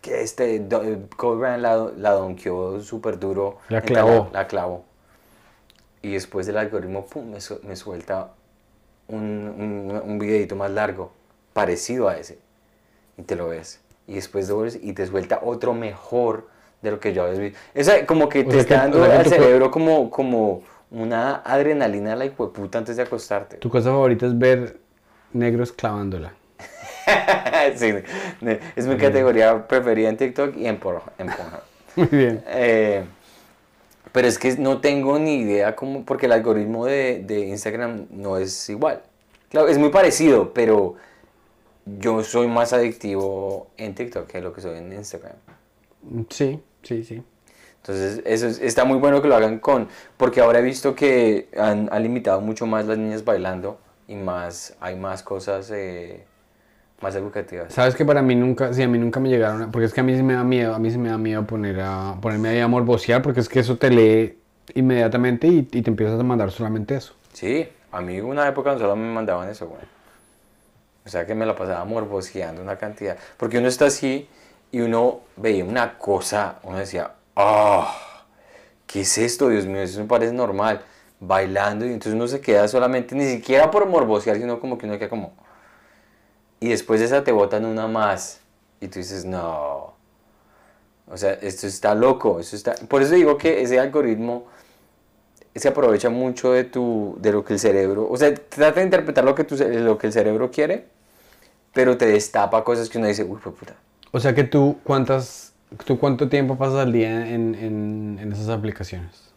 Que 0.00 0.22
este, 0.22 0.60
do- 0.60 0.82
Kobe 1.16 1.36
Bryant 1.40 1.62
la, 1.62 1.76
la 1.96 2.10
donkeó 2.12 2.80
súper 2.80 3.18
duro. 3.18 3.58
La 3.68 3.82
clavó. 3.82 4.30
La 4.32 4.46
clavó. 4.46 4.84
Y 6.06 6.12
después 6.12 6.46
el 6.46 6.56
algoritmo 6.56 7.04
pum, 7.06 7.30
me, 7.32 7.40
su- 7.40 7.58
me 7.64 7.74
suelta 7.74 8.28
un, 9.08 9.18
un, 9.20 10.00
un 10.04 10.18
videito 10.20 10.54
más 10.54 10.70
largo, 10.70 11.10
parecido 11.52 12.08
a 12.08 12.16
ese. 12.16 12.38
Y 13.18 13.22
te 13.22 13.34
lo 13.34 13.48
ves. 13.48 13.80
Y 14.06 14.14
después 14.14 14.48
lo 14.48 14.60
ves 14.60 14.78
y 14.80 14.92
te 14.92 15.04
suelta 15.06 15.40
otro 15.42 15.74
mejor 15.74 16.46
de 16.80 16.92
lo 16.92 17.00
que 17.00 17.12
yo 17.12 17.24
había 17.24 17.40
visto. 17.40 17.58
Esa 17.74 18.06
como 18.06 18.28
que 18.28 18.40
O 18.42 18.48
te 18.48 18.58
está 18.58 18.74
que- 18.74 18.80
dando 18.98 19.02
al 19.02 19.26
cerebro 19.26 19.70
como, 19.72 20.08
como 20.10 20.62
una 20.92 21.36
adrenalina 21.36 22.12
a 22.12 22.16
la 22.16 22.30
puta 22.30 22.78
antes 22.78 22.96
de 22.96 23.02
acostarte. 23.02 23.56
Tu 23.56 23.68
cosa 23.68 23.90
favorita 23.90 24.26
es 24.26 24.38
ver 24.38 24.78
negros 25.32 25.72
clavándola. 25.72 26.32
Sí, 27.76 27.92
es 28.76 28.86
mi 28.86 28.96
categoría 28.96 29.66
preferida 29.66 30.08
en 30.08 30.16
TikTok 30.16 30.56
y 30.56 30.66
en 30.68 30.78
Pornhub. 30.78 31.02
Pornhub. 31.16 31.60
Muy 31.96 32.06
bien. 32.06 32.44
Eh, 32.46 33.04
pero 34.16 34.28
es 34.28 34.38
que 34.38 34.56
no 34.56 34.80
tengo 34.80 35.18
ni 35.18 35.40
idea 35.40 35.76
cómo, 35.76 36.06
porque 36.06 36.24
el 36.24 36.32
algoritmo 36.32 36.86
de, 36.86 37.22
de 37.22 37.40
Instagram 37.40 38.06
no 38.08 38.38
es 38.38 38.70
igual. 38.70 39.02
Claro, 39.50 39.68
es 39.68 39.76
muy 39.76 39.90
parecido, 39.90 40.54
pero 40.54 40.94
yo 41.84 42.24
soy 42.24 42.46
más 42.48 42.72
adictivo 42.72 43.66
en 43.76 43.94
TikTok 43.94 44.26
que 44.26 44.40
lo 44.40 44.54
que 44.54 44.62
soy 44.62 44.78
en 44.78 44.90
Instagram. 44.90 45.36
Sí, 46.30 46.58
sí, 46.82 47.04
sí. 47.04 47.22
Entonces, 47.82 48.22
eso 48.24 48.46
es- 48.46 48.58
está 48.58 48.86
muy 48.86 48.96
bueno 48.96 49.20
que 49.20 49.28
lo 49.28 49.36
hagan 49.36 49.58
con, 49.58 49.86
porque 50.16 50.40
ahora 50.40 50.60
he 50.60 50.62
visto 50.62 50.94
que 50.94 51.50
han, 51.54 51.90
han 51.92 52.02
limitado 52.02 52.40
mucho 52.40 52.64
más 52.64 52.86
las 52.86 52.96
niñas 52.96 53.22
bailando 53.22 53.78
y 54.08 54.14
más, 54.14 54.76
hay 54.80 54.96
más 54.96 55.22
cosas 55.22 55.70
eh, 55.74 56.24
más 57.00 57.14
educativas. 57.14 57.72
Sabes 57.72 57.94
que 57.94 58.04
para 58.04 58.22
mí 58.22 58.34
nunca, 58.34 58.72
sí, 58.72 58.82
a 58.82 58.88
mí 58.88 58.98
nunca 58.98 59.20
me 59.20 59.28
llegaron, 59.28 59.62
a- 59.62 59.70
porque 59.70 59.86
es 59.86 59.92
que 59.94 60.00
a 60.00 60.04
mí 60.04 60.16
sí 60.16 60.22
me 60.22 60.34
da 60.34 60.44
miedo, 60.44 60.74
a 60.74 60.78
mí 60.78 60.90
sí 60.90 60.98
me 60.98 61.08
da 61.10 61.18
miedo 61.18 61.46
poner 61.46 61.80
a, 61.80 62.16
ponerme 62.20 62.48
ahí 62.50 62.60
a 62.60 62.68
morbosear, 62.68 63.22
porque 63.22 63.40
es 63.40 63.48
que 63.48 63.60
eso 63.60 63.76
te 63.76 63.90
lee 63.90 64.38
inmediatamente 64.74 65.46
y, 65.46 65.58
y 65.58 65.82
te 65.82 65.90
empiezas 65.90 66.18
a 66.18 66.22
mandar 66.22 66.50
solamente 66.50 66.96
eso. 66.96 67.14
Sí, 67.32 67.68
a 67.92 68.00
mí 68.00 68.20
una 68.20 68.48
época 68.48 68.78
solo 68.78 68.96
me 68.96 69.12
mandaban 69.12 69.48
eso, 69.48 69.66
güey. 69.68 69.82
O 71.04 71.08
sea 71.08 71.24
que 71.24 71.34
me 71.34 71.46
la 71.46 71.54
pasaba 71.54 71.84
morboseando 71.84 72.62
una 72.62 72.76
cantidad. 72.76 73.16
Porque 73.36 73.58
uno 73.58 73.68
está 73.68 73.86
así 73.86 74.28
y 74.72 74.80
uno 74.80 75.20
veía 75.36 75.64
una 75.64 75.98
cosa, 75.98 76.58
uno 76.64 76.78
decía, 76.78 77.12
¡ah! 77.36 78.24
¿qué 78.86 79.02
es 79.02 79.16
esto? 79.18 79.48
Dios 79.48 79.66
mío, 79.66 79.82
eso 79.82 80.00
me 80.00 80.06
parece 80.06 80.32
normal. 80.32 80.80
Bailando 81.20 81.86
y 81.86 81.90
entonces 81.92 82.14
uno 82.14 82.26
se 82.26 82.40
queda 82.40 82.66
solamente, 82.68 83.14
ni 83.14 83.24
siquiera 83.24 83.70
por 83.70 83.86
morbosear, 83.86 84.36
sino 84.36 84.58
como 84.60 84.76
que 84.78 84.86
uno 84.86 84.98
queda 84.98 85.08
como... 85.08 85.32
Y 86.60 86.68
después 86.68 87.00
de 87.00 87.06
esa 87.06 87.24
te 87.24 87.32
botan 87.32 87.64
una 87.64 87.86
más. 87.86 88.40
Y 88.80 88.88
tú 88.88 88.98
dices, 88.98 89.24
no. 89.24 89.94
O 91.08 91.16
sea, 91.16 91.32
esto 91.34 91.66
está 91.66 91.94
loco. 91.94 92.40
Esto 92.40 92.56
está... 92.56 92.74
Por 92.88 93.02
eso 93.02 93.14
digo 93.14 93.38
que 93.38 93.62
ese 93.62 93.78
algoritmo 93.78 94.46
se 95.54 95.68
aprovecha 95.68 96.10
mucho 96.10 96.52
de, 96.52 96.64
tu, 96.64 97.16
de 97.20 97.32
lo 97.32 97.44
que 97.44 97.54
el 97.54 97.58
cerebro... 97.58 98.08
O 98.10 98.16
sea, 98.16 98.34
trata 98.34 98.80
de 98.80 98.84
interpretar 98.84 99.24
lo 99.24 99.34
que, 99.34 99.44
tu, 99.44 99.56
lo 99.56 99.96
que 99.96 100.08
el 100.08 100.12
cerebro 100.12 100.50
quiere, 100.50 100.86
pero 101.72 101.96
te 101.96 102.06
destapa 102.06 102.62
cosas 102.64 102.88
que 102.88 102.98
uno 102.98 103.06
dice, 103.06 103.24
uy, 103.24 103.38
puta. 103.38 103.74
O 104.12 104.20
sea 104.20 104.34
que 104.34 104.44
tú, 104.44 104.78
¿cuántas, 104.84 105.54
tú 105.84 105.98
cuánto 105.98 106.28
tiempo 106.28 106.56
pasas 106.56 106.80
al 106.80 106.92
día 106.92 107.28
en, 107.28 107.54
en, 107.54 108.18
en 108.20 108.32
esas 108.32 108.48
aplicaciones? 108.48 109.32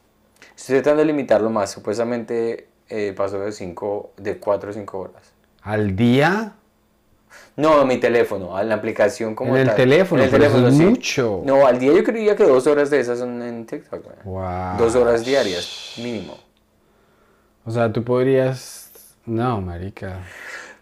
Estoy 0.58 0.75
tratando 0.75 0.99
de 0.99 1.05
limitarlo 1.05 1.49
más. 1.49 1.71
Supuestamente 1.71 2.67
eh, 2.89 3.13
paso 3.15 3.39
de, 3.39 3.51
cinco, 3.51 4.12
de 4.17 4.39
4 4.39 4.71
o 4.71 4.73
5 4.73 4.99
horas. 4.99 5.32
¿Al 5.62 5.95
día? 5.95 6.53
No, 7.56 7.86
mi 7.86 7.98
teléfono, 7.98 8.56
a 8.56 8.63
la 8.63 8.76
aplicación 8.76 9.36
como 9.36 9.56
En 9.58 9.68
el 9.70 9.76
teléfono, 9.76 10.22
En 10.22 10.26
el 10.26 10.32
pero 10.32 10.46
eso 10.46 10.54
teléfono, 10.56 10.74
es 10.74 10.78
sí. 10.78 10.86
mucho. 10.86 11.42
No, 11.46 11.65
al 11.68 11.78
día 11.80 11.94
yo 11.94 12.04
creía 12.04 12.36
que 12.36 12.44
dos 12.44 12.68
horas 12.68 12.89
de 12.89 13.00
esas 13.00 13.20
son 13.20 13.42
en 13.42 13.65
TikTok. 13.65 14.24
Wow. 14.24 14.78
Dos 14.78 14.96
horas 14.96 15.26
diarias, 15.26 15.94
mínimo. 15.98 16.38
O 17.65 17.72
sea, 17.72 17.92
tú 17.92 18.04
podrías... 18.04 18.92
No, 19.26 19.62
marica. 19.62 20.20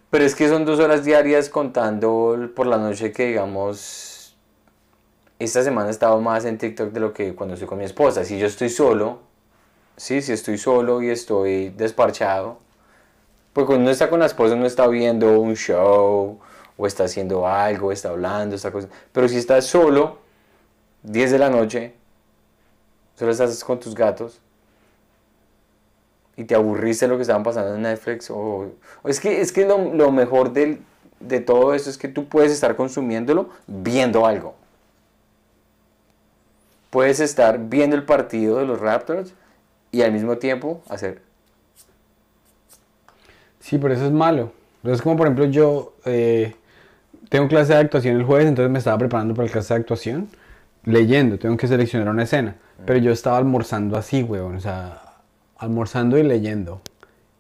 Pero 0.10 0.24
es 0.24 0.36
que 0.36 0.48
son 0.48 0.64
dos 0.66 0.80
horas 0.80 1.04
diarias 1.04 1.50
contando 1.50 2.50
por 2.56 2.66
la 2.68 2.78
noche 2.78 3.12
que, 3.12 3.28
digamos, 3.28 4.36
esta 5.40 5.64
semana 5.64 5.90
he 5.90 5.92
estado 5.92 6.22
más 6.22 6.46
en 6.46 6.58
TikTok 6.58 6.92
de 6.92 7.00
lo 7.00 7.14
que 7.14 7.36
cuando 7.36 7.56
estoy 7.56 7.68
con 7.68 7.78
mi 7.78 7.84
esposa. 7.84 8.24
Si 8.24 8.40
yo 8.40 8.48
estoy 8.48 8.70
solo, 8.70 9.20
sí, 9.98 10.22
si 10.22 10.32
estoy 10.32 10.58
solo 10.58 11.02
y 11.02 11.10
estoy 11.10 11.70
desparchado, 11.70 12.60
pues 13.58 13.66
cuando 13.66 13.86
uno 13.86 13.90
está 13.92 14.08
con 14.08 14.20
la 14.20 14.28
esposa 14.28 14.56
no 14.56 14.68
está 14.68 14.86
viendo 14.86 15.40
un 15.40 15.56
show 15.56 16.38
o 16.78 16.86
está 16.86 17.06
haciendo 17.06 17.48
algo, 17.48 17.92
está 17.92 18.10
hablando, 18.10 18.56
esta 18.56 18.72
cosa. 18.72 18.88
Pero 19.12 19.28
si 19.28 19.38
estás 19.38 19.66
solo, 19.66 20.20
10 21.02 21.32
de 21.32 21.40
la 21.40 21.50
noche, 21.50 21.96
solo 23.16 23.32
estás 23.32 23.64
con 23.64 23.80
tus 23.80 23.96
gatos 23.96 24.40
y 26.36 26.44
te 26.44 26.54
aburriste 26.54 27.06
de 27.06 27.10
lo 27.10 27.16
que 27.16 27.24
estaban 27.24 27.42
pasando 27.42 27.74
en 27.74 27.82
Netflix 27.82 28.30
o, 28.30 28.68
es 29.06 29.20
que 29.20 29.42
es 29.42 29.52
que 29.52 29.66
lo, 29.66 29.92
lo 29.92 30.12
mejor 30.12 30.54
del- 30.54 30.80
de 31.20 31.40
todo 31.40 31.74
eso 31.74 31.90
es 31.90 31.98
que 31.98 32.10
tú 32.10 32.28
puedes 32.28 32.52
estar 32.52 32.76
consumiéndolo 32.76 33.50
viendo 33.66 34.28
algo. 34.28 34.54
Puedes 36.92 37.20
estar 37.20 37.58
viendo 37.58 37.96
el 37.96 38.04
partido 38.04 38.60
de 38.60 38.66
los 38.68 38.80
Raptors 38.80 39.34
y 39.92 40.04
al 40.04 40.12
mismo 40.12 40.38
tiempo 40.38 40.84
hacer 40.90 41.26
Sí, 43.68 43.78
pero 43.78 43.94
eso 43.94 44.06
es 44.06 44.12
malo. 44.12 44.52
Entonces, 44.84 45.02
como 45.02 45.18
por 45.18 45.28
ejemplo 45.28 45.46
yo 45.46 45.94
eh, 46.06 46.56
tengo 47.30 47.48
clase 47.48 47.74
de 47.74 47.80
actuación 47.80 48.16
el 48.16 48.24
jueves, 48.24 48.48
entonces 48.48 48.72
me 48.72 48.80
estaba 48.80 48.98
preparando 48.98 49.34
para 49.34 49.48
la 49.48 49.52
clase 49.52 49.74
de 49.74 49.80
actuación, 49.82 50.30
leyendo, 50.86 51.38
tengo 51.38 51.58
que 51.58 51.68
seleccionar 51.68 52.08
una 52.10 52.24
escena. 52.24 52.56
Pero 52.86 53.00
yo 53.00 53.12
estaba 53.12 53.38
almorzando 53.38 53.98
así, 53.98 54.24
weón, 54.24 54.56
o 54.56 54.60
sea, 54.62 55.02
almorzando 55.58 56.18
y 56.18 56.24
leyendo. 56.24 56.80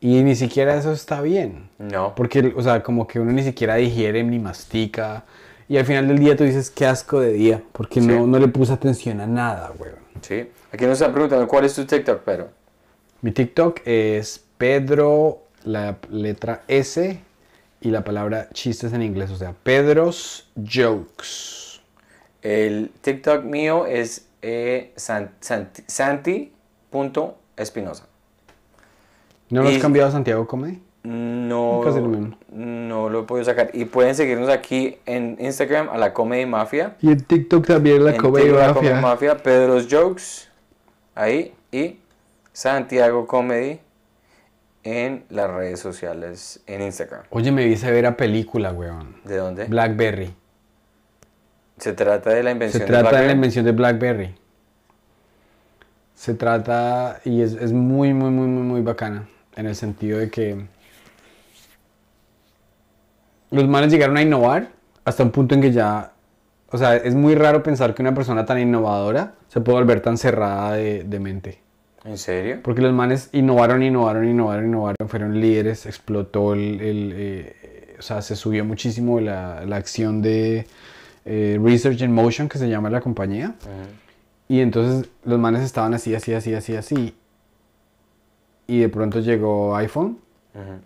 Y 0.02 0.22
ni 0.24 0.36
siquiera 0.36 0.76
eso 0.76 0.92
está 0.92 1.22
bien. 1.22 1.70
no. 1.80 2.14
Porque, 2.16 2.54
o 2.56 2.62
sea, 2.62 2.84
como 2.84 3.08
que 3.08 3.20
uno 3.20 3.32
ni 3.32 3.44
siquiera 3.44 3.76
digiere 3.76 4.24
ni 4.24 4.40
mastica. 4.40 5.24
Y 5.70 5.78
al 5.78 5.86
final 5.86 6.08
del 6.08 6.18
día 6.20 6.36
tú 6.36 6.44
dices, 6.44 6.70
qué 6.72 6.86
asco 6.88 7.20
de 7.20 7.34
día. 7.34 7.62
Porque 7.72 8.02
Sí. 8.02 8.08
no, 8.08 8.26
no 8.28 8.40
le 8.40 8.48
puse 8.48 8.74
atención 8.74 9.22
a 9.22 9.28
nada, 9.28 9.72
weón. 9.80 9.96
Sí. 10.22 10.48
Aquí 10.72 10.86
nos 10.86 10.94
están 10.94 11.14
preguntando 11.14 11.48
cuál 11.48 11.66
es 11.66 11.74
tu 11.76 11.86
TikTok, 11.86 12.22
pero 12.26 12.50
Mi 13.22 13.32
TikTok 13.32 13.80
es 13.86 14.44
Pedro, 14.58 15.44
la 15.68 15.98
letra 16.10 16.64
S 16.68 17.20
y 17.82 17.92
la 17.92 18.04
palabra 18.04 18.50
chistes 18.54 18.94
en 18.94 19.02
inglés, 19.04 19.30
o 19.32 19.36
sea, 19.36 19.54
Pedro's 19.64 20.50
Jokes. 20.56 21.80
el 22.42 22.90
TikTok 23.02 23.44
mío 23.44 23.86
es 23.86 24.28
eh, 24.42 24.94
san- 24.96 25.32
santi- 25.42 25.84
santi.espinosa. 25.88 28.06
¿No 29.50 29.64
lo 29.64 29.70
has 29.70 29.78
cambiado 29.80 30.10
a 30.10 30.12
Santiago 30.12 30.46
Comedy? 30.48 30.82
No, 31.04 31.82
no 32.52 33.10
lo 33.10 33.22
he 33.22 33.24
podido 33.24 33.46
sacar. 33.46 33.70
Y 33.74 33.86
pueden 33.86 34.14
seguirnos 34.14 34.50
aquí 34.50 34.98
en 35.06 35.38
Instagram 35.40 35.88
a 35.90 35.98
la 35.98 36.14
Comedy 36.14 36.46
Mafia. 36.46 36.96
Y 37.02 37.12
en 37.12 37.22
TikTok 37.22 37.66
también 37.66 38.04
la 38.04 38.12
en 38.12 38.18
Comedy 38.18 38.44
TikTok, 38.46 38.60
la 38.62 38.68
Mafia. 38.74 38.90
Comedy 38.90 39.02
Mafia, 39.02 39.38
Pedro's 39.38 39.88
Jokes, 39.90 40.50
ahí, 41.16 41.54
y 41.72 41.98
Santiago 42.52 43.26
Comedy 43.26 43.80
en 44.88 45.26
las 45.30 45.52
redes 45.52 45.82
sociales, 45.82 46.62
en 46.66 46.82
Instagram. 46.82 47.24
Oye, 47.30 47.52
me 47.52 47.68
hice 47.68 47.92
ver 47.92 48.06
a 48.06 48.16
película, 48.16 48.72
weón. 48.72 49.18
¿De 49.26 49.36
dónde? 49.36 49.66
Blackberry. 49.66 50.34
Se 51.78 51.92
trata 51.92 52.30
de 52.30 52.42
la 52.42 52.52
Se 52.52 52.54
invención 52.54 52.86
trata 52.86 53.20
de 53.20 53.28
la 53.28 53.34
invención 53.34 53.66
de 53.66 53.74
Blackberry. 53.74 54.34
Se 56.16 56.34
trata, 56.36 57.20
y 57.26 57.42
es, 57.42 57.54
es 57.54 57.74
muy, 57.74 58.14
muy, 58.14 58.32
muy, 58.32 58.48
muy, 58.48 58.64
muy 58.64 58.82
bacana. 58.82 59.28
En 59.58 59.66
el 59.66 59.76
sentido 59.76 60.20
de 60.20 60.30
que 60.30 60.66
los 63.52 63.68
manes 63.68 63.92
llegaron 63.92 64.16
a 64.16 64.22
innovar 64.22 64.70
hasta 65.04 65.22
un 65.22 65.32
punto 65.32 65.54
en 65.54 65.62
que 65.62 65.74
ya, 65.74 66.14
o 66.70 66.78
sea, 66.78 66.96
es 66.96 67.14
muy 67.14 67.36
raro 67.36 67.62
pensar 67.62 67.94
que 67.94 68.02
una 68.02 68.14
persona 68.14 68.46
tan 68.46 68.58
innovadora 68.58 69.34
se 69.50 69.60
puede 69.60 69.80
volver 69.80 70.00
tan 70.00 70.18
cerrada 70.18 70.74
de, 70.74 71.04
de 71.04 71.20
mente. 71.20 71.67
¿En 72.08 72.18
serio? 72.18 72.60
Porque 72.64 72.82
los 72.82 72.94
manes 72.94 73.30
innovaron, 73.34 73.84
innovaron, 73.84 74.28
innovaron, 74.28 74.68
innovaron, 74.68 75.10
fueron 75.10 75.42
líderes, 75.42 75.86
explotó 75.86 76.54
el, 76.54 76.80
el, 76.80 77.14
eh, 77.14 77.96
o 78.00 78.02
sea, 78.02 78.22
se 78.22 78.38
subió 78.38 78.64
muchísimo 78.64 79.20
la, 79.20 79.66
la 79.66 79.76
acción 79.76 80.22
de 80.22 80.66
eh, 81.26 81.60
Research 81.62 82.02
in 82.02 82.14
Motion, 82.14 82.48
que 82.48 82.58
se 82.60 82.70
llama 82.70 82.90
la 82.90 83.02
compañía. 83.02 83.56
Y 84.48 84.62
entonces 84.62 85.10
los 85.26 85.38
manes 85.38 85.64
estaban 85.64 85.94
así, 85.94 86.16
así, 86.16 86.34
así, 86.34 86.54
así, 86.54 86.76
así. 86.78 87.14
Y 88.68 88.80
de 88.80 88.88
pronto 88.90 89.20
llegó 89.20 89.76
iPhone. 89.76 90.20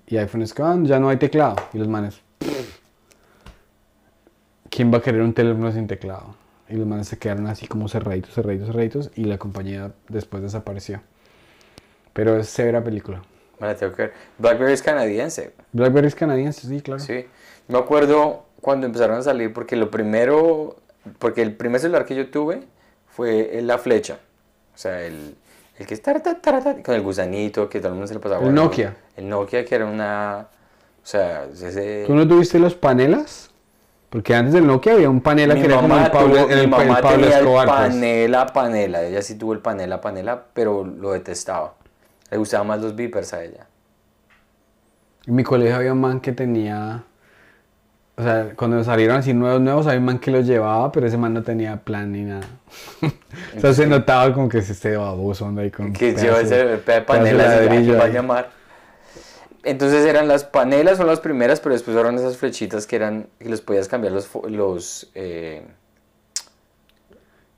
Y 0.08 0.18
iPhone 0.18 0.42
es 0.42 0.54
que 0.54 0.64
"Ah, 0.64 0.78
ya 0.82 1.00
no 1.00 1.08
hay 1.10 1.18
teclado. 1.18 1.56
Y 1.74 1.78
los 1.78 1.88
manes. 1.88 2.20
¿Quién 4.72 4.92
va 4.92 4.98
a 4.98 5.02
querer 5.02 5.22
un 5.22 5.34
teléfono 5.34 5.72
sin 5.72 5.86
teclado? 5.86 6.36
Y 6.72 6.76
los 6.76 6.88
manes 6.88 7.10
se 7.10 7.18
quedaron 7.18 7.48
así 7.48 7.68
como 7.68 7.90
cerraditos, 7.90 8.34
cerraditos, 8.34 8.68
cerraditos. 8.68 9.12
Y 9.16 9.26
la 9.26 9.38
compañía 9.38 9.92
después 10.08 10.42
desapareció. 10.42 11.02
Pero 12.14 12.38
es 12.38 12.48
severa 12.48 12.82
película. 12.82 13.22
Me 13.60 13.68
la 13.68 13.76
tengo 13.76 13.94
que 13.94 14.04
ver. 14.04 14.14
Blackberry 14.38 14.74
es 14.74 14.82
canadiense. 14.82 15.54
Blackberry 15.74 16.08
es 16.08 16.16
canadiense, 16.16 16.68
sí, 16.68 16.82
claro. 16.82 17.00
Sí. 17.02 17.26
Me 17.68 17.78
acuerdo 17.78 18.46
cuando 18.62 18.86
empezaron 18.86 19.18
a 19.18 19.22
salir, 19.22 19.52
porque 19.54 19.76
lo 19.76 19.92
primero, 19.92 20.78
porque 21.20 21.42
el 21.42 21.56
primer 21.56 21.82
celular 21.82 22.06
que 22.06 22.16
yo 22.16 22.30
tuve 22.30 22.64
fue 23.08 23.60
la 23.62 23.78
flecha. 23.78 24.20
O 24.74 24.78
sea, 24.78 25.02
el, 25.02 25.36
el 25.78 25.86
que 25.86 25.94
es 25.94 26.02
tarata, 26.02 26.40
tarata, 26.42 26.82
con 26.82 26.96
el 26.96 27.02
gusanito, 27.02 27.70
que 27.70 27.80
todo 27.80 27.90
el 27.90 27.96
mundo 27.96 28.08
se 28.08 28.14
le 28.14 28.20
pasaba. 28.20 28.46
El 28.46 28.54
Nokia. 28.54 28.96
El 29.18 29.28
Nokia, 29.28 29.66
que 29.66 29.76
era 29.76 29.86
una. 29.86 30.48
O 31.04 31.06
sea, 31.06 31.46
ese. 31.46 32.06
¿Tú 32.08 32.16
no 32.16 32.28
tuviste 32.28 32.58
los 32.60 32.76
panelas? 32.76 33.51
Porque 34.12 34.36
antes 34.36 34.54
del 34.54 34.68
Nokia 34.68 34.92
había 34.96 35.10
un 35.10 35.22
panela 35.22 35.54
mi 35.54 35.62
que 35.62 35.68
era 35.68 35.78
como 35.78 35.98
el 35.98 36.12
Pablo, 36.12 36.36
tuvo- 36.36 36.50
el, 36.50 36.56
mi 36.58 36.64
el 36.64 36.68
mamá 36.68 37.02
Pablo 37.02 37.22
tenía 37.22 37.38
Escobar. 37.40 37.68
el 37.68 37.74
pues. 37.74 37.90
panela, 37.94 38.46
panela. 38.48 39.04
Ella 39.04 39.22
sí 39.22 39.36
tuvo 39.36 39.54
el 39.54 39.60
panela, 39.60 40.02
panela, 40.02 40.44
pero 40.54 40.84
lo 40.84 41.14
detestaba. 41.14 41.76
Le 42.30 42.36
gustaban 42.36 42.68
más 42.68 42.82
los 42.82 42.94
beepers 42.94 43.34
a 43.34 43.42
ella. 43.42 43.68
En 45.26 45.36
mi 45.36 45.44
colegio 45.46 45.78
había 45.78 45.94
un 45.94 46.02
man 46.02 46.20
que 46.20 46.34
tenía. 46.34 47.04
O 48.18 48.22
sea, 48.22 48.50
cuando 48.58 48.84
salieron 48.84 49.16
así 49.16 49.34
nuevos, 49.34 49.62
nuevos, 49.62 49.88
había 49.88 50.00
un 50.00 50.06
man 50.06 50.20
que 50.20 50.30
los 50.30 50.46
llevaba, 50.46 50.92
pero 50.92 51.08
ese 51.08 51.16
man 51.16 51.34
no 51.34 51.42
tenía 51.42 51.78
plan 51.78 52.12
ni 52.12 52.24
nada. 52.24 52.46
o 53.58 53.60
sea, 53.62 53.74
se 53.74 53.88
notaba 53.88 54.34
como 54.34 54.50
que 54.50 54.62
se 54.62 54.74
este 54.74 54.98
baboso 54.98 55.46
anda 55.48 55.62
ahí 55.62 55.72
con. 55.72 55.94
que 55.94 56.14
lleva 56.14 56.42
ese 56.42 56.66
pedazo 56.80 57.24
de 57.24 57.32
ladrillo 57.32 57.94
¿quién 57.94 58.00
va 58.00 58.04
a 58.04 58.08
llamar. 58.10 58.61
Entonces 59.64 60.06
eran 60.06 60.28
las 60.28 60.44
panelas, 60.44 60.98
son 60.98 61.08
las 61.08 61.20
primeras, 61.20 61.60
pero 61.60 61.74
después 61.74 61.96
eran 61.96 62.16
esas 62.16 62.38
flechitas 62.38 62.88
que 62.88 62.96
eran, 62.96 63.28
que 63.40 63.50
les 63.50 63.62
podías 63.62 63.88
cambiar 63.88 64.12
los, 64.14 64.28
los 64.50 65.12
eh, 65.14 65.64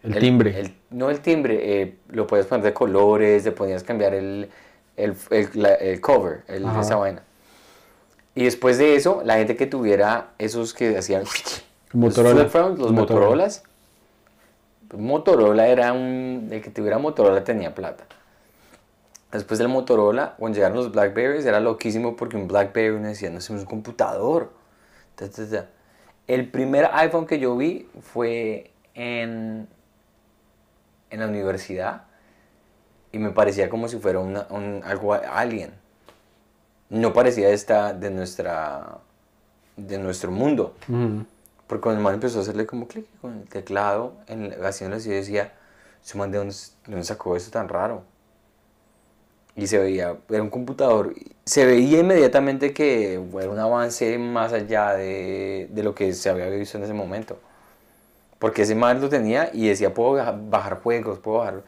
El 0.03 0.15
timbre. 0.19 0.59
el- 0.59 0.75
no 0.89 1.09
el 1.09 1.21
timbre, 1.21 1.81
eh, 1.81 1.95
lo 2.09 2.27
podías 2.27 2.45
poner 2.47 2.65
de 2.65 2.73
colores, 2.73 3.45
le 3.45 3.51
podías 3.53 3.83
cambiar 3.83 4.13
el, 4.13 4.49
el, 4.97 5.15
el- 5.29 5.49
la- 5.53 5.77
cover, 6.01 6.43
esa 6.47 6.95
vaina. 6.97 7.23
Y 8.35 8.43
después 8.43 8.77
de 8.77 8.95
eso, 8.95 9.21
la 9.23 9.35
gente 9.37 9.55
que 9.55 9.65
tuviera 9.67 10.31
esos 10.39 10.73
que 10.73 10.97
hacían 10.97 11.23
Motorola. 11.93 12.43
los 12.43 12.51
Motorola. 12.53 12.91
Motorolas. 12.91 13.63
Motorola 14.97 15.67
era 15.67 15.93
un. 15.93 16.49
El 16.51 16.61
que 16.61 16.69
tuviera 16.69 16.97
Motorola 16.97 17.43
tenía 17.43 17.73
plata. 17.73 18.05
Después 19.33 19.57
del 19.57 19.67
Motorola, 19.67 20.35
cuando 20.37 20.55
llegaron 20.55 20.77
los 20.77 20.91
Blackberries, 20.91 21.45
era 21.45 21.59
loquísimo 21.59 22.15
porque 22.15 22.37
un 22.37 22.47
Blackberry 22.47 22.95
uno 22.95 23.07
decía, 23.07 23.29
no 23.31 23.39
es 23.39 23.49
un 23.49 23.65
computador. 23.65 24.51
Ta, 25.15 25.29
ta, 25.29 25.49
ta. 25.49 25.69
El 26.27 26.49
primer 26.49 26.89
iPhone 26.93 27.25
que 27.25 27.39
yo 27.39 27.57
vi 27.57 27.89
fue 28.01 28.71
en, 28.93 29.67
en 31.09 31.19
la 31.19 31.27
universidad 31.27 32.03
y 33.11 33.17
me 33.17 33.31
parecía 33.31 33.69
como 33.69 33.87
si 33.87 33.97
fuera 33.99 34.19
una- 34.19 34.47
un, 34.49 34.81
algo 34.85 35.13
alien. 35.13 35.73
No 36.89 37.11
parecía 37.13 37.49
esta 37.49 37.93
de 37.93 38.11
nuestra 38.11 38.99
de 39.75 39.97
nuestro 39.97 40.29
mundo. 40.29 40.75
Ujú. 40.87 41.25
Porque 41.65 41.81
cuando 41.81 41.97
el 41.99 42.03
man 42.03 42.13
empezó 42.13 42.37
a 42.37 42.41
hacerle 42.43 42.67
como 42.67 42.87
clic 42.87 43.07
con 43.19 43.39
el 43.39 43.49
teclado, 43.49 44.13
en, 44.27 44.53
haciéndolo 44.63 44.97
así, 44.99 45.09
decía, 45.09 45.53
¿su 46.03 46.19
man 46.19 46.29
de 46.29 46.37
dónde, 46.37 46.53
de 46.53 46.91
dónde 46.91 47.03
sacó 47.03 47.35
esto 47.35 47.49
tan 47.49 47.67
raro? 47.67 48.03
Y 49.55 49.67
se 49.67 49.77
veía, 49.77 50.17
era 50.29 50.41
un 50.41 50.49
computador, 50.49 51.13
se 51.45 51.65
veía 51.65 51.99
inmediatamente 51.99 52.73
que 52.73 53.13
era 53.13 53.49
un 53.49 53.59
avance 53.59 54.17
más 54.17 54.51
allá 54.51 54.93
de, 54.93 55.67
de 55.71 55.83
lo 55.83 55.93
que 55.93 56.13
se 56.13 56.29
había 56.29 56.47
visto 56.49 56.77
en 56.77 56.83
ese 56.85 56.93
momento. 56.93 57.37
Porque 58.39 58.63
ese 58.63 58.75
man 58.75 58.99
lo 59.01 59.09
tenía 59.09 59.49
y 59.53 59.67
decía, 59.67 59.93
puedo 59.93 60.13
baja- 60.13 60.35
bajar 60.37 60.81
juegos, 60.81 61.19
puedo 61.19 61.39
bajar... 61.39 61.63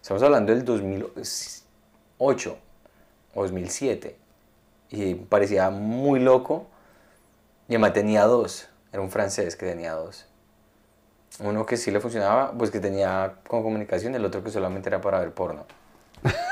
Estamos 0.00 0.22
hablando 0.22 0.52
del 0.54 0.64
2008 0.64 2.56
o 3.34 3.42
2007. 3.42 4.16
Y 4.90 5.14
parecía 5.14 5.70
muy 5.70 6.20
loco. 6.20 6.66
Y 7.68 7.74
además 7.74 7.92
tenía 7.94 8.24
dos. 8.24 8.68
Era 8.92 9.02
un 9.02 9.10
francés 9.10 9.56
que 9.56 9.66
tenía 9.66 9.92
dos. 9.94 10.26
Uno 11.40 11.64
que 11.66 11.76
sí 11.76 11.90
le 11.90 12.00
funcionaba, 12.00 12.52
pues 12.52 12.70
que 12.70 12.80
tenía 12.80 13.36
con 13.48 13.62
comunicación, 13.62 14.14
el 14.14 14.24
otro 14.24 14.42
que 14.44 14.50
solamente 14.50 14.88
era 14.88 15.00
para 15.00 15.20
ver 15.20 15.32
porno. 15.32 15.64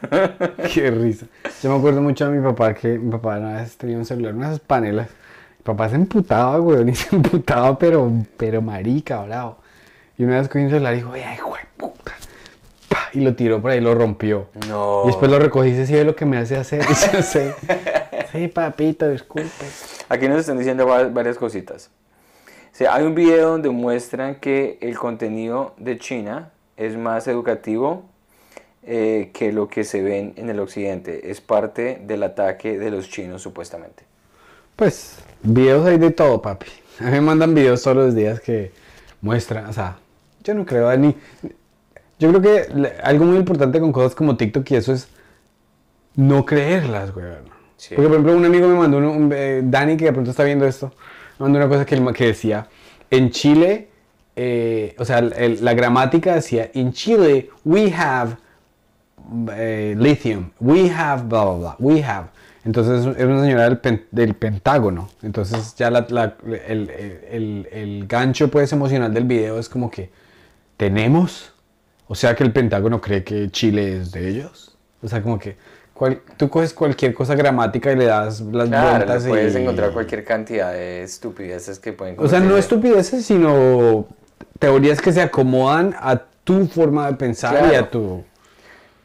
Qué 0.72 0.90
risa. 0.90 1.26
Yo 1.62 1.70
me 1.70 1.78
acuerdo 1.78 2.00
mucho 2.00 2.30
de 2.30 2.38
mi 2.38 2.44
papá 2.44 2.74
que 2.74 2.98
mi 2.98 3.10
papá 3.10 3.38
una 3.38 3.54
vez 3.54 3.76
tenía 3.76 3.96
un 3.96 4.04
celular, 4.04 4.34
unas 4.34 4.60
panelas. 4.60 5.08
Mi 5.58 5.64
papá 5.64 5.88
se 5.88 5.96
emputaba, 5.96 6.60
weón, 6.60 6.88
y 6.88 6.94
se 6.96 7.14
emputaba, 7.14 7.78
pero, 7.78 8.10
pero 8.36 8.62
marica, 8.62 9.22
bravo. 9.22 9.58
Y 10.16 10.24
una 10.24 10.38
vez 10.38 10.48
cogió 10.48 10.62
un 10.64 10.70
celular 10.70 10.94
y 10.94 10.96
dijo, 10.96 11.12
ay, 11.12 11.22
hijo 11.34 11.52
de 11.54 11.60
puta. 11.76 12.12
Y 13.12 13.20
lo 13.20 13.34
tiró 13.34 13.60
por 13.62 13.70
ahí, 13.70 13.80
lo 13.80 13.94
rompió. 13.94 14.48
No. 14.68 15.02
Y 15.04 15.08
después 15.08 15.30
lo 15.30 15.38
recogí 15.38 15.68
y 15.68 15.72
dice, 15.72 15.86
sí, 15.86 15.92
ve 15.94 16.04
lo 16.04 16.14
que 16.14 16.26
me 16.26 16.36
hace 16.38 16.56
hacer. 16.56 16.82
Y 16.90 17.16
yo 17.16 17.22
sé, 17.22 17.54
sí, 18.32 18.48
papito, 18.48 19.08
disculpe. 19.08 19.48
Aquí 20.08 20.28
nos 20.28 20.40
están 20.40 20.58
diciendo 20.58 20.86
va- 20.86 21.08
varias 21.08 21.36
cositas. 21.38 21.90
O 22.72 22.76
sea, 22.78 22.94
hay 22.94 23.04
un 23.04 23.14
video 23.14 23.50
donde 23.50 23.70
muestran 23.70 24.36
que 24.36 24.78
el 24.80 24.96
contenido 24.98 25.74
de 25.78 25.98
China 25.98 26.50
es 26.76 26.96
más 26.96 27.26
educativo 27.26 28.04
eh, 28.90 29.30
que 29.34 29.52
lo 29.52 29.68
que 29.68 29.84
se 29.84 30.02
ve 30.02 30.18
en- 30.18 30.32
en 30.36 30.48
el 30.48 30.58
occidente. 30.60 31.30
Es 31.30 31.40
parte 31.42 32.00
del 32.06 32.22
ataque 32.22 32.78
de 32.78 32.90
los 32.90 33.10
chinos, 33.10 33.42
supuestamente. 33.42 34.02
Pues, 34.76 35.16
videos 35.42 35.86
hay 35.86 35.98
de 35.98 36.10
todo, 36.10 36.40
papi. 36.40 36.66
A 37.00 37.04
mí 37.04 37.10
me 37.10 37.20
mandan 37.20 37.54
videos 37.54 37.82
todos 37.82 37.96
los 37.98 38.14
días 38.14 38.40
que 38.40 38.72
muestran, 39.20 39.66
o 39.66 39.72
sea, 39.72 39.98
yo 40.42 40.54
no 40.54 40.64
creo 40.64 40.96
ni... 40.96 41.14
Yo 42.18 42.30
creo 42.32 42.42
que 42.42 42.92
algo 43.02 43.24
muy 43.26 43.36
importante 43.36 43.78
con 43.78 43.92
cosas 43.92 44.14
como 44.14 44.36
TikTok 44.36 44.68
y 44.72 44.76
eso 44.76 44.92
es 44.92 45.08
no 46.16 46.44
creerlas, 46.44 47.12
güey. 47.14 47.26
Sí. 47.76 47.94
Porque, 47.94 48.08
por 48.08 48.16
ejemplo, 48.16 48.36
un 48.36 48.44
amigo 48.44 48.66
me 48.66 48.74
mandó, 48.74 48.98
un, 48.98 49.04
un- 49.04 49.32
eh, 49.32 49.60
Dani, 49.64 49.96
que 49.96 50.06
de 50.06 50.12
pronto 50.12 50.30
está 50.32 50.42
viendo 50.42 50.66
esto, 50.66 50.92
me 51.38 51.44
mandó 51.44 51.58
una 51.58 51.68
cosa 51.68 51.86
que, 51.86 51.94
él 51.94 52.12
que 52.12 52.26
decía, 52.26 52.66
en 53.10 53.30
Chile, 53.30 53.88
eh, 54.34 54.96
o 54.98 55.04
sea, 55.04 55.18
el- 55.18 55.64
la 55.64 55.74
gramática 55.74 56.34
decía, 56.34 56.70
in 56.74 56.92
Chile, 56.92 57.50
we 57.64 57.92
have 57.92 58.36
eh, 59.54 59.94
lithium, 59.98 60.50
we 60.60 60.88
have 60.90 61.24
bla 61.24 61.44
bla 61.44 61.54
bla, 61.54 61.76
we 61.78 62.02
have. 62.02 62.28
Entonces 62.64 63.06
es 63.16 63.24
una 63.24 63.42
señora 63.42 63.64
del, 63.64 63.78
pen- 63.78 64.04
del 64.10 64.34
Pentágono. 64.34 65.08
Entonces 65.22 65.74
ya 65.76 65.90
la- 65.90 66.06
la- 66.10 66.36
el, 66.66 66.90
el- 66.90 67.26
el- 67.30 67.68
el 67.72 68.06
gancho 68.06 68.48
pues 68.50 68.72
emocional 68.72 69.14
del 69.14 69.24
video 69.24 69.58
es 69.58 69.68
como 69.68 69.90
que 69.90 70.10
tenemos, 70.76 71.52
o 72.06 72.14
sea 72.14 72.34
que 72.34 72.44
el 72.44 72.52
Pentágono 72.52 73.00
cree 73.00 73.24
que 73.24 73.50
Chile 73.50 73.98
es 73.98 74.12
de 74.12 74.28
ellos. 74.28 74.76
O 75.02 75.08
sea 75.08 75.22
como 75.22 75.38
que 75.38 75.56
cual- 75.94 76.20
tú 76.36 76.48
coges 76.50 76.74
cualquier 76.74 77.14
cosa 77.14 77.34
gramática 77.34 77.92
y 77.92 77.96
le 77.96 78.04
das 78.06 78.40
las 78.40 78.68
Claro, 78.68 78.96
vueltas 78.96 79.22
le 79.24 79.28
puedes 79.30 79.54
y- 79.54 79.58
encontrar 79.58 79.92
cualquier 79.92 80.24
cantidad 80.24 80.72
de 80.72 81.02
estupideces 81.04 81.78
que 81.78 81.92
pueden 81.92 82.16
O 82.18 82.28
sea, 82.28 82.40
no 82.40 82.56
estupideces, 82.56 83.24
sino 83.24 84.06
teorías 84.58 85.00
que 85.00 85.12
se 85.12 85.22
acomodan 85.22 85.94
a 85.98 86.20
tu 86.44 86.66
forma 86.66 87.06
de 87.06 87.14
pensar 87.16 87.70
y 87.72 87.76
a 87.76 87.88
tu... 87.90 88.24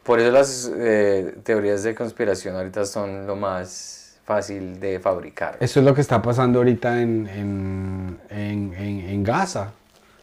Por 0.04 0.20
eso 0.20 0.30
las 0.30 0.70
eh, 0.76 1.34
teorías 1.42 1.82
de 1.82 1.94
conspiración 1.94 2.54
ahorita 2.56 2.84
son 2.84 3.26
lo 3.26 3.36
más 3.36 4.16
fácil 4.24 4.78
de 4.80 5.00
fabricar. 5.00 5.56
Eso 5.60 5.80
es 5.80 5.86
lo 5.86 5.94
que 5.94 6.00
está 6.00 6.20
pasando 6.22 6.58
ahorita 6.60 7.00
en, 7.02 7.26
en, 7.28 8.18
en, 8.30 8.74
en- 8.78 9.24
Gaza. 9.24 9.72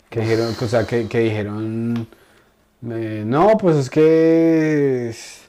Que 0.10 0.20
dijeron, 0.22 0.56
o 0.62 0.68
sea, 0.68 0.86
que, 0.86 1.08
que 1.08 1.20
dijeron, 1.20 2.08
eh, 2.90 3.24
no, 3.26 3.58
pues 3.58 3.78
es 3.78 3.90
que 3.90 5.10
es- 5.10 5.42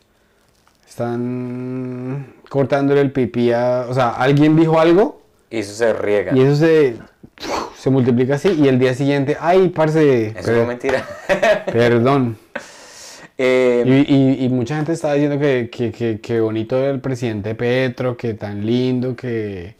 están 0.89 2.35
cortándole 2.49 3.01
el 3.01 3.12
pipí 3.12 3.51
a, 3.53 3.87
o 3.89 3.95
sea, 3.95 4.11
alguien 4.11 4.57
dijo 4.57 4.78
algo 4.78 5.20
Y 5.51 5.59
eso 5.59 5.74
se 5.74 5.93
riega. 5.93 6.33
y 6.37 6.41
eso 6.43 6.57
se, 6.57 6.97
se 7.78 7.91
multiplica 7.91 8.35
así 8.37 8.49
y 8.51 8.68
el 8.68 8.78
día 8.78 8.95
siguiente, 8.95 9.37
ay, 9.41 9.70
parce, 9.70 10.28
Eso 10.28 10.43
per- 10.47 10.57
es 10.59 10.66
mentira. 10.68 11.07
perdón. 11.66 12.37
Eh, 13.45 13.84
Y, 13.84 13.90
y- 14.14 14.45
y 14.45 14.49
mucha 14.49 14.76
gente 14.76 14.93
estaba 14.93 15.14
diciendo 15.14 15.38
que, 15.40 15.68
que, 15.70 15.90
que, 15.93 16.20
que 16.20 16.40
bonito 16.40 16.76
el 16.88 17.01
presidente 17.01 17.55
Petro, 17.57 18.16
que 18.16 18.34
tan 18.34 18.64
lindo, 18.64 19.16
que, 19.16 19.76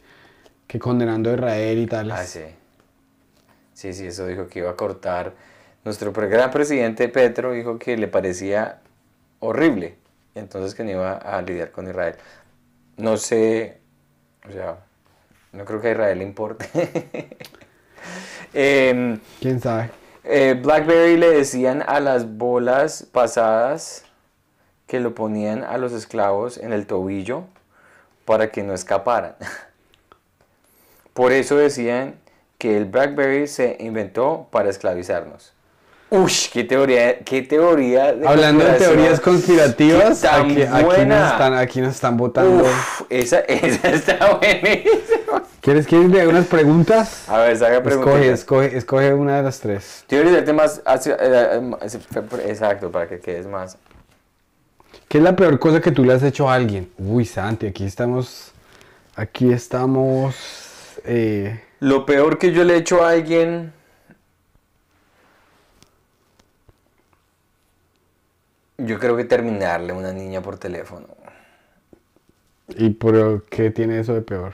condenando 0.79 1.31
a 1.31 1.33
Israel 1.35 1.79
y 1.79 1.87
tal. 1.87 2.11
ah, 2.11 2.23
sí. 2.25 2.41
Sí, 3.73 3.93
sí, 3.93 4.07
eso 4.07 4.27
dijo 4.27 4.47
que 4.47 4.59
iba 4.59 4.71
a 4.71 4.75
cortar. 4.75 5.33
Nuestro 5.83 6.11
gran 6.13 6.51
presidente 6.51 7.09
Petro 7.09 7.51
dijo 7.53 7.79
que 7.79 7.97
le 7.97 8.07
parecía 8.07 8.79
horrible. 9.39 9.97
y 10.35 10.39
Entonces 10.39 10.75
que 10.75 10.83
no 10.83 10.91
iba 10.91 11.13
a 11.17 11.41
lidiar 11.41 11.71
con 11.71 11.87
Israel. 11.87 12.15
No 12.97 13.17
sé, 13.17 13.79
o 14.49 14.51
sea, 14.51 14.79
no 15.53 15.65
creo 15.65 15.81
que 15.81 15.89
a 15.89 15.91
Israel 15.93 16.19
le 16.19 16.25
importe. 16.25 16.67
Em, 18.53 19.19
¿Quién 19.39 19.59
sabe? 19.59 19.91
Eh, 20.25 20.57
Blackberry 20.61 21.17
le 21.17 21.29
decían 21.31 21.83
a 21.85 21.99
las 21.99 22.37
bolas 22.37 23.05
pasadas 23.11 24.05
que 24.87 24.99
lo 24.99 25.13
ponían 25.15 25.63
a 25.63 25.77
los 25.77 25.91
esclavos 25.91 26.57
en 26.57 26.71
el 26.71 26.87
tobillo 26.87 27.43
para 28.25 28.49
que 28.49 28.63
no 28.63 28.73
escaparan. 28.73 29.35
Por 31.13 31.31
eso 31.31 31.57
decían 31.57 32.15
que 32.57 32.77
el 32.77 32.85
Blackberry 32.85 33.47
se 33.47 33.75
inventó 33.79 34.47
para 34.49 34.69
esclavizarnos. 34.69 35.52
Uy, 36.15 36.31
qué 36.51 36.63
teoría, 36.63 37.17
qué 37.19 37.41
teoría. 37.41 38.13
de 38.13 38.27
Hablando 38.27 38.63
de 38.63 38.73
teorías 38.73 39.19
conspirativas, 39.19 40.21
tan 40.21 40.51
aquí, 40.51 41.05
nos 41.07 41.31
están, 41.31 41.53
aquí 41.55 41.81
nos 41.81 41.95
están 41.95 42.17
votando. 42.17 42.63
Uf, 42.65 43.01
esa, 43.09 43.39
esa 43.47 43.89
está 43.89 44.35
buenísima. 44.35 45.41
¿Quieres 45.59 45.87
que 45.87 45.97
le 45.97 46.21
haga 46.21 46.29
unas 46.29 46.45
preguntas? 46.45 47.27
A 47.27 47.39
ver, 47.39 47.53
Escoge, 47.53 47.81
preguntas. 47.81 48.25
escoge, 48.25 48.77
escoge 48.77 49.13
una 49.15 49.37
de 49.37 49.41
las 49.43 49.59
tres. 49.59 50.05
Decirte 50.07 50.53
más, 50.53 50.83
hacia- 50.85 51.17
eh, 51.19 51.61
eh, 51.81 52.21
exacto, 52.47 52.91
para 52.91 53.07
que 53.07 53.19
quedes 53.19 53.47
más. 53.47 53.75
¿Qué 55.07 55.17
es 55.17 55.23
la 55.23 55.35
peor 55.35 55.57
cosa 55.57 55.81
que 55.81 55.91
tú 55.91 56.03
le 56.03 56.13
has 56.13 56.21
hecho 56.21 56.47
a 56.47 56.53
alguien? 56.53 56.91
Uy, 56.99 57.25
Santi, 57.25 57.65
aquí 57.65 57.85
estamos. 57.85 58.51
Aquí 59.15 59.51
estamos. 59.51 60.35
eh, 61.05 61.59
Lo 61.79 62.05
peor 62.05 62.37
que 62.37 62.51
yo 62.51 62.63
le 62.63 62.75
he 62.75 62.77
hecho 62.77 63.03
a 63.03 63.09
alguien. 63.09 63.73
Yo 68.85 68.99
creo 68.99 69.15
que 69.15 69.23
terminarle 69.25 69.91
a 69.91 69.95
una 69.95 70.11
niña 70.11 70.41
por 70.41 70.57
teléfono. 70.57 71.07
¿Y 72.69 72.89
por 72.91 73.43
qué 73.45 73.71
tiene 73.71 73.99
eso 73.99 74.13
de 74.13 74.21
peor? 74.21 74.53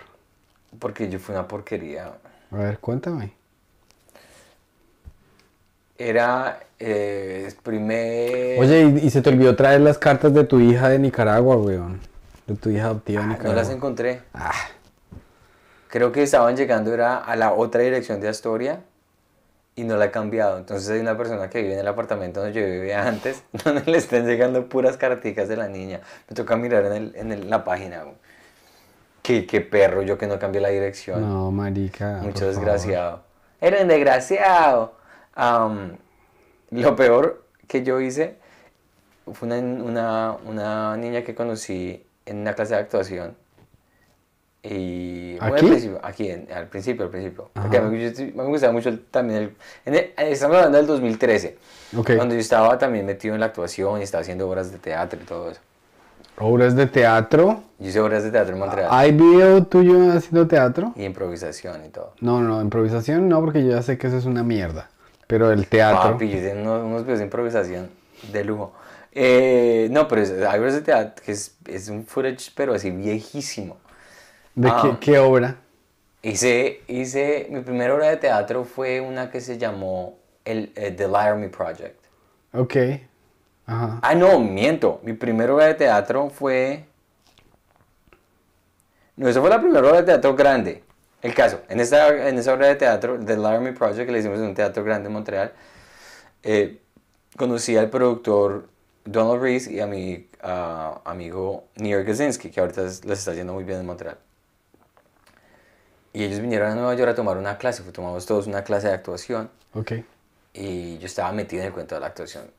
Porque 0.80 1.10
yo 1.10 1.20
fui 1.20 1.34
una 1.36 1.48
porquería. 1.48 2.12
A 2.52 2.56
ver, 2.56 2.80
cuéntame. 2.80 3.34
Era 5.98 6.60
eh, 6.80 7.52
primer. 7.64 8.60
Oye, 8.60 8.82
¿y, 9.02 9.08
y 9.08 9.10
se 9.10 9.22
te 9.22 9.30
olvidó 9.30 9.56
traer 9.56 9.82
las 9.82 9.98
cartas 9.98 10.34
de 10.34 10.44
tu 10.46 10.60
hija 10.60 10.90
de 10.90 11.00
Nicaragua, 11.00 11.58
weón? 11.58 12.00
De 12.48 12.56
tu 12.56 12.70
hija 12.70 12.86
adoptiva 12.86 13.22
de 13.22 13.26
Ah, 13.26 13.30
Nicaragua. 13.32 13.54
no 13.56 13.62
las 13.62 13.70
encontré. 13.70 14.22
Ah, 14.34 14.52
Creo 15.90 16.12
que 16.12 16.22
estaban 16.22 16.56
llegando 16.56 16.94
era 16.94 17.18
a 17.18 17.36
la 17.36 17.52
otra 17.52 17.82
dirección 17.82 18.22
de 18.22 18.30
Astoria 18.30 18.82
y 19.80 19.84
no 19.84 19.98
la 19.98 20.06
he 20.06 20.12
cambiado. 20.12 20.58
Entonces 20.58 20.90
hay 20.90 21.00
una 21.00 21.16
persona 21.18 21.50
que 21.50 21.62
vive 21.62 21.74
en 21.74 21.80
el 21.80 21.88
apartamento 21.88 22.42
donde 22.42 22.60
yo 22.60 22.66
vivía 22.66 23.08
antes, 23.08 23.44
donde 23.64 23.84
le 23.92 23.98
están 23.98 24.26
llegando 24.26 24.68
puras 24.68 24.98
carticas 24.98 25.48
de 25.48 25.58
la 25.58 25.68
niña. 25.68 26.02
Me 26.30 26.36
toca 26.36 26.56
mirar 26.56 26.86
en, 26.86 26.94
el- 26.94 27.16
en 27.16 27.32
el- 27.32 27.50
la 27.50 27.64
página. 27.64 28.04
qué, 29.22 29.46
qué 29.46 29.62
perro, 29.62 30.02
yo 30.02 30.18
que 30.18 30.28
no 30.28 30.40
cambié 30.40 30.62
la 30.62 30.70
dirección. 30.70 31.22
No, 31.22 31.52
marica. 31.52 32.20
Mucho 32.22 32.48
desgraciado. 32.48 33.24
Era 33.62 33.82
un 33.82 33.88
desgraciado. 33.88 34.94
Lo 36.72 36.96
peor 36.96 37.44
que 37.68 37.84
yo 37.84 38.00
hice 38.02 38.38
fue 39.34 39.48
una, 39.48 39.58
una, 39.84 40.38
una 40.46 40.98
niña 40.98 41.24
que 41.24 41.36
conocí 41.36 42.04
en 42.26 42.40
una 42.40 42.54
clase 42.54 42.74
de 42.76 42.80
actuación. 42.82 43.36
Y 44.62 45.38
bueno, 45.38 45.56
¿Aquí? 45.56 45.66
al 45.66 45.72
principio, 45.72 46.00
aquí, 46.04 46.30
en- 46.30 46.48
al 46.54 46.68
principio, 46.68 47.06
al 47.06 47.12
principio. 47.12 47.50
Porque 47.54 47.78
a 47.78 47.80
Ajá. 47.80 47.90
mí, 47.90 48.02
yo 48.02 48.08
estoy- 48.08 48.34
me 48.34 48.44
gustaba 48.44 48.74
mucho 48.74 48.90
el- 48.90 49.00
también 49.06 49.40
el, 49.44 49.56
en 49.86 49.96
el- 49.96 50.12
Estamos 50.18 50.58
hablando 50.58 50.78
del 50.78 50.88
2013. 50.88 51.58
favor. 51.92 52.02
Ok. 52.12 52.16
Cuando 52.18 52.36
yo 52.36 52.42
estaba 52.42 52.78
también 52.78 53.06
metido 53.06 53.34
en 53.36 53.40
la 53.40 53.48
actuación 53.48 54.00
y 54.02 54.04
estaba 54.04 54.22
haciendo 54.22 54.50
obras 54.50 54.72
de 54.72 54.78
teatro 54.78 55.20
y 55.22 55.26
todo 55.26 55.52
eso. 55.52 55.62
Obras 56.38 56.76
de 56.76 56.88
teatro. 56.88 57.64
Yo 57.80 57.88
hice 57.90 58.00
obras 58.02 58.24
de 58.24 58.32
teatro 58.32 58.54
en 58.54 58.60
Montreal. 58.60 58.88
¿Hay 58.92 59.12
video 59.12 59.64
tuyo 59.66 60.12
haciendo 60.12 60.48
teatro? 60.48 60.94
Y 60.96 61.04
improvisación 61.06 61.86
y 61.86 61.90
todo. 61.90 62.14
No, 62.20 62.42
no, 62.42 62.62
improvisación 62.62 63.28
no, 63.30 63.40
porque 63.42 63.64
yo 63.64 63.72
ya 63.72 63.82
sé 63.82 63.98
que 63.98 64.08
eso 64.08 64.18
es 64.18 64.26
una 64.26 64.44
mierda. 64.44 64.90
Pero 65.28 65.52
el 65.52 65.68
teatro. 65.68 66.12
Papi, 66.14 66.30
yo 66.30 66.38
tengo 66.40 66.62
unos, 66.64 66.84
unos 66.86 67.04
videos 67.04 67.20
de 67.20 67.26
improvisación 67.26 67.90
de 68.32 68.44
lujo. 68.44 68.74
Eh, 69.12 69.88
no, 69.92 70.08
pero 70.08 70.22
es, 70.22 70.32
hay 70.32 70.60
obras 70.60 70.74
de 70.76 70.82
teatro 70.82 71.24
que 71.26 71.32
es, 71.32 71.56
es 71.68 71.90
un 71.90 72.06
footage, 72.06 72.52
pero 72.56 72.74
así 72.74 72.92
viejísimo. 72.92 73.78
¿De 74.60 74.68
Ah. 74.70 74.82
qué, 75.00 75.12
qué 75.14 75.20
obra? 75.20 75.56
Hice, 76.22 76.82
hice, 76.88 77.48
mi 77.50 77.62
primera 77.62 77.94
obra 77.94 78.08
de 78.10 78.18
teatro 78.18 78.66
fue 78.66 79.00
una 79.00 79.32
que 79.32 79.40
se 79.40 79.58
llamó 79.58 80.18
el, 80.44 80.74
eh, 80.76 80.92
The 80.92 81.08
Laramie 81.08 81.48
Project. 81.48 81.98
Ok. 82.54 82.76
Ajá. 83.66 84.00
Ah, 84.02 84.16
no, 84.16 84.38
miento. 84.42 85.00
Mi 85.04 85.14
primera 85.14 85.54
obra 85.54 85.68
de 85.68 85.76
teatro 85.76 86.30
fue... 86.30 86.84
No, 89.16 89.30
esa 89.30 89.40
fue 89.40 89.50
la 89.50 89.62
primera 89.62 89.80
obra 89.88 89.98
de 90.02 90.04
teatro 90.04 90.36
grande. 90.36 90.84
El 91.22 91.34
caso, 91.34 91.62
en, 91.70 91.80
esta, 91.80 92.28
en 92.28 92.38
esa 92.38 92.54
obra 92.54 92.68
de 92.68 92.76
teatro, 92.76 93.18
The 93.18 93.38
Laramie 93.38 93.72
Project, 93.72 94.06
que 94.06 94.12
le 94.12 94.20
hicimos 94.20 94.40
en 94.40 94.46
un 94.46 94.56
teatro 94.56 94.84
grande 94.84 95.08
en 95.08 95.14
Montreal, 95.14 95.54
eh, 96.44 96.80
conocí 97.38 97.78
al 97.78 97.90
productor 97.90 98.68
Donald 99.06 99.42
Reese 99.42 99.72
y 99.72 99.80
a 99.80 99.88
mi 99.88 100.28
amigo 100.42 101.64
Nir 101.78 102.04
Gazinski, 102.04 102.50
que 102.50 102.60
ahorita 102.60 102.84
es- 102.86 103.06
les 103.06 103.20
está 103.20 103.34
yendo 103.34 103.54
muy 103.54 103.64
bien 103.64 103.80
en 103.80 103.86
Montreal. 103.86 104.18
Y 106.14 106.24
ellos 106.24 106.40
vinieron 106.40 106.72
a 106.72 106.76
Nueva 106.76 106.96
York 106.96 107.12
a 107.12 107.16
tomar 107.16 107.38
una 107.38 107.58
clase, 107.58 107.84
tomamos 107.92 108.26
todos 108.26 108.48
una 108.48 108.64
clase 108.64 108.88
de 108.88 108.94
actuación 108.94 109.50
Ok. 109.74 109.92
y 110.54 110.98
yo 110.98 111.06
estaba 111.06 111.32
metido 111.32 111.62
en 111.62 111.68
el 111.68 111.74
cuento 111.74 111.96
de 111.96 112.02
la 112.02 112.08
actuación. 112.08 112.50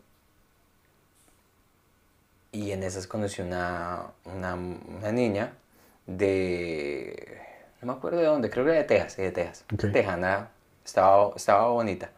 Y 2.52 2.72
en 2.72 2.82
esas 2.82 3.06
conocí 3.06 3.42
una, 3.42 4.02
una, 4.24 4.54
una 4.54 5.12
niña 5.12 5.52
de... 6.06 7.40
No 7.80 7.92
me 7.92 7.98
acuerdo 7.98 8.18
de 8.18 8.26
dónde, 8.26 8.50
creo 8.50 8.64
que 8.64 8.72
de 8.72 8.84
Texas, 8.84 9.16
de 9.16 9.32
Texas. 9.32 9.64
Ok. 9.72 9.92
Tejana, 9.92 10.50
estaba, 10.84 11.32
estaba 11.36 11.68
bonita. 11.68 12.10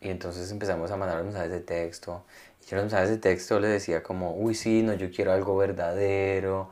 Y 0.00 0.08
entonces 0.10 0.50
empezamos 0.50 0.90
a 0.90 0.96
mandar 0.96 1.18
los 1.18 1.26
mensajes 1.26 1.50
de 1.50 1.60
texto. 1.60 2.24
Y 2.62 2.70
yo 2.70 2.76
los 2.76 2.84
mensajes 2.84 3.10
de 3.10 3.18
texto 3.18 3.60
le 3.60 3.68
decía 3.68 4.02
como, 4.02 4.34
uy, 4.34 4.54
sí, 4.54 4.82
no, 4.82 4.94
yo 4.94 5.10
quiero 5.10 5.32
algo 5.32 5.56
verdadero. 5.56 6.70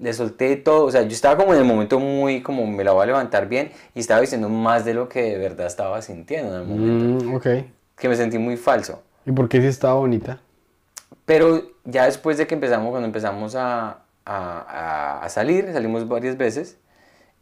Le 0.00 0.12
solté 0.12 0.56
todo, 0.56 0.84
o 0.86 0.90
sea, 0.90 1.02
yo 1.02 1.08
estaba 1.10 1.36
como 1.36 1.54
en 1.54 1.60
el 1.60 1.64
momento 1.64 2.00
muy, 2.00 2.42
como 2.42 2.66
me 2.66 2.82
la 2.82 2.92
voy 2.92 3.04
a 3.04 3.06
levantar 3.06 3.48
bien. 3.48 3.70
Y 3.94 4.00
estaba 4.00 4.20
diciendo 4.20 4.48
más 4.48 4.84
de 4.84 4.94
lo 4.94 5.08
que 5.08 5.22
de 5.22 5.38
verdad 5.38 5.66
estaba 5.66 6.02
sintiendo 6.02 6.54
en 6.56 6.62
el 6.62 6.66
momento 6.68 7.24
Mm, 7.26 7.34
ok. 7.36 7.46
que 7.96 8.08
me 8.08 8.16
sentí 8.16 8.38
muy 8.38 8.56
falso. 8.56 9.02
¿Y 9.24 9.32
por 9.32 9.48
qué 9.48 9.60
si 9.60 9.68
estaba 9.68 9.94
bonita? 9.94 10.40
Pero 11.24 11.62
ya 11.84 12.04
después 12.06 12.36
de 12.38 12.46
que 12.46 12.54
empezamos, 12.54 12.90
cuando 12.90 13.06
empezamos 13.06 13.54
a, 13.54 14.00
a- 14.26 15.20
a- 15.22 15.28
salir, 15.28 15.72
salimos 15.72 16.06
varias 16.08 16.36
veces, 16.36 16.76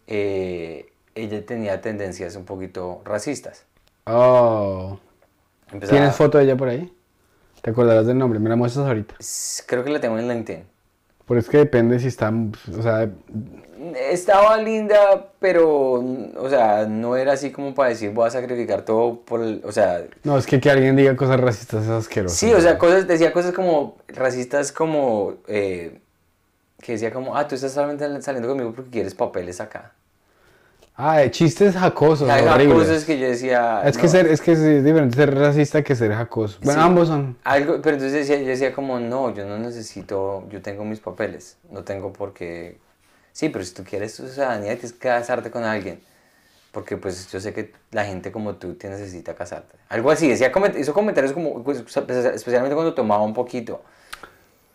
eh, 0.07 0.92
ella 1.14 1.44
tenía 1.46 1.80
tendencias 1.80 2.36
un 2.36 2.44
poquito 2.44 3.00
racistas. 3.05 3.64
Oh. 4.07 4.98
Empezaba- 5.72 5.98
¿Tienes 5.98 6.16
foto 6.16 6.38
de 6.38 6.44
ella 6.44 6.57
por 6.57 6.68
ahí? 6.68 6.92
¿Te 7.62 7.70
acordarás 7.70 8.07
del 8.07 8.18
nombre? 8.18 8.38
Me 8.38 8.48
la 8.50 8.57
muestras 8.57 8.86
ahorita. 8.86 9.14
Creo 9.66 9.84
que 9.84 9.90
la 9.90 10.00
tengo 10.00 10.18
en 10.18 10.28
LinkedIn. 10.28 10.64
Por 11.33 11.39
es 11.39 11.49
que 11.49 11.57
depende 11.57 11.99
si 11.99 12.09
está, 12.09 12.30
o 12.30 12.83
sea, 12.83 13.09
Estaba 14.11 14.59
linda, 14.59 15.30
pero, 15.41 15.95
o 15.95 16.51
sea, 16.51 16.85
no 16.85 17.16
era 17.16 17.33
así 17.33 17.51
como 17.51 17.74
para 17.74 17.89
decir 17.89 18.11
voy 18.11 18.26
a 18.26 18.30
sacrificar 18.30 18.83
todo 18.83 19.20
por 19.20 19.41
el, 19.41 19.62
o 19.64 19.72
sea, 19.72 20.05
no, 20.24 20.37
es 20.37 20.45
que 20.45 20.61
que 20.61 20.70
alguien 20.70 20.95
diga 20.95 21.16
cosas 21.16 21.41
racistas 21.41 21.85
es 21.85 21.89
asqueroso. 21.89 22.37
sí, 22.37 22.53
o 22.53 22.61
sea, 22.61 22.76
cosas, 22.76 23.09
decía 23.09 23.33
cosas 23.33 23.55
como 23.55 23.97
racistas 24.09 24.72
como, 24.72 25.37
eh, 25.49 26.03
que 26.83 26.93
decía 26.93 27.11
como, 27.11 27.35
ah, 27.35 27.49
tú 27.49 27.55
estás 27.55 27.72
solamente 27.72 28.20
saliendo 28.20 28.51
conmigo 28.51 28.74
porque 28.74 28.91
quieres 28.91 29.14
papeles 29.14 29.59
acá. 29.59 29.93
Ah, 30.95 31.18
de 31.18 31.30
chistes 31.30 31.74
jacosos, 31.74 32.28
Hay 32.28 32.68
cosas 32.68 33.05
que 33.05 33.18
yo 33.18 33.26
decía. 33.26 33.80
Es 33.84 33.97
que, 33.97 34.05
no. 34.05 34.09
ser, 34.11 34.26
es 34.26 34.40
que 34.43 34.53
es 34.53 34.84
diferente 34.84 35.16
ser 35.16 35.34
racista 35.34 35.82
que 35.82 35.97
ser 35.97 36.12
jacoso. 36.12 36.59
Bueno, 36.62 36.80
Sí. 36.80 36.86
ambos 36.86 37.09
son. 37.09 37.36
Algo, 37.45 37.80
pero 37.82 37.97
entonces 37.97 38.12
decía, 38.28 38.38
yo 38.40 38.47
decía 38.49 38.74
como, 38.74 39.01
no, 39.01 39.34
yo 39.34 39.47
no 39.47 39.59
necesito, 39.59 40.47
yo 40.51 40.61
tengo 40.61 40.84
mis 40.84 41.01
papeles, 41.01 41.57
no 41.70 41.82
tengo 41.82 42.12
por 42.12 42.34
qué... 42.34 42.78
Sí, 43.32 43.49
pero 43.49 43.64
si 43.64 43.72
tú 43.72 43.82
quieres 43.84 44.14
tu 44.14 44.28
ciudadanía 44.28 44.72
tienes 44.74 44.93
que 44.93 44.99
casarte 45.09 45.51
con 45.51 45.64
alguien, 45.64 46.01
porque 46.72 46.99
pues 46.99 47.32
yo 47.32 47.40
sé 47.40 47.55
que 47.55 47.72
la 47.90 48.05
gente 48.05 48.30
como 48.30 48.57
tú 48.57 48.74
te 48.74 48.90
necesita 48.90 49.34
casarte. 49.34 49.74
Algo 49.88 50.11
así, 50.11 50.28
decía, 50.28 50.53
hizo 50.78 50.93
comentarios 50.93 51.32
como, 51.32 51.62
pues, 51.64 51.78
especialmente 51.78 52.74
cuando 52.74 52.93
tomaba 52.93 53.22
un 53.22 53.32
poquito. 53.32 53.82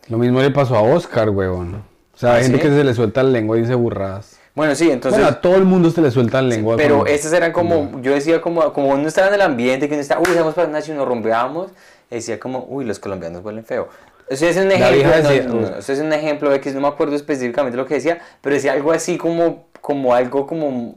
Lo 0.08 0.18
mismo 0.18 0.40
le 0.40 0.50
pasó 0.50 0.74
a 0.76 0.82
Oscar, 0.82 1.30
huevón. 1.30 1.84
O 2.14 2.18
sea, 2.18 2.34
hay 2.34 2.40
¿Ah, 2.40 2.42
gente 2.42 2.56
sí? 2.58 2.62
que 2.64 2.70
se 2.70 2.82
le 2.82 2.94
suelta 2.94 3.22
la 3.22 3.30
lengua 3.30 3.56
y 3.56 3.60
dice 3.60 3.74
burradas. 3.76 4.40
Bueno, 4.58 4.74
sí, 4.74 4.90
entonces... 4.90 5.20
bueno, 5.20 5.36
a 5.36 5.40
todo 5.40 5.54
el 5.54 5.62
mundo 5.64 5.88
se 5.88 6.00
le 6.02 6.10
suelta 6.10 6.42
la 6.42 6.48
lengua. 6.48 6.76
Pero 6.76 6.96
cuando- 6.96 7.12
estas 7.14 7.32
eran 7.32 7.52
como, 7.52 8.00
yo 8.02 8.12
decía 8.12 8.40
como, 8.40 8.72
como 8.72 8.88
uno 8.88 9.06
estaba 9.06 9.28
en 9.28 9.34
el 9.34 9.42
ambiente, 9.42 9.86
que 9.88 9.94
uno 9.94 10.02
estaba, 10.02 10.20
uy, 10.20 10.34
vamos 10.36 10.54
para 10.54 10.66
Nacho 10.66 10.92
y 10.92 10.96
nos 10.96 11.06
rompeábamos, 11.06 11.70
decía 12.10 12.40
como, 12.40 12.66
uy, 12.68 12.84
los 12.84 12.98
colombianos 12.98 13.44
huelen 13.44 13.64
feo. 13.64 13.88
Eso 14.28 14.46
es 14.46 14.56
un 14.56 14.72
ejemplo, 14.72 15.08
no, 15.08 15.16
decía, 15.16 15.42
no, 15.44 15.54
no, 15.60 15.76
es 15.78 15.88
un 16.00 16.12
ejemplo 16.12 16.50
de 16.50 16.60
que 16.60 16.72
no 16.72 16.80
me 16.80 16.88
acuerdo 16.88 17.14
específicamente 17.14 17.76
lo 17.76 17.86
que 17.86 17.94
decía, 17.94 18.18
pero 18.40 18.56
decía 18.56 18.72
algo 18.72 18.90
así 18.90 19.16
como, 19.16 19.66
como 19.80 20.12
algo 20.12 20.44
como, 20.44 20.96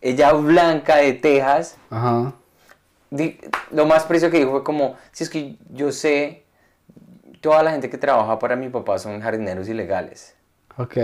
ella 0.00 0.32
blanca 0.34 0.98
de 0.98 1.12
Texas, 1.14 1.76
Ajá. 1.90 2.34
di- 3.10 3.36
lo 3.72 3.84
más 3.86 4.04
preciso 4.04 4.30
que 4.30 4.38
dijo 4.38 4.52
fue 4.52 4.62
como, 4.62 4.94
si 5.10 5.24
es 5.24 5.30
que 5.30 5.56
yo 5.72 5.90
sé, 5.90 6.44
toda 7.40 7.64
la 7.64 7.72
gente 7.72 7.90
que 7.90 7.98
trabaja 7.98 8.38
para 8.38 8.54
mi 8.54 8.68
papá 8.68 9.00
son 9.00 9.20
jardineros 9.20 9.68
ilegales. 9.68 10.36
Ok. 10.78 10.96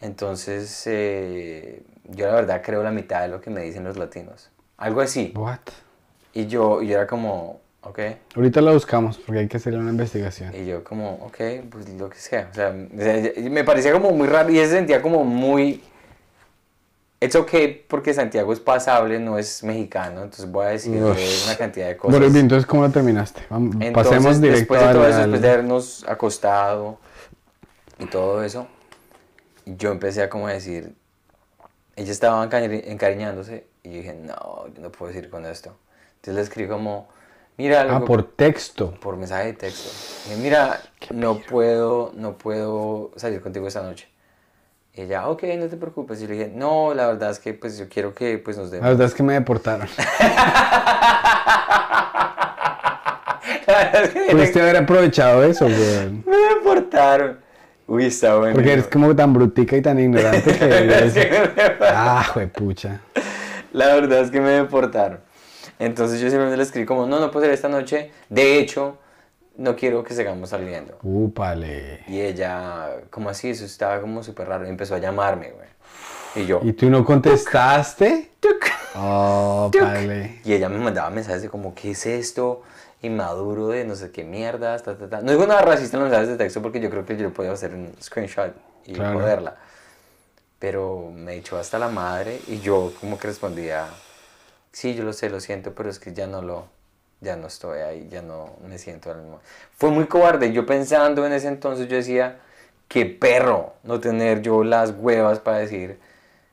Entonces, 0.00 0.82
eh, 0.86 1.82
yo 2.04 2.26
la 2.26 2.34
verdad 2.34 2.62
creo 2.64 2.82
la 2.82 2.92
mitad 2.92 3.22
de 3.22 3.28
lo 3.28 3.40
que 3.40 3.50
me 3.50 3.62
dicen 3.62 3.84
los 3.84 3.96
latinos. 3.96 4.50
Algo 4.76 5.00
así. 5.00 5.32
What? 5.36 5.58
Y 6.32 6.46
yo, 6.46 6.82
y 6.82 6.88
yo 6.88 6.94
era 6.96 7.06
como, 7.06 7.60
ok. 7.82 7.98
Ahorita 8.36 8.60
la 8.60 8.72
buscamos 8.72 9.18
porque 9.18 9.40
hay 9.40 9.48
que 9.48 9.56
hacer 9.56 9.76
una 9.76 9.90
investigación. 9.90 10.54
Y 10.54 10.66
yo 10.66 10.84
como, 10.84 11.14
ok, 11.26 11.36
pues 11.70 11.88
lo 11.88 12.08
que 12.08 12.18
sea. 12.18 12.48
O 12.50 12.54
sea, 12.54 12.70
me 12.72 13.64
parecía 13.64 13.92
como 13.92 14.12
muy 14.12 14.28
raro 14.28 14.50
y 14.50 14.56
se 14.56 14.68
sentía 14.68 15.02
como 15.02 15.24
muy... 15.24 15.82
It's 17.20 17.34
okay 17.34 17.84
porque 17.88 18.14
Santiago 18.14 18.52
es 18.52 18.60
pasable, 18.60 19.18
no 19.18 19.38
es 19.38 19.64
mexicano, 19.64 20.22
entonces 20.22 20.48
voy 20.48 20.66
a 20.66 20.68
decir 20.68 21.02
una 21.02 21.56
cantidad 21.58 21.88
de 21.88 21.96
cosas. 21.96 22.16
Bueno, 22.20 22.32
bien, 22.32 22.44
entonces, 22.44 22.64
¿cómo 22.64 22.84
la 22.84 22.90
terminaste? 22.90 23.42
Vamos, 23.50 23.74
Entonces, 23.80 23.92
pasemos 24.12 24.40
directo 24.40 24.74
después 24.74 24.80
de 24.80 24.92
todo 24.92 25.08
eso, 25.08 25.16
al- 25.16 25.22
después 25.22 25.42
de 25.42 25.48
habernos 25.50 26.04
acostado 26.08 26.98
y 27.98 28.06
todo 28.06 28.44
eso, 28.44 28.68
yo 29.76 29.90
empecé 29.92 30.22
a 30.22 30.28
como 30.30 30.48
decir, 30.48 30.94
ella 31.96 32.12
estaba 32.12 32.48
encari- 32.48 32.82
encariñándose 32.86 33.66
y 33.82 33.90
yo 33.90 33.96
dije, 33.98 34.14
no, 34.14 34.66
yo 34.74 34.80
no 34.82 34.90
puedo 34.92 35.12
seguir 35.12 35.30
con 35.30 35.44
esto. 35.46 35.76
Entonces 36.16 36.34
le 36.36 36.40
escribí 36.42 36.68
como, 36.68 37.08
mira, 37.56 37.86
Ah, 37.90 38.04
por 38.04 38.22
texto. 38.24 38.92
por 39.00 39.16
mensaje 39.16 39.46
de 39.46 39.52
texto. 39.54 39.88
Dije, 40.28 40.40
mira, 40.42 40.80
no 41.12 41.38
puedo, 41.40 42.12
no 42.14 42.36
puedo 42.38 43.10
salir 43.16 43.40
contigo 43.40 43.66
esta 43.68 43.82
noche. 43.82 44.08
Y 44.94 45.02
ella, 45.02 45.28
ok, 45.28 45.42
no 45.58 45.66
te 45.68 45.76
preocupes. 45.76 46.20
Y 46.22 46.26
le 46.26 46.34
dije, 46.34 46.52
no, 46.54 46.92
la 46.94 47.06
verdad 47.06 47.30
es 47.30 47.38
que 47.38 47.54
pues 47.54 47.78
yo 47.78 47.88
quiero 47.88 48.14
que 48.14 48.38
pues 48.38 48.56
nos 48.58 48.66
La 48.70 48.74
demos. 48.76 48.88
verdad 48.90 49.06
es 49.06 49.14
que 49.14 49.22
me 49.22 49.34
deportaron. 49.34 49.88
La 53.66 53.92
Pudiste 54.30 54.60
haber 54.60 54.76
aprovechado 54.76 55.42
eso, 55.44 55.66
weón. 55.66 56.24
me 56.26 56.36
deportaron. 56.54 57.38
Uy, 57.88 58.04
está 58.04 58.36
bueno. 58.36 58.54
Porque 58.54 58.74
eres 58.74 58.86
como 58.86 59.16
tan 59.16 59.32
brutica 59.32 59.74
y 59.74 59.80
tan 59.80 59.98
ignorante 59.98 60.56
que... 60.56 60.68
La 60.68 60.76
verdad 60.76 61.02
es 61.02 61.14
que 61.14 61.30
me 61.30 61.38
deportaron. 61.38 61.96
ah, 61.96 62.48
pucha. 62.54 63.00
La 63.72 63.94
verdad 63.94 64.20
es 64.20 64.30
que 64.30 64.40
me 64.42 64.50
deportaron. 64.50 65.20
Entonces 65.78 66.20
yo 66.20 66.28
simplemente 66.28 66.58
le 66.58 66.62
escribí 66.64 66.84
como, 66.86 67.06
no, 67.06 67.18
no 67.18 67.30
puedo 67.30 67.46
ser 67.46 67.54
esta 67.54 67.70
noche. 67.70 68.10
De 68.28 68.58
hecho, 68.58 68.98
no 69.56 69.74
quiero 69.74 70.04
que 70.04 70.12
sigamos 70.12 70.50
saliendo. 70.50 70.98
Úpale. 71.02 72.00
Y 72.08 72.20
ella, 72.20 72.90
como 73.08 73.30
así, 73.30 73.48
eso 73.50 73.64
estaba 73.64 74.02
como 74.02 74.22
súper 74.22 74.48
raro. 74.48 74.66
Y 74.66 74.68
empezó 74.68 74.94
a 74.94 74.98
llamarme, 74.98 75.52
güey. 75.52 75.68
Y 76.34 76.46
yo, 76.46 76.68
¿Y 76.68 76.72
tú 76.72 76.90
no 76.90 77.04
contestaste? 77.04 78.30
tuc, 78.40 78.66
Oh, 78.94 79.70
tuc. 79.70 79.82
vale. 79.82 80.40
Y 80.44 80.52
ella 80.54 80.68
me 80.68 80.78
mandaba 80.78 81.10
mensajes 81.10 81.42
de 81.42 81.48
como, 81.48 81.74
¿qué 81.74 81.90
es 81.92 82.06
esto? 82.06 82.62
Inmaduro 83.02 83.68
de 83.68 83.84
no 83.84 83.94
sé 83.94 84.10
qué 84.10 84.24
mierdas, 84.24 84.82
ta, 84.82 84.96
ta, 84.96 85.08
ta. 85.08 85.20
No 85.20 85.30
digo 85.32 85.46
nada 85.46 85.62
racista 85.62 85.96
en 85.96 86.02
los 86.04 86.10
mensajes 86.10 86.30
de 86.30 86.36
texto 86.44 86.62
porque 86.62 86.80
yo 86.80 86.90
creo 86.90 87.04
que 87.04 87.16
yo 87.16 87.32
podía 87.32 87.52
hacer 87.52 87.74
un 87.74 87.92
screenshot 88.02 88.52
y 88.86 88.94
Claro. 88.94 89.18
joderla. 89.18 89.56
pero 90.58 91.10
me 91.14 91.36
echó 91.36 91.58
hasta 91.58 91.78
la 91.78 91.88
madre 91.88 92.40
y 92.48 92.60
yo 92.60 92.92
como 93.00 93.18
que 93.18 93.28
respondía, 93.28 93.88
sí, 94.72 94.94
yo 94.94 95.04
lo 95.04 95.12
sé, 95.12 95.30
lo 95.30 95.40
siento, 95.40 95.74
pero 95.74 95.90
es 95.90 95.98
que 95.98 96.12
ya 96.12 96.26
no 96.26 96.42
lo, 96.42 96.66
ya 97.20 97.36
no 97.36 97.46
estoy 97.48 97.80
ahí, 97.80 98.08
ya 98.10 98.22
no 98.22 98.56
me 98.66 98.78
siento 98.78 99.10
al 99.10 99.18
mismo. 99.22 99.40
Fue 99.76 99.90
muy 99.90 100.06
cobarde, 100.06 100.52
yo 100.52 100.66
pensando 100.66 101.26
en 101.26 101.32
ese 101.32 101.48
entonces, 101.48 101.88
yo 101.88 101.96
decía, 101.96 102.40
qué 102.88 103.06
perro 103.06 103.74
no 103.84 104.00
tener 104.00 104.42
yo 104.42 104.64
las 104.64 104.92
huevas 104.98 105.38
para 105.40 105.58
decir, 105.58 105.98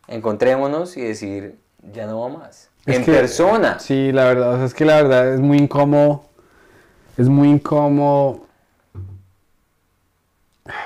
encontrémonos 0.08 0.98
y 0.98 1.02
decir, 1.02 1.58
ya 1.94 2.06
no 2.06 2.22
va 2.22 2.30
más. 2.30 2.70
en 2.86 3.04
persona. 3.04 3.80
Sí, 3.80 4.12
la 4.12 4.26
verdad, 4.26 4.54
o 4.54 4.58
sea, 4.58 4.66
es 4.66 4.74
que 4.74 4.86
la 4.86 4.96
verdad 4.96 5.34
es 5.34 5.40
muy 5.40 5.58
incómodo, 5.58 6.24
es 7.18 7.30
muy 7.30 7.50
incómodo 7.50 8.46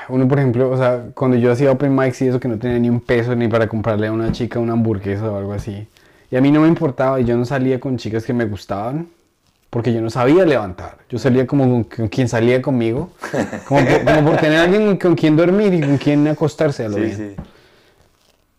uno, 0.09 0.27
por 0.27 0.39
ejemplo, 0.39 0.69
o 0.69 0.77
sea, 0.77 1.05
cuando 1.13 1.37
yo 1.37 1.51
hacía 1.51 1.71
open 1.71 1.95
mics 1.95 2.21
y 2.21 2.27
eso 2.27 2.39
que 2.39 2.47
no 2.47 2.57
tenía 2.57 2.79
ni 2.79 2.89
un 2.89 2.99
peso 2.99 3.35
ni 3.35 3.47
para 3.47 3.67
comprarle 3.67 4.07
a 4.07 4.11
una 4.11 4.31
chica 4.31 4.59
una 4.59 4.73
hamburguesa 4.73 5.31
o 5.31 5.37
algo 5.37 5.53
así. 5.53 5.87
Y 6.31 6.35
a 6.35 6.41
mí 6.41 6.51
no 6.51 6.61
me 6.61 6.67
importaba 6.67 7.19
y 7.21 7.25
yo 7.25 7.37
no 7.37 7.45
salía 7.45 7.79
con 7.79 7.97
chicas 7.97 8.25
que 8.25 8.33
me 8.33 8.45
gustaban 8.45 9.07
porque 9.69 9.93
yo 9.93 10.01
no 10.01 10.09
sabía 10.09 10.45
levantar. 10.45 10.97
Yo 11.09 11.17
salía 11.17 11.47
como 11.47 11.87
con, 11.87 12.07
quien 12.09 12.27
salía 12.27 12.61
conmigo, 12.61 13.11
como 13.65 13.85
por, 13.85 14.37
tener 14.37 14.59
alguien 14.59 14.97
con 14.97 15.15
quien 15.15 15.37
dormir 15.37 15.73
y 15.73 15.81
con 15.81 15.97
quien 15.97 16.27
acostarse 16.27 16.85
a 16.85 16.89
lo 16.89 16.97
bien. 16.97 17.15
Sí. 17.15 17.35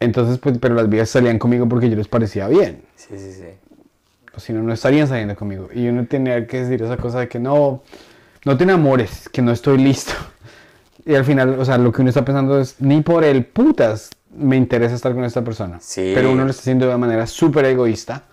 Entonces, 0.01 0.39
pues, 0.39 0.59
pero 0.59 0.75
las 0.75 0.89
viejas 0.89 1.11
salían 1.11 1.39
conmigo 1.39 1.69
porque 1.69 1.91
yo 1.91 1.97
les 1.97 2.09
parecía 2.09 2.49
bien. 2.49 2.83
Sí, 2.97 3.19
sí, 3.19 3.33
sí. 3.33 3.45
O 4.35 4.41
si 4.41 4.53
no, 4.53 4.63
no 4.63 4.73
estarían 4.73 5.07
saliendo 5.07 5.37
conmigo. 5.37 5.69
Y 5.75 5.89
uno 5.89 6.07
tenía 6.07 6.47
que 6.47 6.63
decir 6.63 6.83
esa 6.83 6.97
cosa 6.97 7.21
de 7.21 7.29
que 7.29 7.39
no, 7.39 7.83
no 8.45 8.57
te 8.57 8.65
enamores, 8.65 9.29
que 9.29 9.43
no 9.43 9.53
estoy 9.53 9.79
listo. 9.79 10.13
Y 11.07 11.15
al 11.15 11.25
final, 11.25 11.59
o 11.59 11.65
sea, 11.65 11.79
lo 11.79 11.91
que 11.91 12.03
uno 12.03 12.11
está 12.11 12.27
pensando 12.27 12.61
es, 12.61 12.77
ni 12.79 13.01
por 13.01 13.25
el 13.25 13.47
putas 13.47 14.11
me 14.37 14.57
interesa 14.57 14.95
estar 14.95 15.15
con 15.15 15.25
esta 15.25 15.43
persona. 15.43 15.79
Sí. 15.81 16.13
Pero 16.15 16.31
uno 16.31 16.45
lo 16.45 16.51
está 16.51 16.61
haciendo 16.61 16.87
de 16.87 16.97
manera 16.99 17.27
súper 17.27 17.65
egoísta. 17.65 18.25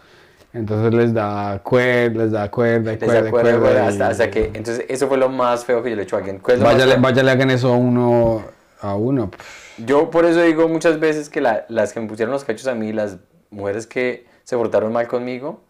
Entonces 0.54 0.94
les 0.94 1.14
da 1.14 1.60
cuerda, 1.64 2.24
les 2.24 2.32
da 2.34 2.52
cuerda, 2.52 2.94
y 2.94 2.98
cuerda, 2.98 3.32
cuerda. 3.32 3.88
hasta, 3.88 4.10
hasta, 4.10 4.30
que, 4.30 4.52
entonces 4.54 4.86
eso 4.90 5.08
fue 5.08 5.18
lo 5.18 5.30
más 5.30 5.64
feo 5.64 5.82
que 5.82 5.90
yo 5.90 5.96
le 5.96 6.02
he 6.02 6.06
hecho 6.06 6.18
a 6.18 6.20
alguien. 6.20 6.42
Váyale, 6.44 6.98
váyale 6.98 7.32
hagan 7.32 7.52
eso 7.52 7.74
a 7.74 7.78
uno. 7.78 8.44
A 8.82 8.96
uno. 8.96 9.32
Yo 9.78 10.10
por 10.10 10.26
eso 10.26 10.42
digo 10.42 10.68
muchas 10.68 11.00
veces 11.00 11.30
que 11.30 11.42
la, 11.42 11.66
las 11.70 11.94
que 11.94 12.00
me 12.00 12.08
pusieron 12.08 12.34
los 12.34 12.44
cachos 12.44 12.68
a 12.68 12.74
mí, 12.74 12.92
las 12.94 13.18
mujeres 13.52 13.86
que 13.86 14.26
se 14.44 14.58
portaron 14.58 14.92
mal 14.92 15.08
conmigo, 15.08 15.62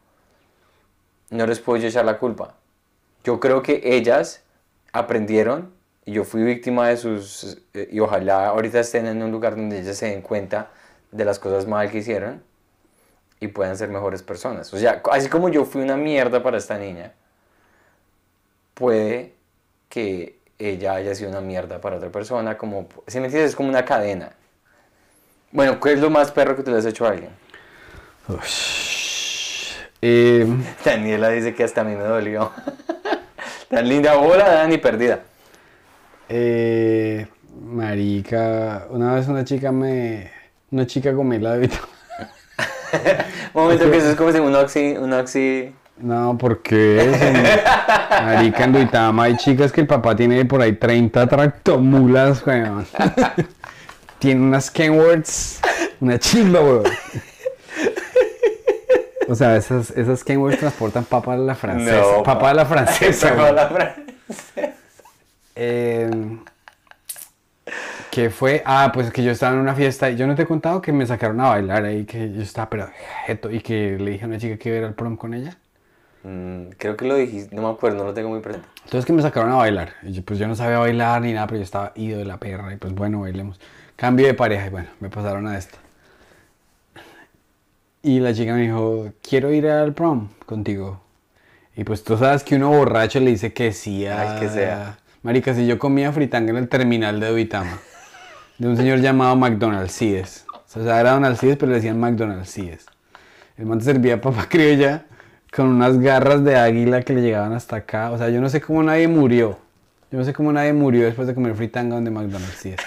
no 1.29 1.45
les 1.45 1.59
puedo 1.59 1.85
echar 1.85 2.05
la 2.05 2.17
culpa. 2.17 2.55
Yo 3.23 3.39
creo 3.39 3.61
que 3.61 3.81
ellas 3.83 4.43
aprendieron 4.93 5.73
y 6.05 6.13
yo 6.13 6.23
fui 6.23 6.43
víctima 6.43 6.87
de 6.87 6.95
sus, 6.95 7.57
eh, 7.73 7.89
y 7.91 7.99
ojalá 7.99 8.47
ahorita 8.47 8.79
estén 8.79 9.07
en 9.07 9.21
un 9.21 9.31
lugar 9.31 9.57
donde 9.57 9.79
ellas 9.79 9.97
se 9.97 10.07
den 10.09 10.21
cuenta 10.21 10.71
de 11.11 11.25
las 11.25 11.37
cosas 11.37 11.67
mal 11.67 11.91
que 11.91 11.97
hicieron 11.97 12.41
y 13.41 13.49
puedan 13.49 13.77
ser 13.77 13.89
mejores 13.89 14.23
personas. 14.23 14.73
O 14.73 14.77
sea, 14.77 15.01
así 15.11 15.27
como 15.27 15.49
yo 15.49 15.65
fui 15.65 15.81
una 15.81 15.97
mierda 15.97 16.41
para 16.41 16.57
esta 16.57 16.77
niña, 16.77 17.13
puede 18.73 19.35
que 19.89 20.36
ella 20.59 20.93
haya 20.93 21.13
sido 21.15 21.29
una 21.29 21.41
mierda 21.41 21.79
para 21.79 21.97
otra 21.97 22.09
persona, 22.09 22.57
como, 22.57 22.87
si 23.07 23.19
me 23.19 23.25
entiendes, 23.25 23.51
es 23.51 23.55
como 23.55 23.69
una 23.69 23.85
cadena. 23.85 24.31
Bueno, 25.51 25.79
¿qué 25.79 25.93
es 25.93 25.99
lo 25.99 26.09
más 26.09 26.31
perro 26.31 26.55
que 26.55 26.63
te 26.63 26.71
le 26.71 26.77
has 26.77 26.85
hecho 26.85 27.05
a 27.05 27.09
alguien? 27.09 27.29
Eh, 30.01 30.45
Daniela 30.83 31.29
dice 31.29 31.55
que 31.55 31.63
hasta 31.63 31.81
a 31.81 31.83
mí 31.83 31.95
me 31.95 32.03
dolió. 32.03 32.51
Tan 33.69 33.87
linda 33.87 34.15
bola, 34.15 34.49
Dani, 34.49 34.77
perdida. 34.77 35.21
Eh, 36.29 37.27
marica, 37.61 38.87
una 38.89 39.15
vez 39.15 39.27
una 39.27 39.43
chica 39.43 39.71
me. 39.71 40.31
Una 40.69 40.85
chica 40.85 41.13
con 41.13 41.29
la 41.41 41.57
de 41.57 41.69
Un 43.53 43.63
momento 43.63 43.89
que 43.89 43.97
eso 43.97 44.09
es 44.09 44.15
como 44.15 44.31
si 44.31 44.39
un 44.39 44.53
oxi. 44.55 44.97
Un 44.97 45.13
oxi... 45.13 45.73
No, 45.99 46.37
porque 46.37 47.11
Marica, 48.23 48.63
en 48.65 48.73
Duitama 48.73 49.23
hay 49.23 49.37
chicas 49.37 49.71
que 49.71 49.81
el 49.81 49.87
papá 49.87 50.15
tiene 50.15 50.45
por 50.45 50.61
ahí 50.61 50.73
30 50.73 51.27
tractomulas, 51.27 52.45
weón. 52.45 52.85
tiene 54.19 54.41
unas 54.41 54.69
Kenworths, 54.69 55.59
una 55.99 56.19
chimba, 56.19 56.61
weón. 56.61 56.83
O 59.27 59.35
sea, 59.35 59.57
esas, 59.57 59.91
esas 59.91 60.23
Kenworths 60.23 60.59
transportan 60.59 61.03
papa 61.03 61.33
a 61.33 61.37
la 61.37 61.55
francesa. 61.55 62.01
No, 62.17 62.23
papa 62.23 62.51
a 62.51 62.53
la 62.53 62.65
francesa. 62.65 63.29
Papa 63.35 63.51
la 63.51 63.67
francesa. 63.67 64.73
Eh, 65.55 66.37
que 68.11 68.29
fue, 68.29 68.63
ah, 68.65 68.91
pues 68.93 69.11
que 69.11 69.23
yo 69.23 69.31
estaba 69.31 69.53
en 69.53 69.59
una 69.59 69.75
fiesta 69.75 70.09
y 70.09 70.15
yo 70.15 70.27
no 70.27 70.35
te 70.35 70.43
he 70.43 70.45
contado 70.45 70.81
que 70.81 70.91
me 70.91 71.05
sacaron 71.05 71.39
a 71.41 71.49
bailar 71.49 71.83
ahí, 71.85 72.05
que 72.05 72.31
yo 72.31 72.41
estaba, 72.41 72.69
pero, 72.69 72.89
y 73.51 73.59
que 73.61 73.97
le 73.99 74.11
dije 74.11 74.25
a 74.25 74.27
una 74.27 74.37
chica 74.37 74.57
que 74.57 74.69
iba 74.69 74.77
a 74.77 74.79
ir 74.79 74.85
al 74.85 74.93
prom 74.93 75.17
con 75.17 75.33
ella. 75.33 75.57
Mm, 76.27 76.71
creo 76.77 76.97
que 76.97 77.05
lo 77.05 77.15
dijiste, 77.15 77.55
no 77.55 77.61
me 77.61 77.69
acuerdo, 77.69 77.99
no 77.99 78.03
lo 78.03 78.13
tengo 78.13 78.27
muy 78.27 78.41
presente. 78.41 78.67
Entonces 78.83 79.05
que 79.05 79.13
me 79.13 79.21
sacaron 79.21 79.49
a 79.49 79.55
bailar, 79.55 79.93
y 80.03 80.11
yo, 80.11 80.23
pues 80.23 80.37
yo 80.37 80.45
no 80.45 80.57
sabía 80.57 80.77
bailar 80.77 81.21
ni 81.21 81.31
nada, 81.31 81.47
pero 81.47 81.59
yo 81.59 81.63
estaba 81.63 81.93
ido 81.95 82.19
de 82.19 82.25
la 82.25 82.37
perra, 82.37 82.73
y 82.73 82.75
pues 82.75 82.93
bueno, 82.93 83.21
bailemos. 83.21 83.61
Cambio 83.95 84.27
de 84.27 84.33
pareja, 84.33 84.67
y 84.67 84.69
bueno, 84.69 84.89
me 84.99 85.09
pasaron 85.09 85.47
a 85.47 85.57
esta. 85.57 85.77
Y 88.03 88.19
la 88.19 88.33
chica 88.33 88.53
me 88.53 88.63
dijo, 88.63 89.13
quiero 89.21 89.53
ir 89.53 89.67
al 89.67 89.93
prom 89.93 90.27
contigo. 90.45 90.99
Y 91.77 91.85
pues 91.85 92.03
tú 92.03 92.17
sabes 92.17 92.43
que 92.43 92.55
uno 92.57 92.71
borracho 92.71 93.21
le 93.21 93.31
dice 93.31 93.53
que 93.53 93.71
sí 93.71 94.05
a... 94.05 94.37
que 94.37 94.49
sea. 94.49 94.97
Marica, 95.23 95.53
si 95.53 95.65
yo 95.65 95.79
comía 95.79 96.11
fritanga 96.11 96.51
en 96.51 96.57
el 96.57 96.67
terminal 96.67 97.21
de 97.21 97.29
Duitama, 97.29 97.79
de 98.57 98.67
un 98.67 98.75
señor 98.75 98.99
llamado 98.99 99.35
McDonald's. 99.37 100.45
O 100.51 100.83
sea, 100.83 100.99
era 100.99 101.11
Donald 101.11 101.37
Cides, 101.37 101.55
pero 101.55 101.69
le 101.69 101.77
decían 101.77 101.97
McDonald's. 101.97 102.57
El 102.57 103.65
man 103.65 103.79
servía 103.79 104.19
papa 104.19 104.45
criolla 104.49 105.05
con 105.55 105.67
unas 105.67 105.99
garras 105.99 106.43
de 106.43 106.55
águila 106.55 107.01
que 107.01 107.13
le 107.13 107.21
llegaban 107.21 107.53
hasta 107.53 107.77
acá. 107.77 108.11
O 108.11 108.17
sea, 108.17 108.29
yo 108.29 108.41
no 108.41 108.49
sé 108.49 108.61
cómo 108.61 108.83
nadie 108.83 109.07
murió. 109.07 109.57
Yo 110.11 110.17
no 110.17 110.25
sé 110.25 110.33
cómo 110.33 110.51
nadie 110.53 110.73
murió 110.73 111.05
después 111.05 111.27
de 111.27 111.33
comer 111.33 111.55
fritanga 111.55 111.95
donde 111.95 112.11
McDonald's 112.11 112.59
Cides. 112.59 112.79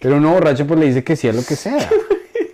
Pero 0.00 0.16
uno 0.16 0.32
borracho 0.32 0.66
pues 0.66 0.80
le 0.80 0.86
dice 0.86 1.04
que 1.04 1.16
sí 1.16 1.28
a 1.28 1.32
lo 1.32 1.42
que 1.44 1.56
sea. 1.56 1.88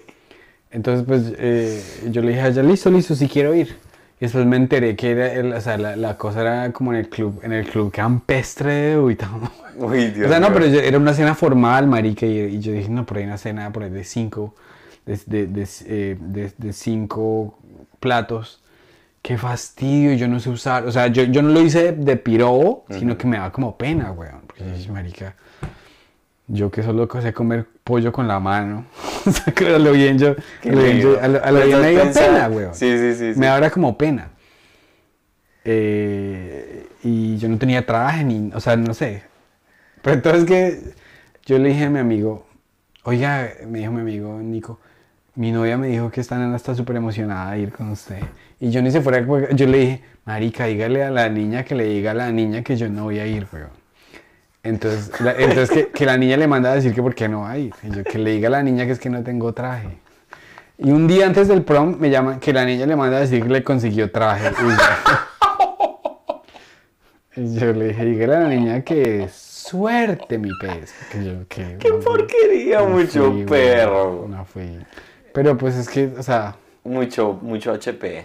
Entonces 0.71 1.05
pues 1.07 1.33
eh, 1.37 1.83
yo 2.11 2.23
le 2.23 2.29
dije 2.29 2.41
a 2.41 2.49
ella, 2.49 2.63
listo, 2.63 2.91
listo, 2.91 3.15
si 3.15 3.29
quiero 3.29 3.55
ir. 3.55 3.77
Y 4.21 4.27
después 4.27 4.45
me 4.45 4.57
enteré 4.57 4.97
que 4.97 5.13
era 5.13 5.57
o 5.57 5.61
sea, 5.63 5.79
la, 5.79 5.97
la, 5.97 6.19
cosa 6.19 6.43
era 6.43 6.73
como 6.73 6.93
en 6.93 6.99
el 6.99 7.09
club, 7.09 7.41
en 7.43 7.53
el 7.53 7.67
club 7.67 7.91
campestre 7.91 8.73
de 8.73 8.99
Uitama. 8.99 9.51
Uy, 9.79 10.09
Dios 10.09 10.27
O 10.27 10.29
sea, 10.29 10.41
no, 10.41 10.53
pero 10.53 10.67
era 10.67 10.99
una 10.99 11.15
cena 11.15 11.35
formal, 11.35 11.87
marica, 11.87 12.27
y, 12.27 12.61
yo 12.61 12.73
dije, 12.73 12.91
no, 12.91 13.07
por 13.07 13.17
ahí 13.17 13.25
una 13.25 13.39
cena 13.39 13.73
por 13.73 13.83
ahí 13.83 13.91
de 13.91 14.05
cinco, 14.05 14.55
de, 15.07 15.19
de, 15.25 15.47
de, 15.47 15.69
eh, 15.87 16.17
de, 16.59 16.73
cinco 16.75 17.59
platos. 17.99 18.60
Qué 19.23 19.37
fastidio, 19.37 20.15
yo 20.15 20.29
no 20.29 20.41
sé 20.41 20.49
usar, 20.49 20.87
o 20.87 20.93
sea, 20.93 21.09
yo, 21.09 21.25
yo 21.25 21.43
no 21.43 21.51
lo 21.51 21.61
hice 21.61 21.93
de, 21.93 22.17
pirobo, 22.17 22.87
sino 22.89 23.19
que 23.19 23.27
me 23.27 23.37
daba 23.37 23.53
como 23.53 23.77
pena, 23.77 24.13
weón. 24.13 24.41
Porque 24.47 24.65
yo 24.65 24.73
dije, 24.73 24.91
marica, 24.91 25.35
yo 26.47 26.71
que 26.71 26.83
solo 26.83 27.09
sé 27.21 27.33
comer 27.33 27.67
pollo 27.85 28.13
con 28.13 28.27
la 28.27 28.41
mano. 28.41 28.87
o 29.27 29.31
sea, 29.31 29.53
que 29.53 29.75
a 29.75 29.79
lo 29.79 29.93
bien 29.93 30.19
yo. 30.19 30.31
A 30.31 30.69
lo 30.69 30.83
bien, 30.83 31.01
yo, 31.01 31.21
a 31.21 31.29
lo, 31.29 31.67
bien 31.67 31.81
me 31.81 31.91
dio 31.91 32.13
pena, 32.13 32.49
weón. 32.49 32.75
Sí, 32.75 32.97
sí, 32.97 33.15
sí, 33.15 33.39
Me 33.39 33.47
daba 33.47 33.71
como 33.71 33.97
pena. 33.99 34.31
Eh, 35.65 36.89
y 37.03 37.37
yo 37.37 37.49
no 37.49 37.59
tenía 37.59 37.85
traje 37.85 38.25
ni. 38.25 38.51
O 38.55 38.61
sea, 38.61 38.77
no 38.77 38.95
sé. 38.95 39.23
Pero 40.03 40.15
entonces 40.15 40.45
que 40.45 40.95
yo 41.45 41.59
le 41.59 41.69
dije 41.69 41.85
a 41.85 41.91
mi 41.91 41.99
amigo, 41.99 42.47
oiga, 43.05 43.51
me 43.67 43.81
dijo 43.81 43.93
mi 43.93 44.01
amigo 44.01 44.41
Nico, 44.41 44.81
mi 45.35 45.53
novia 45.53 45.77
me 45.77 45.89
dijo 45.89 46.11
que 46.11 46.21
esta 46.21 46.39
nena 46.39 46.57
está 46.57 46.75
súper 46.75 46.97
emocionada 46.97 47.53
de 47.53 47.61
ir 47.61 47.73
con 47.73 47.91
usted. 47.91 48.19
Y 48.59 48.71
yo 48.71 48.83
ni 48.83 48.91
se 48.91 49.01
fuera, 49.01 49.25
yo 49.53 49.67
le 49.67 49.79
dije, 49.79 50.03
marica, 50.25 50.67
dígale 50.67 51.05
a 51.05 51.11
la 51.11 51.29
niña 51.29 51.65
que 51.65 51.75
le 51.75 51.85
diga 51.85 52.11
a 52.11 52.15
la 52.15 52.31
niña 52.31 52.63
que 52.63 52.77
yo 52.77 52.89
no 52.89 53.05
voy 53.05 53.19
a 53.19 53.27
ir, 53.27 53.47
weón. 53.53 53.71
Entonces, 54.63 55.11
entonces 55.39 55.71
que, 55.71 55.89
que, 55.89 56.05
la 56.05 56.19
niña 56.19 56.37
le 56.37 56.47
manda 56.47 56.71
a 56.71 56.75
decir 56.75 56.95
que 56.95 57.01
por 57.01 57.15
qué 57.15 57.29
no 57.29 57.47
hay. 57.47 57.73
Y 57.83 57.91
yo, 57.91 58.05
que 58.05 58.19
le 58.19 58.33
diga 58.33 58.49
a 58.49 58.51
la 58.51 58.63
niña 58.63 58.85
que 58.85 58.93
es 58.93 58.99
que 58.99 59.09
no 59.09 59.23
tengo 59.23 59.55
traje. 59.55 59.89
Y 60.77 60.91
un 60.91 61.07
día 61.07 61.27
antes 61.27 61.49
del 61.49 61.63
prom 61.63 61.97
me 61.99 62.11
llaman 62.11 62.41
que 62.41 62.53
la 62.53 62.65
niña 62.65 62.87
le 62.87 62.97
manda 62.97 63.19
a 63.19 63.21
decir 63.21 63.43
que 63.43 63.49
le 63.49 63.63
consiguió 63.63 64.11
traje. 64.11 64.51
Y 67.37 67.59
yo, 67.59 67.73
le 67.73 67.89
dije, 67.89 68.05
dígale 68.05 68.37
a 68.37 68.41
la 68.41 68.49
niña 68.49 68.81
que 68.83 69.29
suerte 69.33 70.37
mi 70.37 70.51
pez. 70.61 70.93
Que 71.13 71.25
yo, 71.25 71.33
que, 71.49 71.77
¡Qué 71.79 71.93
porquería! 71.93 72.83
mucho 72.83 73.33
perro. 73.47 74.27
no 74.29 74.45
fui. 74.45 74.79
Pero 75.33 75.57
pues 75.57 75.77
es 75.77 75.89
que, 75.89 76.13
o 76.19 76.23
sea... 76.23 76.57
Mucho, 76.85 77.39
mucho 77.43 77.73
HP. 77.73 78.25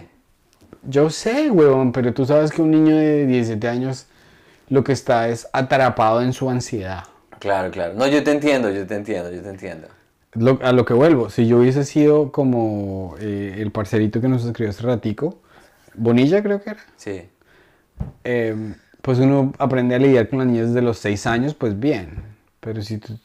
Yo 0.82 1.10
sé, 1.10 1.50
huevón, 1.50 1.92
pero 1.92 2.12
tú 2.14 2.24
sabes 2.24 2.50
que 2.50 2.62
un 2.62 2.70
niño 2.70 2.96
de 2.96 3.26
17 3.26 3.68
años 3.68 4.06
lo 4.68 4.84
que 4.84 4.92
está 4.92 5.28
es 5.28 5.48
atrapado 5.52 6.22
en 6.22 6.32
su 6.32 6.48
ansiedad. 6.50 7.04
Claro, 7.38 7.70
claro. 7.70 7.94
No, 7.94 8.06
yo 8.06 8.24
te 8.24 8.32
entiendo, 8.32 8.70
yo 8.70 8.86
te 8.86 8.94
entiendo, 8.94 9.30
yo 9.30 9.42
te 9.42 9.50
entiendo. 9.50 9.88
a 10.62 10.72
lo 10.72 10.84
que 10.84 10.94
vuelvo, 10.94 11.30
si 11.30 11.46
yo 11.46 11.58
hubiese 11.58 11.84
sido 11.84 12.32
como 12.32 13.14
eh, 13.20 13.56
el 13.58 13.70
parcerito 13.70 14.20
que 14.20 14.28
nos 14.28 14.44
escribió 14.44 14.70
hace 14.70 14.82
ratico, 14.82 15.38
Bonilla 15.94 16.42
creo 16.42 16.62
que 16.62 16.70
era. 16.70 16.80
Sí. 16.96 17.22
Em, 18.24 18.74
pues 19.02 19.18
uno 19.18 19.52
aprende 19.58 19.94
a 19.94 19.98
lidiar 19.98 20.28
con 20.28 20.40
las 20.40 20.48
niñas 20.48 20.68
desde 20.68 20.82
los 20.82 20.98
seis 20.98 21.26
años, 21.26 21.54
pues 21.54 21.78
bien. 21.78 22.22
Pero 22.60 22.82
si 22.82 22.98
tú... 22.98 23.18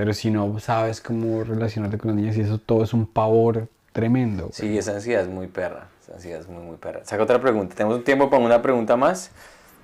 Pero 0.00 0.14
si 0.14 0.30
no 0.30 0.58
sabes 0.60 1.02
cómo 1.02 1.44
relacionarte 1.44 1.98
con 1.98 2.08
las 2.08 2.16
niñas 2.16 2.34
y 2.38 2.40
eso 2.40 2.56
todo 2.56 2.82
es 2.84 2.94
un 2.94 3.04
pavor 3.04 3.68
tremendo. 3.92 4.44
güey. 4.44 4.54
Sí, 4.54 4.78
esa 4.78 4.92
ansiedad 4.92 5.20
es 5.20 5.28
muy 5.28 5.46
perra. 5.46 5.88
Esa 6.02 6.14
ansiedad 6.14 6.40
es 6.40 6.48
muy, 6.48 6.62
muy 6.62 6.78
perra. 6.78 7.02
Saca 7.04 7.22
otra 7.22 7.38
pregunta. 7.38 7.74
¿Tenemos 7.74 7.98
un 7.98 8.04
tiempo 8.04 8.30
para 8.30 8.42
una 8.42 8.62
pregunta 8.62 8.96
más? 8.96 9.30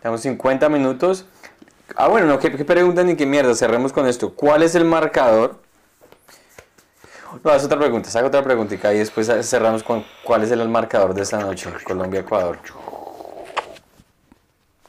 Tenemos 0.00 0.22
50 0.22 0.70
minutos. 0.70 1.26
Ah, 1.96 2.08
bueno, 2.08 2.26
no, 2.28 2.38
¿qué, 2.38 2.50
qué 2.50 2.64
pregunta 2.64 3.04
ni 3.04 3.14
qué 3.14 3.26
mierda? 3.26 3.54
Cerremos 3.54 3.92
con 3.92 4.06
esto. 4.06 4.32
¿Cuál 4.32 4.62
es 4.62 4.74
el 4.74 4.86
marcador? 4.86 5.60
No, 7.44 7.52
es 7.52 7.64
otra 7.64 7.78
pregunta. 7.78 8.08
Saca 8.08 8.28
otra 8.28 8.42
preguntita 8.42 8.94
y 8.94 8.98
después 9.00 9.30
cerramos 9.46 9.82
con 9.82 10.02
cuál 10.24 10.44
es 10.44 10.50
el 10.50 10.66
marcador 10.66 11.12
de 11.12 11.24
esta 11.24 11.40
noche. 11.40 11.68
Colombia-Ecuador. 11.84 12.56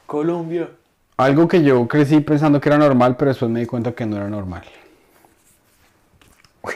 Colombia. 0.06 0.70
Algo 1.18 1.46
que 1.46 1.62
yo 1.62 1.86
crecí 1.86 2.20
pensando 2.20 2.62
que 2.62 2.70
era 2.70 2.78
normal, 2.78 3.18
pero 3.18 3.28
después 3.28 3.50
me 3.50 3.60
di 3.60 3.66
cuenta 3.66 3.92
que 3.92 4.06
no 4.06 4.16
era 4.16 4.30
normal. 4.30 4.64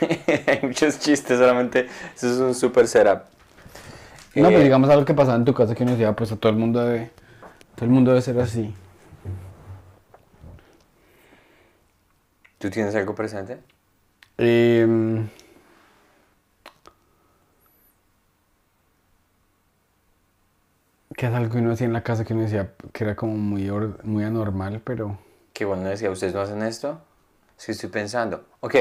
Hay 0.46 0.60
muchos 0.62 0.98
chistes, 0.98 1.38
solamente 1.38 1.86
eso 2.16 2.26
es 2.28 2.38
un 2.38 2.54
super 2.54 2.86
setup. 2.88 3.22
No, 4.34 4.48
Eh, 4.48 4.52
pero 4.52 4.62
digamos 4.64 4.88
algo 4.90 5.04
que 5.04 5.14
pasaba 5.14 5.36
en 5.36 5.44
tu 5.44 5.54
casa 5.54 5.74
que 5.74 5.82
uno 5.82 5.92
decía, 5.92 6.14
pues 6.16 6.32
a 6.32 6.36
todo 6.36 6.50
el 6.52 6.58
mundo 6.58 6.80
debe, 6.84 7.10
todo 7.76 7.84
el 7.86 7.90
mundo 7.92 8.10
debe 8.12 8.22
ser 8.22 8.38
así. 8.40 8.74
¿Tú 12.58 12.70
tienes 12.70 12.94
algo 12.94 13.14
presente? 13.14 13.62
Em, 14.38 15.28
que 21.16 21.26
es 21.26 21.32
algo 21.32 21.50
que 21.52 21.58
uno 21.58 21.72
hacía 21.72 21.86
en 21.86 21.92
la 21.94 22.02
casa 22.02 22.24
que 22.24 22.34
uno 22.34 22.42
decía 22.42 22.74
que 22.92 23.04
era 23.04 23.16
como 23.16 23.34
muy, 23.36 23.68
or- 23.70 24.04
muy 24.04 24.24
anormal, 24.24 24.80
pero... 24.84 25.18
Que 25.52 25.64
bueno, 25.64 25.84
decía, 25.88 26.10
¿ustedes 26.10 26.34
no 26.34 26.40
hacen 26.40 26.62
esto? 26.62 27.00
Sí, 27.56 27.72
estoy 27.72 27.90
pensando. 27.90 28.44
Ok. 28.60 28.76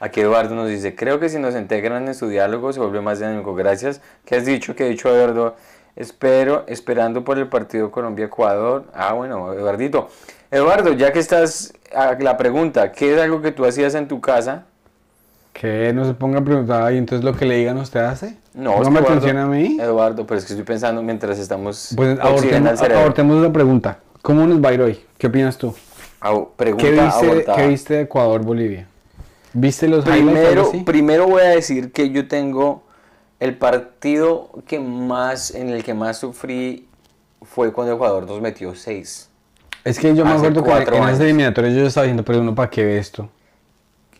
Aquí 0.00 0.20
Eduardo 0.20 0.54
nos 0.54 0.68
dice, 0.68 0.94
creo 0.94 1.20
que 1.20 1.28
si 1.28 1.38
nos 1.38 1.54
integran 1.54 2.06
en 2.08 2.14
su 2.14 2.28
diálogo 2.28 2.72
se 2.72 2.80
vuelve 2.80 3.00
más 3.00 3.18
dinámico. 3.20 3.54
Gracias. 3.54 4.00
¿Qué 4.24 4.36
has 4.36 4.44
dicho? 4.44 4.74
¿Qué 4.74 4.84
ha 4.84 4.88
dicho 4.88 5.08
Eduardo? 5.08 5.56
Espero, 5.96 6.64
esperando 6.66 7.24
por 7.24 7.38
el 7.38 7.46
partido 7.48 7.90
Colombia-Ecuador. 7.90 8.84
Ah, 8.94 9.12
bueno, 9.12 9.52
Eduardito. 9.52 10.08
Eduardo, 10.50 10.92
ya 10.92 11.12
que 11.12 11.20
estás 11.20 11.72
a 11.94 12.14
la 12.18 12.36
pregunta, 12.36 12.92
¿qué 12.92 13.14
es 13.14 13.20
algo 13.20 13.40
que 13.42 13.52
tú 13.52 13.64
hacías 13.64 13.94
en 13.94 14.08
tu 14.08 14.20
casa? 14.20 14.64
Que 15.52 15.92
no 15.92 16.04
se 16.04 16.14
ponga 16.14 16.40
a 16.40 16.44
preguntar, 16.44 16.82
"Ay, 16.82 16.98
entonces 16.98 17.24
lo 17.24 17.32
que 17.36 17.44
le 17.44 17.56
digan 17.56 17.78
usted 17.78 18.00
hace. 18.00 18.36
No, 18.54 18.80
no 18.82 18.90
me 18.90 19.00
Eduardo- 19.00 19.38
a 19.38 19.46
mí. 19.46 19.78
Eduardo, 19.80 20.26
pero 20.26 20.38
es 20.38 20.44
que 20.44 20.52
estoy 20.52 20.64
pensando 20.64 21.00
mientras 21.02 21.38
estamos 21.38 21.92
Pues 21.96 22.18
abortemos, 22.18 22.72
esa 23.40 23.52
pregunta. 23.52 23.98
¿Cómo 24.22 24.46
nos 24.46 24.62
va 24.64 24.70
a 24.70 24.72
ir 24.72 24.82
hoy? 24.82 25.00
¿Qué 25.16 25.28
opinas 25.28 25.56
tú? 25.56 25.74
Pregunta 26.56 26.84
¿Qué 26.84 26.90
viste, 26.92 27.26
abortada. 27.26 27.56
¿qué 27.58 27.66
viste 27.68 27.94
de 27.94 28.00
Ecuador-Bolivia? 28.02 28.88
¿Viste 29.54 29.88
los 29.88 30.04
Primero, 30.04 30.72
primero 30.84 31.28
voy 31.28 31.42
a 31.42 31.50
decir 31.50 31.92
que 31.92 32.10
yo 32.10 32.26
tengo 32.26 32.82
el 33.38 33.56
partido 33.56 34.50
que 34.66 34.80
más, 34.80 35.54
en 35.54 35.68
el 35.68 35.84
que 35.84 35.94
más 35.94 36.18
sufrí 36.18 36.88
fue 37.42 37.72
cuando 37.72 37.94
Ecuador 37.94 38.26
nos 38.26 38.40
metió 38.40 38.74
6. 38.74 39.30
Es 39.84 39.98
que 39.98 40.14
yo 40.14 40.24
me 40.24 40.32
acuerdo 40.32 40.64
que 40.64 40.70
en 40.70 40.94
años. 40.94 41.12
ese 41.12 41.24
eliminatorio 41.24 41.70
yo 41.70 41.86
estaba 41.86 42.04
diciendo, 42.04 42.24
pero 42.24 42.40
uno 42.40 42.54
para 42.54 42.68
qué 42.68 42.84
ve 42.84 42.98
esto. 42.98 43.28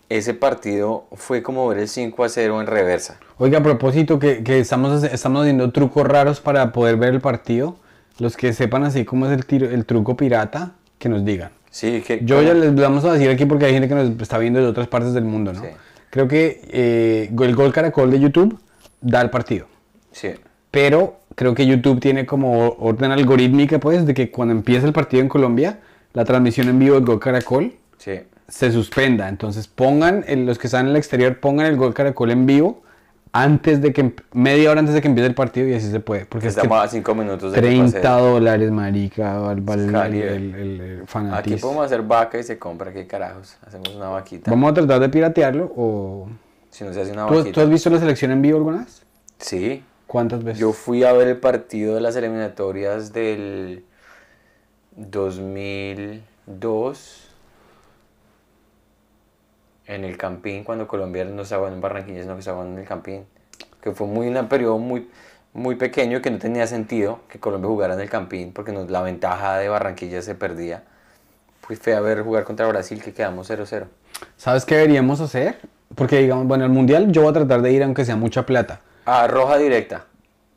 Ese 0.09 0.35
partido 0.35 1.07
fue 1.12 1.43
como 1.43 1.66
ver 1.66 1.78
el 1.78 1.89
5 1.89 2.22
a 2.22 2.28
0 2.28 2.61
en 2.61 2.66
reversa. 2.66 3.18
Oiga, 3.39 3.59
a 3.59 3.62
propósito, 3.62 4.18
que, 4.18 4.45
que 4.45 4.61
estamos, 4.61 5.03
estamos 5.03 5.41
haciendo 5.41 5.72
trucos 5.72 6.07
raros 6.07 6.41
para 6.41 6.70
poder 6.72 6.97
ver 6.97 7.14
el 7.14 7.20
partido. 7.20 7.76
Los 8.18 8.37
que 8.37 8.53
sepan 8.53 8.85
así 8.85 9.05
cómo 9.05 9.26
es 9.26 9.32
el, 9.32 9.47
tiro, 9.47 9.68
el 9.68 9.87
truco 9.87 10.16
pirata, 10.16 10.72
que 10.99 11.09
nos 11.09 11.24
digan. 11.24 11.51
Sí, 11.75 12.03
que 12.07 12.20
Yo 12.22 12.41
ya 12.41 12.55
les 12.55 12.72
vamos 12.77 13.05
a 13.05 13.12
decir 13.14 13.29
aquí 13.29 13.47
porque 13.47 13.64
hay 13.64 13.72
gente 13.72 13.89
que 13.89 13.97
nos 13.97 14.09
está 14.22 14.39
viendo 14.39 14.61
de 14.61 14.66
otras 14.66 14.87
partes 14.87 15.12
del 15.12 15.25
mundo, 15.25 15.53
¿no? 15.53 15.61
Sí. 15.61 15.66
Creo 16.09 16.29
que 16.29 16.61
eh, 16.70 17.29
el 17.37 17.57
Gol 17.57 17.72
Caracol 17.72 18.12
de 18.12 18.20
YouTube 18.20 18.61
da 19.01 19.20
el 19.20 19.31
partido. 19.31 19.66
Sí, 20.12 20.29
Pero 20.70 21.18
creo 21.35 21.53
que 21.53 21.66
YouTube 21.66 21.99
tiene 21.99 22.27
como 22.27 22.77
orden 22.79 23.11
algorítmica, 23.11 23.81
pues, 23.81 24.07
de 24.07 24.14
que 24.14 24.31
cuando 24.31 24.55
empieza 24.55 24.87
el 24.87 24.93
partido 24.93 25.20
en 25.20 25.29
Colombia, 25.29 25.81
la 26.12 26.25
transmisión 26.25 26.68
en 26.68 26.79
vivo 26.79 26.95
del 26.95 27.05
Gol 27.05 27.18
Caracol 27.18 27.72
sí. 27.99 28.20
se 28.47 28.70
suspenda. 28.70 29.29
Entonces 29.29 29.66
pongan, 29.66 30.25
los 30.47 30.61
que 30.61 30.68
están 30.68 30.85
en 30.85 30.91
el 30.91 30.97
exterior, 30.97 31.41
pongan 31.41 31.66
el 31.66 31.77
Gol 31.77 31.93
Caracol 31.93 32.31
en 32.31 32.47
vivo 32.47 32.84
antes 33.37 33.82
de 33.82 33.93
que, 33.93 34.05
emp- 34.05 34.22
media 34.32 34.70
hora 34.70 34.78
antes 34.80 34.95
de 34.95 35.03
que 35.03 35.09
empiece 35.09 35.26
el 35.26 35.35
partido 35.35 35.66
y 35.68 35.74
así 35.74 35.91
se 35.91 35.99
puede. 35.99 36.24
Porque 36.24 36.47
es 36.47 36.55
que 36.55 36.61
Estamos 36.61 36.85
a 36.85 36.89
5 36.89 37.14
minutos 37.16 37.53
de 37.53 37.61
que 37.61 37.66
30 37.66 38.01
pase. 38.01 38.22
dólares, 38.22 38.70
marica, 38.70 39.39
vale, 39.39 39.61
el, 39.74 39.95
el- 39.97 40.22
el- 40.22 40.55
el- 40.55 40.80
el 40.80 40.97
Aquí 41.01 41.07
fanatismo. 41.07 41.61
podemos 41.61 41.87
hacer 41.87 42.03
vaca 42.03 42.39
y 42.39 42.45
se 42.45 42.59
compra, 42.59 42.93
¿qué 42.93 43.07
carajos? 43.09 43.57
Hacemos 43.66 43.89
una 43.97 44.09
vaquita. 44.09 44.51
Vamos 44.51 44.70
a 44.70 44.74
tratar 44.74 45.01
de 45.01 45.09
piratearlo 45.09 45.72
o... 45.76 46.28
Si 46.70 46.85
no 46.85 46.93
se 46.93 47.01
hace 47.03 47.12
una 47.12 47.26
¿Tú, 47.26 47.35
vaquita. 47.35 47.55
tú 47.55 47.61
has 47.61 47.68
visto 47.70 47.91
la 47.91 47.99
selección 47.99 48.30
en 48.30 48.41
vivo 48.41 48.59
alguna 48.59 48.78
vez? 48.78 49.03
Sí, 49.39 49.82
¿Cuántas 50.07 50.45
veces? 50.45 50.61
Yo 50.61 50.72
fui 50.72 51.03
a 51.03 51.12
ver 51.12 51.26
el 51.26 51.39
partido 51.39 51.97
de 51.97 52.01
las 52.01 52.14
eliminatorias 52.14 53.12
del 53.12 53.82
2002 54.97 57.24
en 59.87 60.05
el 60.05 60.16
Campín, 60.16 60.64
cuando 60.64 60.87
Colombia 60.89 61.24
no 61.24 61.43
estaba 61.43 61.68
en 61.68 61.80
Barranquilla, 61.80 62.22
sino 62.22 62.35
que 62.35 62.41
estaba 62.41 62.64
en 62.64 62.78
el 62.78 62.85
Campín. 62.87 63.24
Que 63.82 63.93
fue 63.93 64.07
muy 64.07 64.28
un 64.28 64.49
periodo 64.49 64.78
muy, 64.78 65.09
muy 65.53 65.74
pequeño 65.76 66.22
que 66.22 66.30
no 66.30 66.39
tenía 66.39 66.66
sentido 66.66 67.20
que 67.28 67.39
Colombia 67.39 67.68
jugara 67.68 67.95
en 67.95 68.01
el 68.01 68.09
Campín, 68.11 68.53
porque 68.53 68.72
nos- 68.72 68.91
la 68.91 69.03
ventaja 69.03 69.59
de 69.59 69.68
Barranquilla 69.68 70.22
se 70.22 70.35
perdía. 70.35 70.82
Fui 71.61 71.76
fui 71.76 71.93
a 71.93 72.01
ver 72.01 72.22
jugar 72.22 72.45
contra 72.45 72.66
Brasil, 72.66 73.03
que 73.03 73.12
quedamos 73.12 73.47
0-0. 73.49 73.87
¿Sabes 74.37 74.64
qué 74.64 74.76
deberíamos 74.76 75.20
hacer? 75.20 75.59
Porque 75.95 76.18
digamos, 76.18 76.47
bueno, 76.47 76.64
el 76.64 76.70
mundial 76.70 77.12
yo 77.12 77.22
voy 77.22 77.30
a 77.30 77.35
tratar 77.35 77.62
de 77.62 77.72
ir 77.72 77.82
aunque 77.82 78.05
sea 78.05 78.16
mucha 78.16 78.45
plata. 78.47 78.80
Ah, 79.07 79.26
roja 79.26 79.59
directa. 79.59 80.05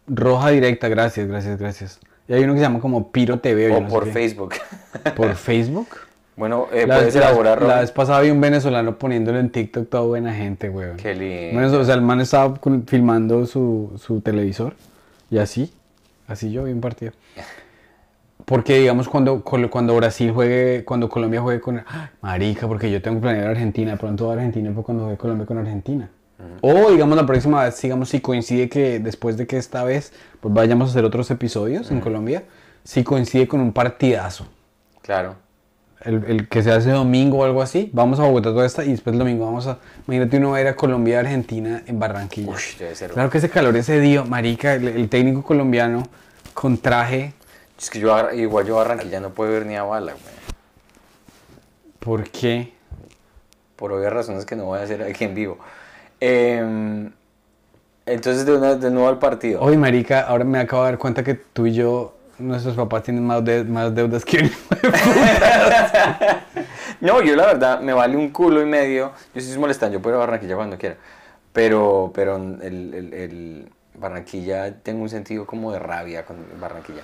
Roja 0.08 0.50
directa, 0.50 0.88
gracias, 0.88 1.28
gracias, 1.28 1.60
gracias. 1.60 2.00
Y 2.30 2.34
hay 2.34 2.44
uno 2.44 2.54
que 2.54 2.60
se 2.60 2.66
llama 2.66 2.80
como 2.80 3.12
Piro 3.12 3.40
TV 3.40 3.72
o, 3.76 3.82
no 3.82 3.88
por. 3.88 4.08
Facebook. 4.08 4.56
¿Por 5.16 5.36
Facebook? 5.36 5.88
Bueno, 6.38 6.68
eh, 6.72 6.86
La, 6.88 6.96
puedes 6.96 7.14
vez- 7.14 7.22
la- 7.22 7.28
elaborar 7.30 7.62
la 7.62 7.68
roja. 7.68 7.80
vez 7.82 7.92
pasada 7.92 8.22
vi 8.22 8.30
un 8.30 8.40
venezolano 8.40 8.98
poniéndolo 8.98 9.40
en 9.40 9.50
TikTok, 9.50 9.90
todo 9.90 10.08
buena 10.08 10.34
gente, 10.34 10.70
weón. 10.70 10.96
Qué 10.98 11.14
lindo. 11.14 11.60
Bueno, 11.60 11.78
o 11.80 11.84
sea, 11.84 11.96
el 11.96 12.02
man 12.02 12.22
estaba 12.22 12.58
filmando 12.86 13.46
su, 13.46 13.92
su 13.98 14.22
televisor 14.22 14.74
y 15.30 15.40
así, 15.40 15.74
así 16.28 16.52
yo 16.52 16.64
vi 16.64 16.72
un 16.72 16.80
partido. 16.82 17.12
Porque, 18.46 18.78
digamos, 18.80 19.10
cuando, 19.10 19.44
cuando 19.44 19.96
Brasil 19.96 20.32
juegue, 20.32 20.86
cuando 20.86 21.10
Colombia 21.10 21.42
juegue 21.42 21.60
con... 21.60 21.80
¡Ay, 21.86 22.08
Marica, 22.22 22.66
porque 22.66 22.90
yo 22.90 23.02
tengo 23.02 23.20
planeado 23.20 23.50
Argentina, 23.50 23.98
pronto 23.98 24.32
Argentina 24.32 24.72
fue 24.74 24.84
cuando 24.84 25.04
juegue 25.04 25.18
Colombia 25.18 25.46
con 25.46 25.58
Argentina. 25.58 26.10
O, 26.62 26.92
digamos, 26.92 27.18
la 27.18 27.26
próxima 27.26 27.64
vez, 27.64 27.82
digamos, 27.82 28.10
si 28.10 28.22
coincide 28.22 28.70
que 28.70 29.00
después 29.00 29.38
de 29.38 29.48
que 29.48 29.58
esta 29.58 29.84
vez 29.84 30.14
pues 30.40 30.54
vayamos 30.54 30.88
a 30.88 30.92
hacer 30.92 31.04
otros 31.04 31.30
episodios 31.32 31.90
en 31.92 32.00
Colombia, 32.00 32.44
si 32.84 33.04
coincide 33.04 33.48
con 33.48 33.60
un 33.60 33.74
partidazo, 33.74 34.46
Claro. 35.02 35.36
El, 36.02 36.24
el 36.26 36.48
que 36.48 36.62
se 36.64 36.72
hace 36.72 36.92
domingo 36.92 37.40
o 37.40 37.44
algo 37.44 37.62
así, 37.62 37.90
vamos 37.94 38.20
a 38.20 38.24
Bogotá 38.24 38.50
toda 38.52 38.66
esta 38.66 38.84
y 38.86 38.92
después 38.92 39.14
el 39.14 39.20
domingo 39.20 39.46
vamos 39.46 39.68
a... 39.68 39.80
Imagínate 40.08 40.38
uno 40.38 40.52
va 40.52 40.58
a 40.58 40.62
ir 40.62 40.68
a 40.68 40.76
Colombia, 40.76 41.20
Argentina 41.20 41.82
en 41.86 42.00
Barranquilla. 42.00 42.52
Ush, 42.52 42.78
debe 42.78 42.96
ser. 42.96 43.12
Claro 43.12 43.30
que 43.30 43.38
ese 43.40 43.50
calor 43.50 43.76
ese 43.78 44.00
día, 44.00 44.24
marica, 44.24 44.74
el, 44.76 44.88
el 44.88 45.10
técnico 45.10 45.44
colombiano 45.44 46.04
con 46.54 46.78
traje, 46.78 47.34
Es 47.80 47.90
que 47.90 48.00
yo 48.00 48.16
igual 48.34 48.66
yo 48.66 48.76
a 48.80 48.84
Barranquilla 48.84 49.20
no 49.20 49.30
puedo 49.32 49.52
ver 49.52 49.66
ni 49.66 49.76
a 49.76 49.84
bala, 49.84 50.14
güey. 50.14 50.38
¿por 52.00 52.30
qué? 52.30 52.74
Por 53.76 53.92
obvias 53.92 54.12
razones 54.14 54.46
que 54.46 54.56
no 54.56 54.66
voy 54.66 54.80
a 54.80 54.84
hacer 54.84 55.04
aquí 55.04 55.24
en 55.26 55.36
vivo. 55.36 55.58
Em, 56.20 57.12
entonces, 58.06 58.46
de, 58.46 58.54
una- 58.56 58.76
de 58.76 58.90
nuevo 58.90 59.08
al 59.10 59.20
partido. 59.20 59.62
Oye, 59.62 59.78
marica, 59.78 60.22
ahora 60.22 60.44
me 60.46 60.60
acabo 60.60 60.84
de 60.84 60.92
dar 60.92 60.98
cuenta 60.98 61.24
que 61.24 61.36
tú 61.36 61.68
y 61.68 61.74
yo, 61.74 62.17
nuestros 62.40 62.76
papás 62.76 63.04
tienen 63.04 63.26
más, 63.26 63.44
de- 63.44 63.64
más 63.64 63.94
deudas 63.94 64.24
que 64.26 64.38
un. 64.40 64.52
No, 67.02 67.22
yo 67.22 67.36
la 67.36 67.46
verdad 67.46 67.80
me 67.82 67.94
vale 67.94 68.16
un 68.18 68.30
culo 68.32 68.62
y 68.62 68.66
medio. 68.66 69.12
Yo 69.34 69.42
sí 69.42 69.48
estoy 69.48 69.60
molestando, 69.60 69.98
yo 69.98 70.02
puedo 70.02 70.16
ir 70.16 70.22
a 70.22 70.26
Barranquilla 70.26 70.56
cuando 70.56 70.78
quiera. 70.78 70.96
Pero, 71.54 72.12
pero 72.14 72.38
el, 72.38 72.94
el- 72.94 73.14
el 73.14 73.72
Barranquilla, 73.96 74.80
tengo 74.82 75.04
un 75.04 75.10
sentido 75.10 75.46
como 75.46 75.72
de 75.72 75.80
rabia 75.80 76.26
con 76.26 76.38
Barranquilla. 76.60 77.04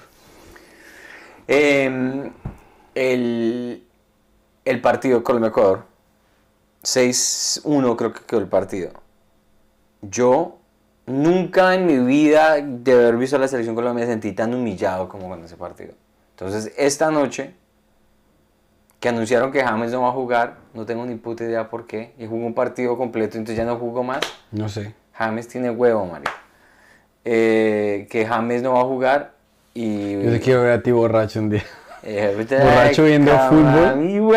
Em, 1.48 2.32
el, 2.96 3.84
el 4.66 4.82
partido 4.82 5.24
Colombia-Ecuador, 5.24 5.84
6-1 6.84 7.96
creo 7.96 8.14
que 8.14 8.22
quedó 8.26 8.40
el 8.40 8.48
partido. 8.48 8.92
Yo 10.02 10.58
nunca 11.06 11.76
en 11.76 11.86
mi 11.86 11.98
vida 12.00 12.58
de 12.62 12.92
haber 12.94 13.18
visto 13.18 13.36
a 13.36 13.40
la 13.40 13.48
selección 13.48 13.76
colombiana 13.76 14.08
me 14.08 14.12
sentí 14.14 14.32
tan 14.34 14.54
humillado 14.54 15.08
como 15.10 15.30
con 15.30 15.44
ese 15.44 15.56
partido. 15.58 15.94
Entonces, 16.32 16.74
esta 16.78 17.12
noche 17.12 17.54
que 19.00 19.10
anunciaron 19.10 19.52
que 19.52 19.64
James 19.64 19.92
no 19.92 20.04
va 20.04 20.10
a 20.10 20.14
jugar, 20.14 20.56
no 20.74 20.86
tengo 20.86 21.06
ni 21.06 21.16
puta 21.16 21.44
idea 21.44 21.70
por 21.70 21.86
qué, 21.86 22.14
y 22.18 22.26
jugó 22.26 22.46
un 22.46 22.54
partido 22.54 22.98
completo, 22.98 23.38
entonces 23.38 23.58
ya 23.58 23.66
no 23.66 23.76
jugó 23.78 24.04
más. 24.04 24.22
No 24.52 24.70
sé. 24.70 24.94
James 25.14 25.48
tiene 25.48 25.70
huevo, 25.70 26.06
Mario. 26.06 26.30
eh, 27.26 28.08
que 28.10 28.26
James 28.26 28.62
no 28.64 28.74
va 28.74 28.82
a 28.82 28.86
jugar 28.86 29.34
y... 29.74 30.22
Yo 30.24 30.32
te 30.32 30.40
quiero 30.40 30.62
ver 30.64 30.72
a 30.72 30.82
ti 30.82 30.92
borracho 30.92 31.40
un 31.40 31.50
día. 31.50 31.64
Eh, 32.04 32.36
Borracho 32.50 33.06
viendo 33.06 33.32
fútbol. 33.50 34.36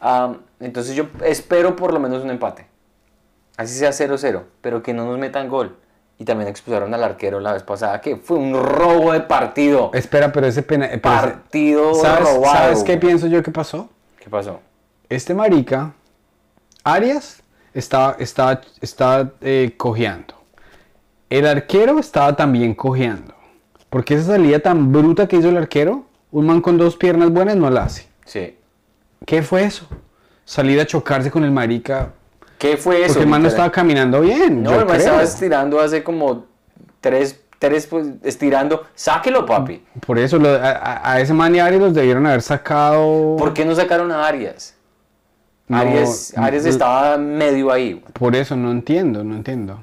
Am, 0.00 0.38
entonces 0.60 0.94
yo 0.94 1.06
espero 1.24 1.76
por 1.76 1.92
lo 1.92 2.00
menos 2.00 2.24
un 2.24 2.30
empate. 2.30 2.66
Así 3.60 3.74
sea 3.74 3.90
0-0, 3.90 4.42
pero 4.62 4.82
que 4.82 4.94
no 4.94 5.04
nos 5.04 5.18
metan 5.18 5.50
gol. 5.50 5.76
Y 6.18 6.24
también 6.24 6.48
expulsaron 6.48 6.94
al 6.94 7.04
arquero 7.04 7.40
la 7.40 7.52
vez 7.52 7.62
pasada, 7.62 8.00
que 8.00 8.16
fue 8.16 8.38
un 8.38 8.54
robo 8.54 9.12
de 9.12 9.20
partido. 9.20 9.90
Espera, 9.92 10.32
pero 10.32 10.46
ese 10.46 10.62
pena... 10.62 10.86
pero 10.86 10.96
ese- 10.96 11.26
Partido 11.26 11.94
¿Sabes, 11.94 12.20
robado. 12.20 12.54
¿Sabes 12.56 12.82
qué 12.84 12.96
pienso 12.96 13.26
yo 13.26 13.42
que 13.42 13.50
pasó? 13.50 13.90
¿Qué 14.18 14.30
pasó? 14.30 14.60
Este 15.10 15.34
marica, 15.34 15.92
Arias, 16.84 17.42
estaba, 17.74 18.16
estaba, 18.18 18.62
estaba 18.80 19.32
eh, 19.42 19.74
cojeando. 19.76 20.32
El 21.28 21.46
arquero 21.46 21.98
estaba 21.98 22.34
también 22.34 22.72
cojeando. 22.74 23.34
Porque 23.90 24.14
esa 24.14 24.24
salida 24.24 24.60
tan 24.60 24.90
bruta 24.90 25.28
que 25.28 25.36
hizo 25.36 25.50
el 25.50 25.58
arquero, 25.58 26.06
un 26.32 26.46
man 26.46 26.62
con 26.62 26.78
dos 26.78 26.96
piernas 26.96 27.30
buenas 27.30 27.56
no 27.56 27.68
la 27.68 27.82
hace. 27.82 28.08
Sí. 28.24 28.56
¿Qué 29.26 29.42
fue 29.42 29.64
eso? 29.64 29.86
Salir 30.46 30.80
a 30.80 30.86
chocarse 30.86 31.30
con 31.30 31.44
el 31.44 31.50
marica. 31.50 32.14
¿Qué 32.60 32.76
fue 32.76 32.98
eso? 32.98 33.14
Porque 33.14 33.22
el 33.22 33.28
man 33.30 33.40
no 33.40 33.48
estaba 33.48 33.72
caminando 33.72 34.20
bien. 34.20 34.62
No, 34.62 34.72
yo 34.72 34.80
el 34.80 34.86
man 34.86 34.96
estaba 35.00 35.22
estirando 35.22 35.80
hace 35.80 36.02
como 36.04 36.44
tres, 37.00 37.40
tres 37.58 37.86
pues, 37.86 38.06
estirando. 38.22 38.82
Sáquelo, 38.94 39.46
papi. 39.46 39.82
Por 40.06 40.18
eso, 40.18 40.38
lo- 40.38 40.60
a, 40.62 41.18
ese 41.20 41.32
man 41.32 41.54
y 41.54 41.58
a 41.58 41.64
Arias 41.64 41.80
los 41.80 41.94
debieron 41.94 42.26
haber 42.26 42.42
sacado. 42.42 43.36
¿Por 43.38 43.54
qué 43.54 43.64
no 43.64 43.74
sacaron 43.74 44.12
a 44.12 44.26
Arias? 44.26 44.74
No, 45.68 45.78
Arias, 45.78 46.34
Arias 46.36 46.66
estaba 46.66 47.16
medio 47.16 47.72
ahí. 47.72 48.04
Por 48.12 48.36
eso, 48.36 48.54
no 48.56 48.70
entiendo, 48.72 49.24
no 49.24 49.36
entiendo. 49.36 49.82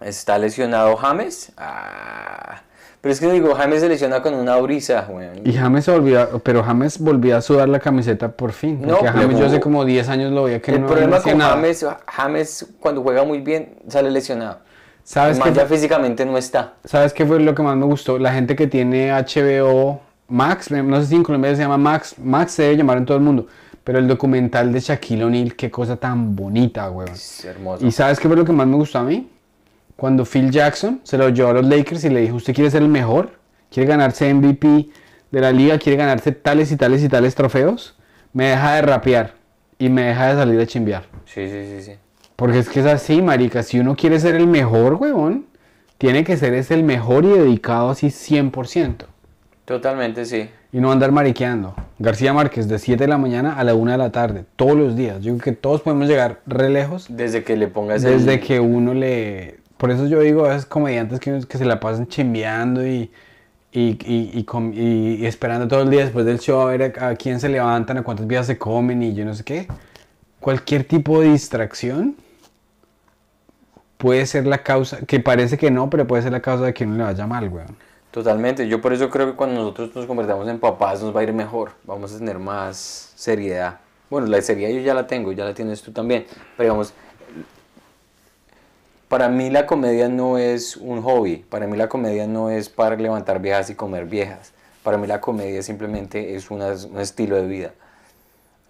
¿Está 0.00 0.36
lesionado 0.36 0.96
James? 0.96 1.52
Ah. 1.56 2.60
Pero 3.00 3.12
es 3.12 3.20
que 3.20 3.30
digo, 3.30 3.54
James 3.54 3.80
se 3.80 3.88
lesiona 3.88 4.20
con 4.22 4.34
una 4.34 4.56
brisa, 4.56 5.06
weón. 5.08 5.40
Y 5.44 5.52
James 5.52 5.84
se 5.84 5.92
volvía, 5.92 6.28
pero 6.42 6.62
James 6.62 6.98
volvía 6.98 7.36
a 7.36 7.40
sudar 7.42 7.68
la 7.68 7.78
camiseta 7.78 8.32
por 8.32 8.52
fin. 8.52 8.80
No, 8.82 8.94
Porque 8.94 9.08
a 9.08 9.12
James 9.12 9.38
yo 9.38 9.46
hace 9.46 9.60
como 9.60 9.84
10 9.84 10.08
años 10.08 10.32
lo 10.32 10.44
veía 10.44 10.60
que 10.60 10.72
El 10.72 10.80
no, 10.80 10.86
problema 10.86 11.10
no 11.10 11.16
hacía 11.16 11.32
con 11.32 11.38
nada. 11.38 11.54
James, 11.54 11.86
James 12.06 12.66
cuando 12.80 13.02
juega 13.02 13.24
muy 13.24 13.40
bien 13.40 13.76
sale 13.88 14.10
lesionado. 14.10 14.58
¿Sabes 15.04 15.36
El 15.36 15.44
man 15.44 15.52
qué, 15.52 15.60
ya 15.60 15.66
físicamente 15.66 16.26
no 16.26 16.36
está. 16.36 16.74
¿Sabes 16.84 17.12
qué 17.12 17.24
fue 17.24 17.38
lo 17.38 17.54
que 17.54 17.62
más 17.62 17.76
me 17.76 17.84
gustó? 17.84 18.18
La 18.18 18.32
gente 18.32 18.56
que 18.56 18.66
tiene 18.66 19.12
HBO 19.12 20.00
Max, 20.28 20.70
no 20.72 21.00
sé 21.00 21.06
si 21.06 21.14
en 21.14 21.22
Colombia 21.22 21.54
se 21.54 21.62
llama 21.62 21.78
Max, 21.78 22.16
Max 22.18 22.52
se 22.52 22.62
debe 22.64 22.76
llamar 22.78 22.98
en 22.98 23.06
todo 23.06 23.16
el 23.16 23.22
mundo, 23.22 23.46
pero 23.84 24.00
el 24.00 24.08
documental 24.08 24.72
de 24.72 24.80
Shaquille 24.80 25.22
O'Neal, 25.22 25.54
qué 25.54 25.70
cosa 25.70 25.96
tan 25.96 26.34
bonita, 26.34 26.90
weón. 26.90 27.12
Es 27.12 27.44
hermoso. 27.44 27.86
¿Y 27.86 27.92
sabes 27.92 28.18
qué 28.18 28.26
fue 28.26 28.36
lo 28.36 28.44
que 28.44 28.52
más 28.52 28.66
me 28.66 28.74
gustó 28.74 28.98
a 28.98 29.04
mí? 29.04 29.30
Cuando 29.96 30.24
Phil 30.24 30.50
Jackson 30.50 31.00
se 31.04 31.16
lo 31.18 31.28
llevó 31.30 31.50
a 31.50 31.52
los 31.54 31.66
Lakers 31.66 32.04
y 32.04 32.10
le 32.10 32.20
dijo, 32.20 32.36
¿usted 32.36 32.54
quiere 32.54 32.70
ser 32.70 32.82
el 32.82 32.88
mejor? 32.88 33.32
¿Quiere 33.70 33.88
ganarse 33.88 34.32
MVP 34.32 34.88
de 35.30 35.40
la 35.40 35.52
liga? 35.52 35.78
¿Quiere 35.78 35.96
ganarse 35.96 36.32
tales 36.32 36.70
y 36.72 36.76
tales 36.76 37.02
y 37.02 37.08
tales 37.08 37.34
trofeos? 37.34 37.96
Me 38.32 38.48
deja 38.50 38.74
de 38.74 38.82
rapear 38.82 39.34
y 39.78 39.88
me 39.88 40.02
deja 40.02 40.28
de 40.28 40.34
salir 40.34 40.58
de 40.58 40.66
chimbear. 40.66 41.04
Sí, 41.24 41.48
sí, 41.48 41.64
sí, 41.66 41.82
sí. 41.82 41.92
Porque 42.36 42.58
es 42.58 42.68
que 42.68 42.80
es 42.80 42.86
así, 42.86 43.22
marica. 43.22 43.62
Si 43.62 43.78
uno 43.78 43.96
quiere 43.96 44.20
ser 44.20 44.34
el 44.34 44.46
mejor, 44.46 44.94
huevón, 44.94 45.46
tiene 45.96 46.22
que 46.24 46.36
ser 46.36 46.52
es 46.52 46.70
el 46.70 46.82
mejor 46.82 47.24
y 47.24 47.28
dedicado 47.28 47.88
así 47.88 48.08
100%. 48.08 49.06
Totalmente 49.64 50.26
sí. 50.26 50.48
Y 50.72 50.78
no 50.78 50.92
andar 50.92 51.10
mariqueando. 51.12 51.74
García 51.98 52.34
Márquez, 52.34 52.68
de 52.68 52.78
7 52.78 53.04
de 53.04 53.08
la 53.08 53.16
mañana 53.16 53.58
a 53.58 53.64
la 53.64 53.74
1 53.74 53.92
de 53.92 53.98
la 53.98 54.12
tarde, 54.12 54.44
todos 54.56 54.76
los 54.76 54.94
días. 54.96 55.22
Yo 55.22 55.32
creo 55.38 55.44
que 55.44 55.52
todos 55.52 55.80
podemos 55.80 56.06
llegar 56.06 56.40
re 56.46 56.68
lejos 56.68 57.06
Desde 57.08 57.42
que 57.42 57.56
le 57.56 57.68
pongas 57.68 58.04
el- 58.04 58.18
desde 58.18 58.40
que 58.40 58.60
uno 58.60 58.92
le... 58.92 59.58
Por 59.78 59.90
eso 59.90 60.06
yo 60.06 60.20
digo 60.20 60.46
a 60.46 60.54
esos 60.54 60.66
comediantes 60.66 61.20
que, 61.20 61.40
que 61.46 61.58
se 61.58 61.64
la 61.64 61.80
pasan 61.80 62.06
chimbeando 62.08 62.86
y, 62.86 63.10
y, 63.72 63.98
y- 64.06 65.16
y 65.20 65.26
esperando 65.26 65.68
todo 65.68 65.82
el 65.82 65.90
día 65.90 66.00
después 66.02 66.24
del 66.24 66.38
show 66.40 66.60
a 66.62 66.66
ver 66.76 66.94
a, 66.98 67.08
a 67.08 67.16
quién 67.16 67.40
se 67.40 67.48
levantan, 67.48 67.98
a 67.98 68.02
cuántas 68.02 68.26
vidas 68.26 68.46
se 68.46 68.56
comen 68.58 69.02
y 69.02 69.14
yo 69.14 69.24
no 69.24 69.34
sé 69.34 69.44
qué. 69.44 69.68
Cualquier 70.40 70.84
tipo 70.84 71.20
de 71.20 71.30
distracción 71.32 72.16
puede 73.98 74.26
ser 74.26 74.46
la 74.46 74.62
causa, 74.62 74.98
que 75.06 75.20
parece 75.20 75.56
que 75.58 75.70
no, 75.70 75.90
pero 75.90 76.06
puede 76.06 76.22
ser 76.22 76.32
la 76.32 76.40
causa 76.40 76.64
de 76.64 76.74
que 76.74 76.84
uno 76.84 76.96
le 76.96 77.04
vaya 77.04 77.26
mal, 77.26 77.48
weón. 77.48 77.76
Totalmente. 78.10 78.66
Yo 78.68 78.80
por 78.80 78.92
eso 78.92 79.10
creo 79.10 79.26
que 79.26 79.36
cuando 79.36 79.60
nosotros 79.60 79.94
nos 79.94 80.06
convertamos 80.06 80.48
en 80.48 80.58
papás 80.58 81.02
nos 81.02 81.14
va 81.14 81.20
a 81.20 81.24
ir 81.24 81.32
mejor. 81.32 81.72
Vamos 81.84 82.14
a 82.14 82.18
tener 82.18 82.38
más 82.38 83.12
seriedad. 83.14 83.78
Bueno, 84.08 84.26
la 84.28 84.40
seriedad 84.40 84.70
yo 84.70 84.80
ya 84.80 84.94
la 84.94 85.06
tengo, 85.06 85.32
ya 85.32 85.44
la 85.44 85.52
tienes 85.52 85.82
tú 85.82 85.92
también. 85.92 86.24
Pero 86.56 86.64
digamos, 86.68 86.94
para 89.08 89.28
mí 89.28 89.50
la 89.50 89.66
comedia 89.66 90.08
no 90.08 90.38
es 90.38 90.76
un 90.76 91.02
hobby. 91.02 91.36
Para 91.48 91.66
mí 91.66 91.76
la 91.76 91.88
comedia 91.88 92.26
no 92.26 92.50
es 92.50 92.68
para 92.68 92.96
levantar 92.96 93.40
viejas 93.40 93.70
y 93.70 93.74
comer 93.74 94.06
viejas. 94.06 94.52
Para 94.82 94.98
mí 94.98 95.06
la 95.06 95.20
comedia 95.20 95.62
simplemente 95.62 96.34
es 96.36 96.50
una- 96.50 96.72
un 96.90 96.98
estilo 97.00 97.36
de 97.36 97.46
vida. 97.46 97.72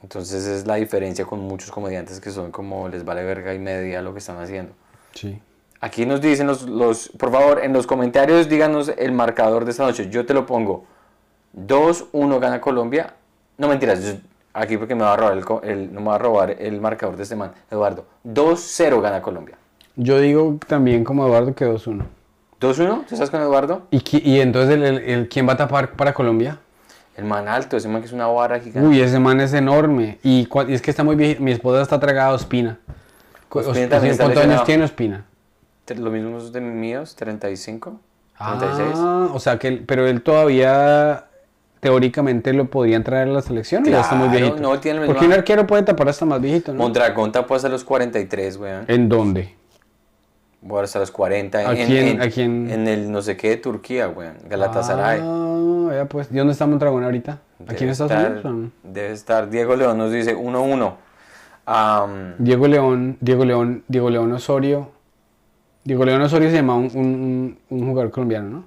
Entonces 0.03 0.47
es 0.47 0.67
la 0.67 0.77
diferencia 0.77 1.25
con 1.25 1.41
muchos 1.41 1.71
comediantes 1.71 2.21
que 2.21 2.31
son 2.31 2.51
como 2.51 2.89
les 2.89 3.05
vale 3.05 3.23
verga 3.25 3.55
y 3.55 3.59
media 3.59 4.03
lo 4.03 4.13
que 4.13 4.19
están 4.19 4.39
haciendo. 4.39 4.73
Sí. 5.15 5.41
Aquí 5.81 6.07
nos 6.07 6.21
dicen 6.21 6.47
los, 6.47 6.63
los, 6.63 7.09
por 7.19 7.31
favor, 7.33 7.61
en 7.63 7.73
los 7.73 7.87
comentarios 7.87 8.49
díganos 8.49 8.91
el 8.97 9.13
marcador 9.13 9.65
de 9.65 9.71
esta 9.73 9.85
noche. 9.85 10.09
Yo 10.11 10.25
te 10.27 10.33
lo 10.35 10.47
pongo. 10.47 10.85
2-1 11.55 12.39
gana 12.41 12.61
Colombia. 12.61 13.15
No 13.59 13.69
mentiras, 13.69 14.03
yo- 14.03 14.15
aquí 14.53 14.77
porque 14.77 14.95
me 14.95 15.03
va 15.03 15.15
a 15.15 15.17
robar 15.17 15.33
el, 15.65 15.71
el- 15.71 15.95
no 15.95 16.01
me 16.01 16.09
va 16.09 16.15
a 16.17 16.19
robar 16.19 16.51
el 16.51 16.81
marcador 16.81 17.17
de 17.17 17.23
este 17.23 17.37
man, 17.37 17.53
Eduardo. 17.71 18.05
2-0 18.25 19.01
gana 19.01 19.23
Colombia. 19.23 19.57
Yo 19.97 20.19
digo 20.21 20.59
también 20.67 21.05
como 21.05 21.27
Eduardo 21.27 21.55
que 21.55 21.67
2-1. 21.67 22.03
¿2-1? 22.61 23.05
¿Tú 23.07 23.15
estás 23.15 23.31
con 23.31 23.41
Eduardo? 23.41 23.83
¿Y, 23.91 23.99
qui- 24.01 24.23
y 24.25 24.41
entonces 24.41 24.75
el, 24.75 24.83
el- 24.85 24.99
el- 25.05 25.29
quién 25.29 25.49
va 25.49 25.55
a 25.55 25.57
tapar 25.57 25.93
para 25.93 26.13
Colombia? 26.15 26.59
El 27.17 27.25
man 27.25 27.49
alto, 27.49 27.77
ese 27.79 27.89
man 27.89 28.03
que 28.03 28.07
es 28.07 28.13
una 28.13 28.27
vara 28.27 28.61
gigante. 28.61 28.87
Uy, 28.87 29.01
ese 29.01 29.19
man 29.19 29.41
es 29.41 29.55
enorme. 29.55 30.19
Y, 30.23 30.47
y 30.69 30.75
es 30.75 30.83
que 30.83 30.91
está 30.91 31.03
muy 31.03 31.17
viejito. 31.17 31.43
Mi 31.43 31.53
esposa 31.53 31.81
está 31.81 31.99
tragada 31.99 32.33
Ospina. 32.35 32.79
Ospina 33.49 33.89
¿Cuántos 33.89 33.95
años 34.03 34.19
lesionado. 34.19 34.65
tiene 34.65 34.85
Ospina? 34.85 35.25
Los 35.97 36.13
mismos 36.13 36.53
de 36.53 36.61
míos, 36.61 37.15
35, 37.17 37.99
36. 38.39 38.89
Ah, 38.97 39.29
o 39.33 39.39
sea 39.41 39.59
que, 39.59 39.73
pero 39.87 40.07
él 40.07 40.21
todavía 40.21 41.27
teóricamente 41.81 42.53
lo 42.53 42.67
podía 42.69 42.97
entrar 42.97 43.23
a 43.29 43.31
la 43.31 43.41
selección 43.41 43.87
o 43.87 43.89
ya 43.89 44.01
está 44.01 44.15
muy 44.17 44.29
Claro, 44.29 44.45
viejito. 44.47 44.63
no, 44.63 44.81
tiene 44.81 45.01
el 45.01 45.07
Porque 45.07 45.21
mismo- 45.21 45.35
un 45.35 45.39
arquero 45.39 45.67
puede 45.67 45.85
tapar 45.85 46.09
hasta 46.09 46.25
más 46.27 46.41
viejito, 46.41 46.73
¿no? 46.73 46.79
Mondragón 46.79 47.31
tapó 47.33 47.55
hasta 47.55 47.69
los 47.69 47.85
43, 47.85 48.57
weón. 48.57 48.85
¿En 48.89 49.09
dónde? 49.09 49.55
Bueno, 50.67 50.85
hasta 50.85 50.99
los 50.99 51.11
40. 51.11 51.59
¿A 51.59 51.73
en, 51.77 51.87
quién- 51.87 52.09
en- 52.09 52.21
a 52.21 52.29
quién? 52.29 52.71
en 52.71 52.89
el 52.89 53.11
no 53.13 53.23
sé 53.23 53.37
qué 53.37 53.51
de 53.51 53.57
Turquía, 53.59 54.09
weón. 54.09 54.35
Galatasaray. 54.49 55.21
Ah, 55.23 55.91
ya 55.95 56.05
pues. 56.07 56.29
¿Y 56.33 56.37
dónde 56.37 56.53
está 56.53 56.67
Mondragón 56.67 57.05
ahorita? 57.05 57.39
¿Aquí 57.67 57.71
en 57.71 57.77
Debe 57.79 57.93
Estados 57.93 58.13
estar- 58.13 58.27
Unidos? 58.33 58.45
o 58.45 58.51
no? 58.51 58.71
Debe 58.83 59.13
estar. 59.13 59.49
Diego 59.51 59.77
León 59.77 59.97
nos 59.99 60.11
dice 60.13 60.35
1-1. 60.37 60.95
Am, 61.67 62.35
Diego 62.39 62.67
León, 62.69 63.17
Diego 63.21 63.45
León, 63.45 63.85
Diego 63.89 64.11
León 64.11 64.33
Osorio. 64.33 64.91
Diego 65.85 66.05
León 66.05 66.21
Osorio 66.23 66.51
se 66.51 66.57
llama 66.57 66.75
un, 66.75 66.91
un- 66.95 66.99
un- 67.05 67.59
un 67.71 67.89
jugador 67.89 68.11
colombiano, 68.11 68.49
¿no? 68.51 68.65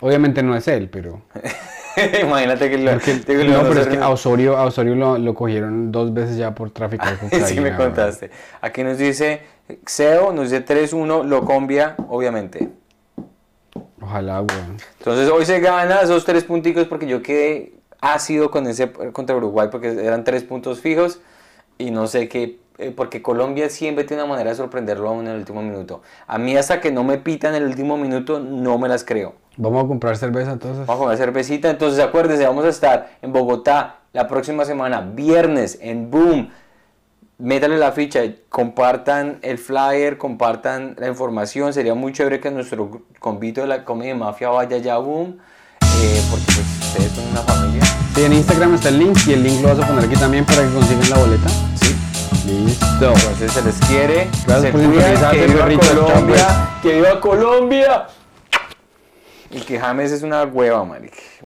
Obviamente 0.00 0.42
no 0.42 0.54
es 0.56 0.66
él, 0.68 0.88
pero. 0.88 1.22
imagínate 2.22 2.70
que 2.70 2.78
lo, 2.78 2.92
porque- 2.92 3.44
no, 3.44 3.62
pero 3.68 3.80
es 3.80 3.86
que 3.88 3.96
a 3.98 4.08
Osorio, 4.08 4.56
a 4.56 4.64
Osorio 4.64 4.94
lo, 4.94 5.18
lo 5.18 5.34
cogieron 5.34 5.92
dos 5.92 6.12
veces 6.12 6.36
ya 6.36 6.54
por 6.54 6.70
tráfico 6.70 7.06
de 7.06 7.16
cocaína. 7.16 7.46
sí 7.48 7.60
me 7.60 7.74
contaste. 7.74 8.30
Aquí 8.60 8.82
nos 8.82 8.98
dice 8.98 9.42
Xeo, 9.86 10.32
nos 10.32 10.50
dice 10.50 10.64
3-1, 10.64 11.24
Locombia, 11.24 11.94
obviamente. 12.08 12.68
Ojalá, 14.00 14.42
weón. 14.42 14.76
Entonces 14.98 15.30
hoy 15.30 15.46
se 15.46 15.60
gana 15.60 16.00
esos 16.00 16.24
tres 16.24 16.44
punticos 16.44 16.86
porque 16.86 17.06
yo 17.06 17.22
quedé 17.22 17.74
ácido 18.00 18.50
con 18.50 18.66
ese 18.66 18.90
contra 19.12 19.36
Uruguay 19.36 19.68
porque 19.70 19.88
eran 20.04 20.24
tres 20.24 20.42
puntos 20.42 20.80
fijos 20.80 21.20
y 21.78 21.90
no 21.90 22.06
sé 22.08 22.28
qué, 22.28 22.58
eh, 22.78 22.92
porque 22.94 23.22
Colombia 23.22 23.68
siempre 23.68 24.04
tiene 24.04 24.22
una 24.22 24.32
manera 24.32 24.50
de 24.50 24.56
sorprenderlo 24.56 25.08
a 25.08 25.12
uno 25.12 25.22
en 25.22 25.34
el 25.34 25.38
último 25.38 25.62
minuto. 25.62 26.02
A 26.26 26.38
mí 26.38 26.56
hasta 26.56 26.80
que 26.80 26.90
no 26.90 27.04
me 27.04 27.18
pitan 27.18 27.54
en 27.54 27.62
el 27.62 27.68
último 27.68 27.96
minuto 27.96 28.40
no 28.40 28.78
me 28.78 28.88
las 28.88 29.04
creo. 29.04 29.34
Vamos 29.56 29.84
a 29.84 29.88
comprar 29.88 30.16
cerveza 30.16 30.52
entonces. 30.52 30.86
Vamos 30.86 31.02
a 31.02 31.04
comer 31.04 31.18
cervecita, 31.18 31.70
entonces 31.70 32.02
acuérdense, 32.02 32.46
vamos 32.46 32.64
a 32.64 32.68
estar 32.68 33.10
en 33.20 33.32
Bogotá 33.32 33.96
la 34.12 34.26
próxima 34.28 34.64
semana, 34.64 35.00
viernes, 35.00 35.78
en 35.80 36.10
Boom. 36.10 36.50
Métale 37.38 37.76
la 37.76 37.92
ficha, 37.92 38.20
compartan 38.48 39.38
el 39.42 39.58
flyer, 39.58 40.16
compartan 40.16 40.94
la 40.98 41.08
información. 41.08 41.72
Sería 41.72 41.94
muy 41.94 42.12
chévere 42.12 42.38
que 42.40 42.50
nuestro 42.50 43.02
convito 43.18 43.62
de 43.62 43.66
la 43.66 43.84
comedia 43.84 44.14
mafia 44.14 44.48
vaya 44.48 44.78
ya 44.78 44.94
a 44.94 44.98
Boom, 44.98 45.38
eh, 45.80 46.22
porque 46.30 46.46
pues, 46.46 46.58
ustedes 46.80 47.12
son 47.12 47.28
una 47.28 47.40
familia. 47.40 47.84
Sí, 48.14 48.22
en 48.22 48.32
Instagram 48.34 48.74
está 48.74 48.90
el 48.90 48.98
link 48.98 49.18
y 49.26 49.32
el 49.32 49.42
link 49.42 49.60
lo 49.60 49.68
vas 49.68 49.80
a 49.80 49.86
poner 49.86 50.04
aquí 50.04 50.14
también 50.16 50.44
para 50.44 50.62
que 50.62 50.72
consigan 50.72 51.10
la 51.10 51.18
boleta. 51.18 51.71
Listo. 52.46 53.12
Entonces 53.12 53.52
se 53.52 53.62
les 53.62 53.76
quiere. 53.86 54.28
Gracias 54.46 54.60
se 54.62 54.72
por 54.72 54.80
cuidan, 54.82 55.30
que 55.30 55.46
viva 55.46 55.66
Richard. 55.66 55.98
Colombia, 55.98 56.68
que 56.82 56.92
viva 56.94 57.20
Colombia. 57.20 58.06
Y 59.50 59.60
que 59.60 59.78
James 59.78 60.12
es 60.12 60.22
una 60.22 60.44
hueva, 60.44 60.84
marica. 60.84 61.16